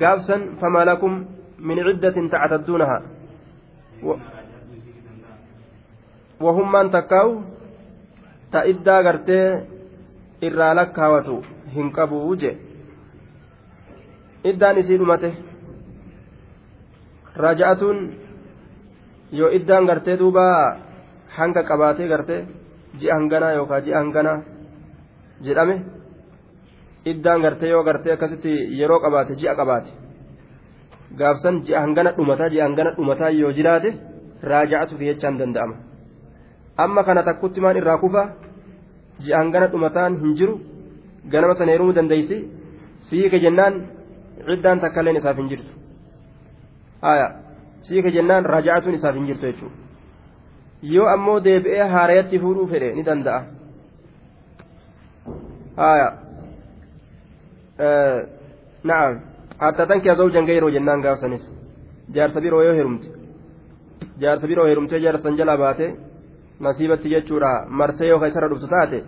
gaafsan 0.00 0.42
famaa 0.60 0.84
lakum 0.86 1.24
min 1.58 1.78
ciddatin 1.86 2.30
tactadduunahaa. 2.30 3.02
Wahummaan 6.40 6.90
takkaawu? 6.90 7.42
Ta 8.50 8.62
iddaa 8.72 9.02
gartee 9.02 9.66
irraa 10.42 10.74
lakkaawatu 10.76 11.36
hin 11.74 11.92
qabuu 11.92 12.36
je 12.40 12.50
iddaan 14.44 14.78
isii 14.78 14.98
dhumate. 14.98 15.30
Raja'atuun 17.36 17.98
yoo 19.32 19.50
iddaan 19.58 19.86
gartee 19.86 20.16
duuba 20.18 20.44
hanga 21.36 21.62
qabaatee 21.68 22.08
gartee 22.08 22.46
ji'a 22.98 23.14
hanganaa 23.18 23.52
yookaan 23.58 23.84
ji'a 23.84 23.98
hanganaa 23.98 24.38
jedhame 25.44 25.76
iddaan 27.10 27.40
gartee 27.44 27.70
yoo 27.70 27.82
gartee 27.88 28.12
akkasitti 28.12 28.52
yeroo 28.78 29.00
qabaate 29.04 29.34
ji'a 29.40 29.54
qabaate. 29.60 29.90
Gaafsan 31.18 31.62
ji'a 31.66 31.80
hangana 31.84 32.10
dhumataa 32.16 32.48
ji'a 32.52 32.64
hangana 32.68 32.90
dhumataa 32.96 33.30
yoo 33.40 33.52
jiraate 33.58 33.90
raaja'atuuf 34.50 35.00
jechaan 35.08 35.38
danda'ama. 35.40 35.76
Amma 36.84 37.04
kana 37.04 37.22
takkutti 37.28 37.60
maan 37.60 37.76
irraa 37.80 37.98
kufa? 37.98 38.22
Ji'a 39.24 39.38
hangana 39.40 39.66
dhumataan 39.72 40.12
hin 40.22 40.34
jiru 40.38 40.54
ganama 41.32 41.54
sana 41.54 41.70
heerumuu 41.72 41.94
dandeeysi? 41.98 42.36
Siike 43.08 43.38
jennaan 43.44 43.74
ciddaan 44.46 44.80
takkailleen 44.80 45.16
isaaf 45.16 45.36
hin 45.36 45.48
jirtu. 45.48 45.70
Haya 47.02 47.28
siike 47.86 48.10
jennaan 48.16 48.44
raaja'atuun 48.52 48.94
isaaf 48.98 49.14
hin 49.14 49.26
jirtu 49.30 49.46
jechuudha. 49.46 49.76
Yoo 50.94 51.06
ammoo 51.14 51.40
deebi'ee 51.44 51.86
haarayatti 51.94 52.38
fuudhuu 52.38 52.66
fedhe 52.72 52.92
ni 52.94 53.02
danda'a. 53.06 53.40
Haya 55.76 56.08
jennaan 60.76 61.00
gaafsanis 61.06 61.44
jaarsa 62.14 62.40
biroo 62.40 62.62
yoo 62.66 62.74
heerumte 62.78 63.08
jaarsa 64.20 64.46
biroo 64.50 64.66
heerumtee 64.66 65.00
jaarsan 65.00 65.36
jala 65.36 65.56
baate 65.62 65.86
nasiibatti 66.60 67.08
jechuudha 67.14 67.50
marsee 67.68 68.08
yoo 68.08 68.20
isarra 68.26 68.48
dhuftu 68.52 68.68
taate 68.74 68.98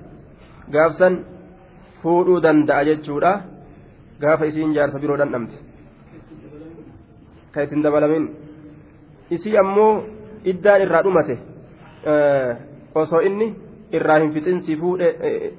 gaafsan 0.75 1.15
fuudhuu 2.03 2.43
danda'a 2.43 2.85
jechuudha 2.89 3.33
gaafa 4.21 4.45
isiin 4.51 4.75
jaarsa 4.77 4.99
biroo 5.03 5.19
dhandhamte 5.21 5.57
ka 7.53 7.63
ittiin 7.63 7.83
dabalamin 7.83 8.25
isii 9.37 9.57
ammoo 9.63 9.93
iddaan 10.45 10.83
irraa 10.87 11.03
dhumate 11.07 11.37
osoo 12.95 13.21
inni 13.29 13.49
irraa 13.93 14.19
hin 14.21 14.33
fixin 14.33 14.61
si 14.67 14.77
fuudhe 14.81 15.09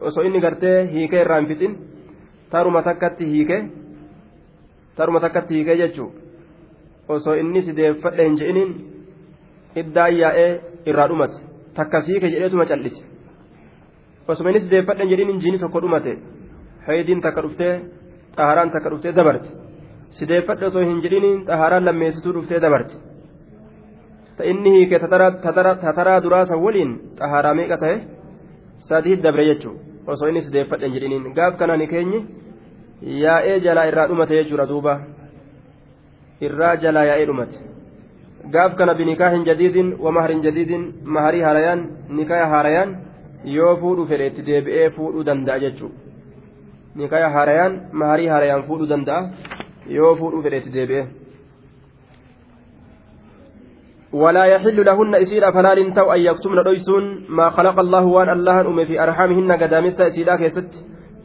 osoo 0.02 0.24
inni 0.28 0.40
gartee 0.46 0.78
hiikee 0.94 1.22
irraa 1.26 1.40
hin 1.42 1.48
fixin 1.52 1.74
taruma 2.52 2.82
takkatti 2.88 3.26
hiikee 3.34 3.62
taruma 4.98 5.20
takkatti 5.26 5.54
hiikee 5.58 5.78
jechuun 5.82 6.12
osoo 7.16 7.36
inni 7.42 7.62
si 7.68 7.72
deeffadhe 7.80 8.24
hin 8.28 8.38
je'iniin 8.42 8.72
iddaan 9.82 10.14
yaa'ee 10.22 10.50
irraa 10.90 11.08
dhumate 11.12 11.38
takka 11.80 12.02
siike 12.08 12.28
jedheetuma 12.34 12.66
callise 12.72 13.02
osuma 14.28 14.50
inni 14.52 14.62
si 14.66 14.70
deeffadhe 14.74 15.02
hin 15.04 15.12
jedhiniin 15.14 15.40
jiini 15.46 15.58
tokko 15.64 15.80
dhumate 15.86 16.14
haydiin 16.88 17.22
takka 17.26 17.42
dhuftee 17.46 17.74
xaharaan 18.38 18.70
takka 18.76 18.90
dhuftee 18.94 19.14
dabarte 19.20 19.50
si 20.18 20.24
deeffadhe 20.32 20.66
osoo 20.72 20.84
hin 20.90 21.00
jedhiniin 21.06 21.38
xaharaan 21.50 21.86
lammeessituu 21.90 22.34
dhuftee 22.38 22.60
dabarte 22.66 22.96
ta 24.38 24.44
inni 24.54 24.70
hiike 24.78 24.98
tataraa 25.86 26.20
duraasa 26.26 26.56
waliin 26.66 26.92
xaharaa 27.20 27.54
meeqa 27.60 27.78
ta'e 27.84 27.96
sadii 28.90 29.16
dabre 29.26 29.46
jechuudha 29.50 29.82
osoo 30.14 30.28
inni 30.32 30.42
si 30.46 30.52
deeffadhe 30.56 30.86
hin 30.88 30.94
jedhiniin 30.98 31.34
gaaf 31.40 31.58
kanaan 31.64 31.88
keenyi. 31.94 32.20
yaa'ee 33.24 33.60
jalaa 33.66 33.86
irraa 33.90 34.08
dhumate 34.08 34.34
jechuudha 34.38 34.66
duuba 34.72 34.94
irraa 36.48 36.72
jalaa 36.84 37.04
yaa'ee 37.10 37.26
dhumate 37.30 37.58
gaaf 38.56 38.76
kana 38.80 38.94
binikaahin 39.02 39.46
jadiidin 39.50 39.94
wamaharin 40.06 40.42
jadiidin 40.46 40.84
maharii 41.18 41.42
haarayaan 41.48 41.86
nikaya 42.18 42.48
haarayaan 42.54 42.92
yoo 43.58 43.76
fuudhu 43.84 44.06
fedhe 44.10 44.28
itti 44.32 44.42
deebi'ee 44.50 44.90
fuudhuu 44.98 45.24
danda'a 45.30 45.60
jechuudha 45.64 45.96
nikaya 47.04 47.30
haarayaan 47.36 47.80
maharii 48.04 48.28
haarayaan 48.34 48.64
fuudhuu 48.68 48.90
danda'a 48.94 49.22
yoo 49.98 50.12
fuudhuu 50.22 50.42
fedhe 50.48 50.58
itti 50.62 50.72
deebi'ee. 50.78 51.06
ولا 54.14 54.46
يحل 54.46 54.86
لهن 54.86 55.16
إسيرا 55.16 55.52
فلال 55.52 55.94
تو 55.94 56.12
أن 56.14 56.20
يكتمن 56.20 56.60
ريسون 56.60 57.04
ما 57.30 57.50
خلق 57.50 57.80
الله 57.80 58.06
وأن 58.06 58.30
الله 58.30 58.62
أم 58.62 58.86
في 58.86 59.04
أرحامهن 59.04 59.52
قدامسا 59.52 60.08
إسيرا 60.08 60.36
كيست. 60.36 60.72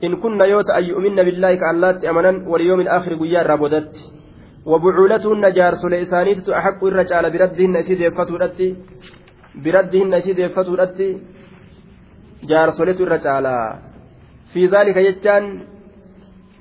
إن 0.05 0.17
كنا 0.23 0.45
يوت 0.45 0.69
أن 0.79 0.85
يؤمن 0.85 1.17
بالله 1.17 1.55
كاللات 1.55 2.05
أمنا 2.05 2.49
واليوم 2.51 2.81
الآخر 2.81 3.15
قيار 3.15 3.47
رابودت. 3.47 3.95
وبعولتهن 4.71 5.45
جار 5.57 5.75
سليسانيت 5.83 6.49
أحق 6.49 6.81
الرجال 6.85 7.25
بردهن 7.35 7.77
إسيد 7.77 8.01
يفتورت 8.01 8.59
بردهن 9.65 10.15
إسيد 10.15 10.39
يفتورت 10.39 10.99
جار 12.51 12.69
سليت 12.71 13.01
الرجال 13.01 13.47
في 14.53 14.63
ذلك 14.75 14.97
يجان 15.09 15.45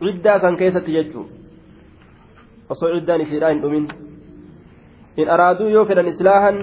عدة 0.05 0.37
سان 0.37 0.55
كيسة 0.59 0.87
يجو 0.87 1.23
ciddaan 2.73 3.21
isiidhaa 3.21 3.51
hin 3.53 3.61
dhumin 3.61 3.85
in 5.21 5.29
araaduu 5.35 5.69
yoo 5.75 5.85
fedhan 5.89 6.07
islaahan 6.11 6.57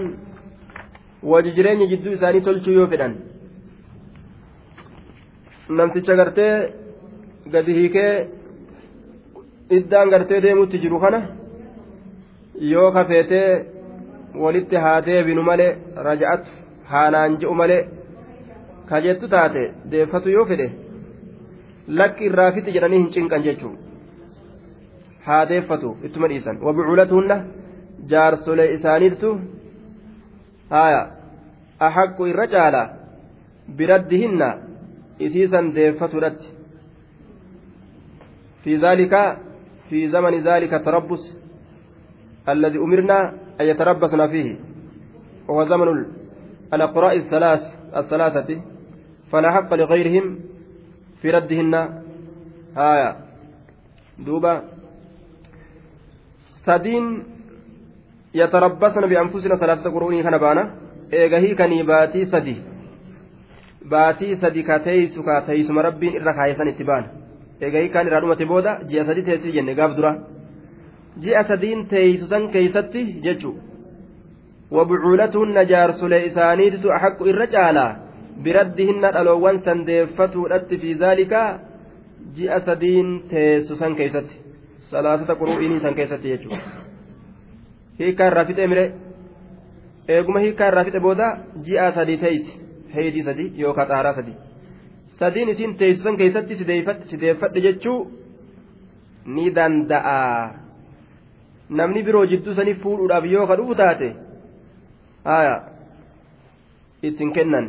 waji 1.33 1.51
jireenya 1.57 1.87
jidduu 1.93 2.15
isaanii 2.17 2.45
tolchuu 2.47 2.73
yoo 2.79 2.87
fedhan 2.93 3.13
namticha 5.81 6.17
gartee 6.21 6.55
gadi 7.53 7.77
hiikee 7.79 8.13
iddaan 9.79 10.11
gartee 10.15 10.41
deemutti 10.47 10.83
jiru 10.87 11.01
kana 11.05 11.21
yoo 12.73 12.89
kafeetee 12.97 13.47
walitti 14.45 14.77
haa 14.87 14.99
deebinu 15.11 15.47
malee 15.51 15.71
raja'atu 16.09 16.51
haanaan 16.95 17.39
je'u 17.45 17.55
malee 17.63 17.81
kajettu 18.91 19.33
taate 19.37 19.63
deeffatu 19.95 20.35
yoo 20.37 20.49
fedhe 20.51 20.69
lakki 22.03 22.29
irraa 22.33 22.51
fixi 22.59 22.77
jedhanii 22.77 23.03
hin 23.03 23.09
cinqan 23.17 23.49
jechuudha 23.49 23.79
haa 25.31 25.43
deeffatu 25.55 25.97
ittuma 26.09 26.29
dhiisan 26.35 26.63
wabucuulatuunna. 26.67 27.41
Jaarsolee 28.09 28.73
isaaniitu 28.77 29.41
haya 30.71 31.03
axaqqu 31.87 32.27
irra 32.33 32.47
caala 32.55 32.83
biraddihinna 33.77 34.49
isiisan 35.27 35.75
deeffatudhatti 35.75 36.61
في 38.65 38.77
ذلك 38.77 39.39
في 39.89 40.09
زمن 40.09 40.35
ذلك 40.45 40.75
التربص 40.75 41.37
الذي 42.49 42.79
أمرنا 42.79 43.19
أن 43.61 43.67
يتربصنا 43.67 44.27
فيه 44.29 44.57
وهو 45.49 45.65
زمن 45.65 45.89
الأقراء 46.75 47.17
الثلاث 47.17 47.63
الثلاثة 47.97 48.61
فلا 49.33 49.51
حق 49.51 49.75
لغيرهم 49.75 50.39
في 51.23 51.31
ردهن 51.31 51.75
آية 52.77 53.17
دوبا 54.19 54.63
sadiin 56.61 57.25
yatarabbasna 58.35 59.07
bianfusina 59.07 59.57
salaasata 59.59 59.91
quruunii 59.91 60.23
kana 60.23 60.39
baana 60.39 60.63
eegahii 61.21 61.55
kanii 61.61 61.83
baatii 61.83 62.27
sadi 62.27 62.57
baatii 63.95 64.37
sadi 64.43 64.63
ka 64.69 64.79
teeysu 64.79 65.23
ka 65.23 65.41
teeysuma 65.49 65.83
rabbiin 65.83 66.15
irra 66.21 66.35
kaayesan 66.35 66.69
itti 66.73 66.85
baana 66.85 67.09
eegahii 67.61 67.89
kaan 67.95 68.07
irraa 68.07 68.21
dhumate 68.25 68.45
booda 68.53 68.79
ji'a 68.91 69.05
sadi 69.09 69.23
teessi 69.29 69.53
jenne 69.57 69.75
gaaf 69.81 69.97
dura 69.97 70.13
ji'a 71.25 71.43
sadiin 71.49 71.87
teeysu 71.95 72.27
san 72.33 72.49
keeysatti 72.55 73.03
jechu 73.25 73.55
wabucuulatuhunna 74.77 75.65
jaarsolee 75.73 76.23
isaaniititu 76.27 76.93
axaqqu 76.97 77.27
irra 77.33 77.47
caalaa 77.55 77.91
biraddihinna 78.45 79.13
dhaloowwan 79.17 79.59
san 79.65 79.87
deeffatuudhatti 79.89 80.79
fi 80.83 80.95
zaalika 81.03 81.41
ji'a 82.37 82.61
sadiin 82.69 83.11
teessu 83.33 83.77
san 83.83 83.97
keessatti 84.03 84.37
salaasata 84.91 85.35
quru'inii 85.43 85.81
san 85.87 85.95
keessatti 85.99 86.29
jechuudha 86.35 86.90
hiikaa 88.01 88.29
irraa 88.31 88.45
fixee 88.51 88.67
mire 88.73 88.85
eeguma 90.17 90.43
hiikaa 90.45 90.69
irraa 90.73 90.85
fixe 90.89 91.01
booda 91.07 91.27
ji'a 91.67 91.91
sadii 91.99 92.19
teessi 92.25 92.53
heedii 92.95 93.25
sadii 93.29 93.49
yookaan 93.65 93.89
xaaraa 93.93 94.15
sadii 94.21 94.37
sadiin 95.21 95.53
isiin 95.55 95.77
teessu 95.83 96.03
san 96.09 96.17
keessatti 96.23 96.55
sideeffadhe 97.11 97.61
jechuu 97.67 97.99
ni 99.37 99.51
danda'a 99.61 100.17
namni 101.81 102.03
biroo 102.09 102.25
jidduu 102.33 102.55
sanii 102.61 102.75
fuudhuudhaaf 102.85 103.25
yoo 103.35 103.47
kadhuu 103.53 103.75
taate 103.83 104.09
haya 105.25 105.55
ittiin 107.09 107.33
kennan. 107.37 107.67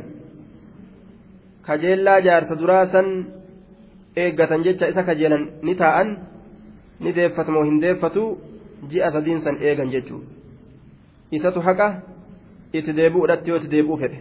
kajeellaa 1.68 2.20
jaarsa 2.28 2.56
duraa 2.60 2.86
san 2.94 3.10
eeggatan 4.24 4.64
jecha 4.68 4.88
isa 4.92 5.04
kajeelan 5.10 5.44
ni 5.68 5.76
taa'an 5.82 6.10
ni 7.00 7.14
deeffatu 7.18 7.52
moo 7.56 7.64
hin 7.68 7.78
deeffatu 7.84 8.24
ji'a 8.90 9.12
sadiin 9.12 9.42
san 9.42 9.56
eegan 9.62 9.92
jechuudha. 9.92 10.28
Isatu 11.32 11.60
haqa 11.68 11.88
itti 12.74 12.94
deebi'uudhatti 13.00 13.50
yoo 13.50 13.58
itti 13.58 13.70
deebi'u 13.76 13.98
fedhe 13.98 14.20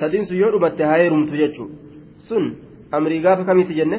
sadiin 0.00 0.24
sun 0.26 0.36
yoo 0.36 0.50
dhumatte 0.52 0.84
haa 0.84 0.98
heerumtu 1.02 1.36
jechuudha. 1.42 1.74
Sun 2.28 2.44
amrii 2.92 3.20
gaafa 3.20 3.44
kamiiti 3.44 3.74
jenne? 3.74 3.98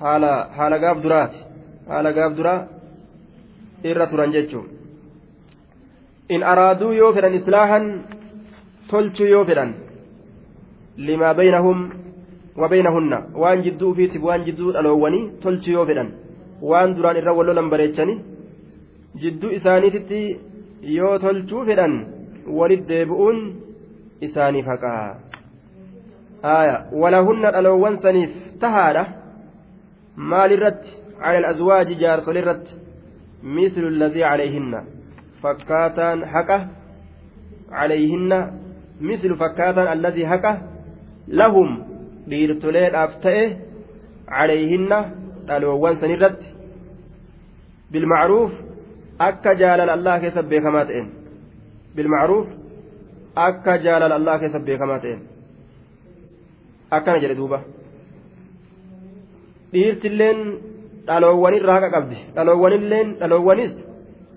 Haala 0.00 0.78
gaaf 0.78 1.02
duraati. 1.02 1.38
Haala 1.88 2.12
gaaf 2.12 2.32
duraa 2.36 2.60
irra 3.84 4.06
turan 4.06 4.32
jechuudha. 4.32 4.70
In 6.28 6.42
araaduu 6.42 6.92
yoo 6.92 7.12
fedhan 7.12 7.34
islaahan 7.34 7.84
tolchuu 8.90 9.26
yoo 9.34 9.44
fedhan. 9.44 9.72
limaa 10.98 11.34
baynahum 11.34 11.90
wabaynahunna 12.60 13.18
waan 13.42 13.60
jidduu 13.62 13.90
ufiitiif 13.90 14.22
waan 14.28 14.44
jidduu 14.46 14.72
dhaloowwanii 14.76 15.20
tolchi 15.42 15.72
yoo 15.72 15.84
fedhan 15.90 16.08
waan 16.70 16.94
duraan 16.96 17.20
irra 17.20 17.32
wallolan 17.38 17.70
bareechani 17.72 18.14
jidduu 19.22 19.50
isaaniititti 19.58 20.20
yoo 20.98 21.18
tolchuu 21.24 21.64
fedhan 21.68 21.94
walit 22.58 22.82
deebi'uun 22.90 23.38
isaaniif 24.26 24.66
haqaa 24.72 25.04
aya 26.56 26.76
walahunna 27.02 27.54
dhaloowwan 27.56 28.00
saniif 28.06 28.30
tahaadha 28.64 29.04
maalirratti 30.32 30.90
cala 31.22 31.38
alazwaaji 31.42 32.00
jaarsolirratti 32.04 32.76
مثل 33.42 33.84
الذي 33.94 34.24
عليهن 34.24 34.84
فكاتان 35.42 36.26
حقه 36.26 36.68
عليهن 37.70 38.32
مثل 39.00 39.36
فكاتان 39.36 39.92
الذي 39.92 40.26
حقه 40.26 40.54
lahum 41.28 41.84
dhiirtoleedhaaf 42.30 43.20
ta'e 43.24 43.44
calayhinna 44.26 44.98
dhaloowwan 45.48 46.00
sanirratti 46.00 46.48
bilmacruuf 47.92 48.52
akka 49.28 49.54
jaalala 49.60 49.92
allah 49.98 50.20
keessa 50.22 50.42
beekamaa 50.52 50.84
ta'een. 50.88 51.08
Bilmacruuf 51.96 52.46
akka 53.48 53.78
jaalala 53.86 54.14
allah 54.20 54.38
keessa 54.40 54.60
beekamaa 54.68 54.98
ta'een. 55.04 55.20
Akkana 56.96 57.18
jedhe 57.22 57.36
duuba. 57.40 57.58
Dhiirtilleen 59.72 60.38
dhaloowwanirraa 61.08 61.76
haqa 61.78 61.90
qabdi. 61.96 62.18
Dhaloowwanilleen 62.36 63.08
dhaloowwanis 63.20 63.74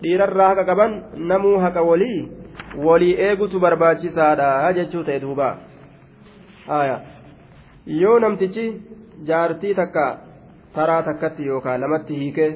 dhiirarraa 0.02 0.50
haqa 0.52 0.64
qaban 0.72 0.92
namuu 1.32 1.58
haqa 1.66 1.82
walii 1.90 2.22
walii 2.88 3.14
eegutu 3.28 3.60
barbaachisaadha 3.60 4.74
jechuu 4.80 5.04
ta'e 5.08 5.20
duuba. 5.26 5.48
Yoo 8.02 8.18
namtichi 8.20 8.66
jaartii 9.30 9.74
takka 9.80 10.06
taraa 10.76 11.04
takkatti 11.04 11.46
yookaan 11.46 11.82
lamatti 11.82 12.14
hiikee. 12.20 12.52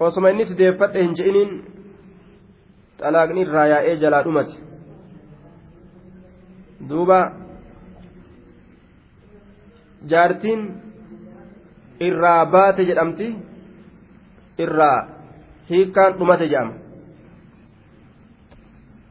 Osuma 0.00 0.28
inni 0.30 0.44
sideeffadhe 0.50 1.02
hin 1.04 1.14
je'iniin 1.18 1.50
xalaaqni 3.00 3.40
irraa 3.46 3.66
yaa'ee 3.72 3.96
jalaa 4.02 4.22
dhumate 4.26 4.54
duuba 6.88 7.18
jaartiin 10.12 10.62
irraa 12.08 12.46
baate 12.54 12.82
jedhamti 12.90 13.28
irraa 14.66 14.98
hiikkaan 15.70 16.12
dhumate 16.18 16.46
jedhama 16.52 16.74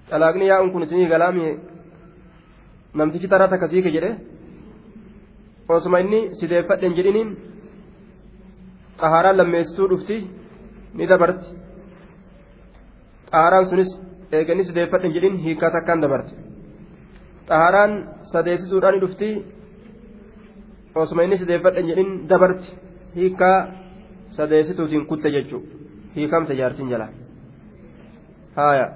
xalaaqni 0.10 0.46
yaa'uun 0.52 0.72
kun 0.74 0.84
isinii 0.88 1.10
galaami 1.14 1.48
namtichi 2.94 3.28
taraa 3.34 3.48
takka 3.54 3.68
siike 3.74 3.90
jedhe 3.98 4.12
osuma 5.78 6.00
inni 6.04 6.20
sideeffadhe 6.40 6.86
hin 6.88 6.96
jedhiniin 7.00 7.30
xahaaraan 9.02 9.38
lammeessituu 9.40 9.88
dhufti 9.92 10.18
ni 10.98 11.06
dabarti 11.12 11.48
xahaaraan 13.32 13.66
sunis 13.72 13.90
eeganni 14.40 14.64
sideeffadhe 14.70 15.06
hin 15.08 15.16
jedhin 15.18 15.36
hiikaa 15.46 15.72
takkaan 15.76 16.02
dabarti 16.06 16.34
xahaaraan 17.50 17.92
sadeessisuudhaan 18.34 19.00
dhufti 19.06 19.30
osuma 21.06 21.22
inni 21.28 21.38
sideeffadhe 21.44 21.80
hin 21.82 21.90
jedhin 21.94 22.12
dabarti 22.34 22.68
hiikaa 23.16 23.58
sadeessituutiin 24.38 25.06
kutte 25.14 25.30
jechuudha 25.38 25.74
hiikamte 26.16 26.54
jaartiin 26.62 26.90
jala 26.94 27.08
haaya 28.60 28.88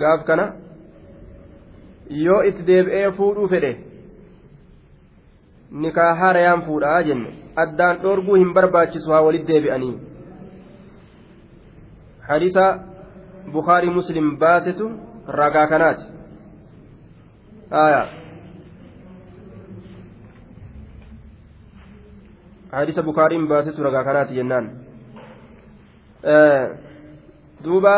gaaf 0.00 0.20
kana. 0.28 0.46
yoo 2.24 2.40
itti 2.48 2.62
deebi'ee 2.66 3.10
fuudhuu 3.18 3.48
fedhe 3.52 3.70
nikaa 5.84 6.10
haarayaan 6.20 6.62
fuudhaa 6.66 7.00
jenne 7.08 7.30
addaan 7.64 7.96
dhoorguu 8.02 8.36
hin 8.42 8.52
barbaachisu 8.58 9.12
haa 9.12 9.22
walitti 9.28 9.52
deebi'anii 9.52 9.94
hadiisa 12.28 12.64
bukaarii 13.56 13.94
muslim 13.98 14.26
baasetu 14.44 14.86
ragaa 15.40 15.66
kanaati 15.72 16.04
hadiisa 22.72 23.02
bukaariin 23.02 23.48
baasetu 23.48 23.82
ragaa 23.86 24.04
kanaati 24.04 24.34
jennaan 24.38 24.66
duuba 27.64 27.94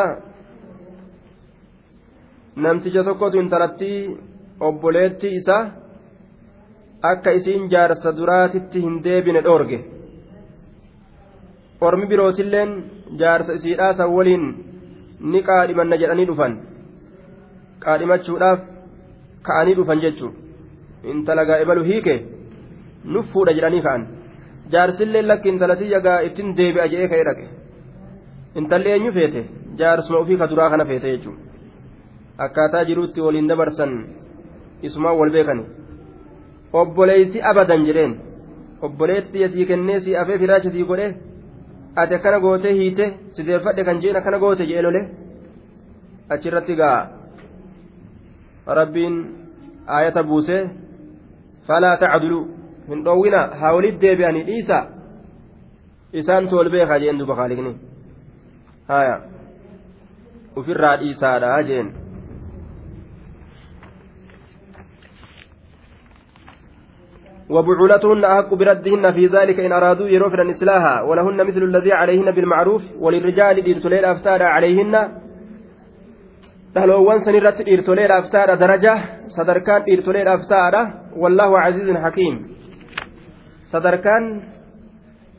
namticha 2.67 3.05
tokkotu 3.09 3.41
intalattii 3.45 3.99
obboleettii 4.69 5.35
isaa 5.41 5.63
akka 7.03 7.31
isiin 7.39 7.69
jaarsa 7.75 8.17
duraatitti 8.17 8.81
hin 8.87 8.97
deebine 9.05 9.41
dhoorge 9.47 9.79
ormi 11.81 12.07
birootilleen 12.13 12.71
jaarsa 13.21 13.53
isiidhaa 13.59 13.93
san 14.01 14.11
waliin 14.17 14.45
ni 15.33 15.43
qaadhimanna 15.49 15.97
jedhanii 16.03 16.27
dhufan 16.31 16.55
qaadhimachuudhaaf 17.85 18.61
ka'anii 19.49 19.77
dhufan 19.81 20.01
jechuun 20.05 20.35
intala 21.13 21.45
gaa'ibalu 21.51 21.83
hiike 21.91 22.15
nuffuudha 23.17 23.57
jedhanii 23.59 23.83
ka'an 23.89 24.03
jaarsillee 24.73 25.23
lakki 25.31 25.49
intalatii 25.55 25.91
yagaa 25.97 26.21
ittiin 26.31 26.57
deebi'a 26.61 26.91
jedhee 26.93 27.11
ka'ee 27.13 27.27
dhaqe 27.29 27.47
intalli 28.63 28.89
eenyu 28.95 29.13
feete 29.19 29.41
jaarsuma 29.83 30.19
ofii 30.23 30.41
ka 30.41 30.51
duraa 30.51 30.71
kana 30.73 30.85
feete 30.91 31.09
jechuudha. 31.15 31.43
akkaataa 32.45 32.85
jiruutti 32.89 33.21
waliin 33.27 33.49
dabarsan 33.51 33.93
isumaan 34.89 35.17
wal 35.21 35.31
beekani 35.37 35.65
obboleeysi 36.73 37.43
abadan 37.43 37.85
jedheen. 37.87 38.13
Obboleetti 38.83 39.45
asii 39.45 39.67
kennee 39.67 40.01
sii 40.01 40.17
afee 40.17 40.39
firaacha 40.39 40.71
sii 40.71 40.85
godhe 40.85 41.15
ati 41.97 42.15
akkana 42.15 42.39
gootee 42.41 42.75
hiite 42.75 43.13
sideeffadhe 43.33 43.85
kan 43.85 44.01
jeen 44.03 44.17
akkana 44.17 44.39
goote 44.39 44.67
jee 44.67 44.83
lole. 44.83 45.03
Achirratti 46.29 46.77
gaa. 46.77 47.09
Rabbiin 48.67 49.17
aayata 49.87 50.23
buusee 50.23 50.63
falaa 51.67 51.97
tacdulu 51.97 52.41
hin 52.89 53.05
dhoowwina 53.05 53.41
haa 53.61 53.73
walit 53.77 54.01
deebi'anii 54.03 54.45
dhiisa 54.51 54.79
isaan 56.13 56.49
tool 56.49 56.71
beekaa? 56.71 56.99
jeen 56.99 57.19
duba 57.19 57.37
kaaliqni 57.37 57.73
haya 58.89 59.17
ufirraa 60.57 60.97
dhiisaadha 61.01 61.63
jeen 61.71 61.89
وبعولتهن 67.51 68.25
أحق 68.25 68.55
بردهن 68.55 69.13
في 69.13 69.27
ذلك 69.27 69.61
إن 69.61 69.73
أرادوا 69.73 70.09
يروفن 70.09 70.51
إصلاحا 70.51 71.01
ولهن 71.09 71.47
مثل 71.49 71.63
الذي 71.63 71.93
عليهن 71.93 72.31
بالمعروف 72.31 72.83
وللرجال 73.01 73.57
إرتليل 73.75 74.05
أفتار 74.05 74.43
عليهن 74.43 74.95
san 76.75 77.35
irratti 77.35 77.65
dhiirtoleedhaaf 77.65 78.27
taadha 78.31 78.55
daraja 78.63 78.95
sadarkaan 79.37 79.83
dhiirtoleedhaaf 79.87 80.43
taadha 80.53 80.83
wallaahu 81.23 81.57
casiizun 81.65 81.99
hakiim 82.05 82.35
sadarkaan 83.73 84.25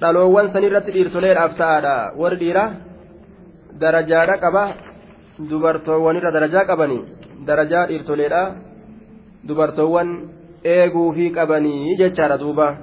dhaloowwan 0.01 0.51
san 0.53 0.63
irratti 0.67 0.91
dhiirtoleedhaaf 0.95 1.53
taadha 1.61 1.95
warri 2.21 2.39
dhiira 2.41 2.65
darajaadha 3.83 4.35
qaba 4.43 4.63
dubartoowwanirra 5.49 6.31
darajaa 6.37 6.65
qabanii 6.71 7.01
darajaa 7.49 7.85
dhiirtoleedha 7.91 8.43
dubartoowwan 9.47 10.09
eeguufii 10.63 11.29
qabanii 11.31 11.97
jechaadha 11.97 12.37
duuba. 12.37 12.77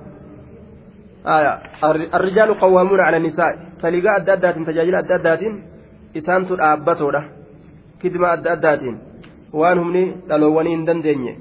Arrijaalu 2.18 2.54
qawwaamuuna 2.60 3.04
cala 3.04 3.18
nisaa. 3.18 3.52
Taligaa 3.80 4.14
adda 4.20 4.32
addaatiin 4.32 4.66
tajaajila 4.66 4.98
adda 4.98 5.14
addaatiin 5.14 5.54
isaantu 6.14 6.56
dhaabbatoodha. 6.56 7.22
Kidma 8.00 8.30
adda 8.36 8.52
addaatiin. 8.52 8.96
Waan 9.52 9.78
humni 9.78 10.02
dhaloowwanii 10.28 10.74
hin 10.76 10.86
dandeenye 10.86 11.36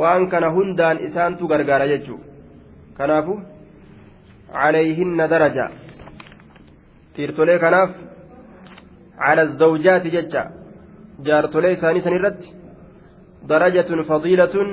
waan 0.00 0.28
kana 0.28 0.50
hundaan 0.50 0.98
isaantu 1.06 1.48
gargaara 1.48 1.86
jechuu. 1.88 2.20
Kanaafu 2.98 3.40
calayhinna 4.52 5.28
daraja. 5.28 5.70
Dhiirtolee 7.16 7.58
kanaaf 7.58 7.90
cala 9.18 9.42
azawjaati 9.42 10.10
jecha. 10.16 10.42
Jaartolee 11.26 11.72
isaanii 11.72 12.00
san 12.06 12.14
irratti 12.18 12.48
darajatun 13.48 14.04
fadiilatun 14.10 14.68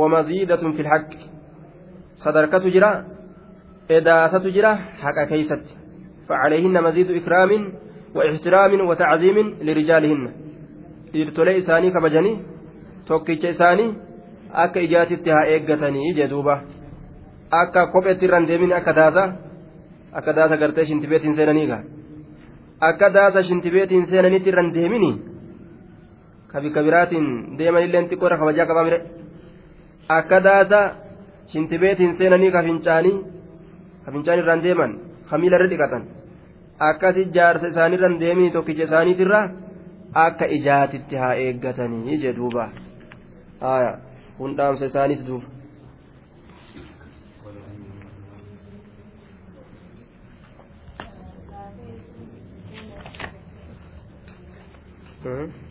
wamaziidatun 0.00 0.76
fi 0.76 0.82
lhaqqi 0.88 1.20
sadarkatu 2.24 2.74
jira 2.74 2.90
edaasatu 3.98 4.48
jira 4.56 4.72
haqa 5.04 5.26
keeysatti 5.30 5.82
فعليهن 6.28 6.76
مزيد 6.82 7.10
إكرام 7.10 7.50
واحترام 8.14 8.72
وتعظيم 8.88 9.36
لرجالهن 9.66 10.22
isaanii 11.60 11.90
kabajanii 11.92 12.38
tokkicha 13.08 13.48
isaanii 13.54 13.94
akka 14.64 14.80
ijaatitti 14.86 15.30
haa 15.30 15.46
eeggatanii 15.54 16.14
jedhuuba 16.18 16.54
akka 17.62 17.86
kopheetti 17.94 18.24
irraan 18.28 18.46
deemin 18.50 18.72
akka 18.78 18.92
daasa 19.00 19.24
akka 20.18 20.36
daasa 20.38 20.56
gartee 20.62 20.84
shintibeetiin 20.90 21.36
seenaniiga 21.36 21.78
akka 22.88 23.10
daasa 23.16 23.42
shintibeetiin 23.48 24.06
seenanitti 24.12 24.48
irraan 24.52 24.74
deemini 24.76 25.10
kabika 26.52 26.86
biraatiin 26.86 27.28
deemanillee 27.58 28.02
xiqqoo 28.08 28.28
irra 28.30 28.40
kabajaa 28.42 28.66
qabaa 28.70 28.86
mire 28.88 28.98
akka 30.08 30.44
daasa 30.44 30.80
shintibeetiin 31.52 32.16
seenanii 32.18 32.50
kafincaanii 32.50 33.16
kafincaan 34.04 34.38
irraan 34.44 34.62
deeman 34.62 35.00
kamiila 35.30 35.56
irra 35.56 35.70
dhiqatan 35.74 36.06
akkasi 36.90 37.24
jaarsa 37.34 37.66
isaaniirraan 37.74 38.20
deemini 38.20 38.50
tokkicha 38.50 38.84
isaaniitirraa. 38.90 39.44
akka 40.14 40.46
ijaatitti 40.56 41.16
haa 41.16 41.34
eeggatanii 41.44 42.18
jedhuuba 42.24 42.68
kun 44.38 44.56
dhaamsa 44.56 44.84
isaaniiti 44.92 45.26
duuba. 45.26 45.46
Uh-huh. 55.24 55.61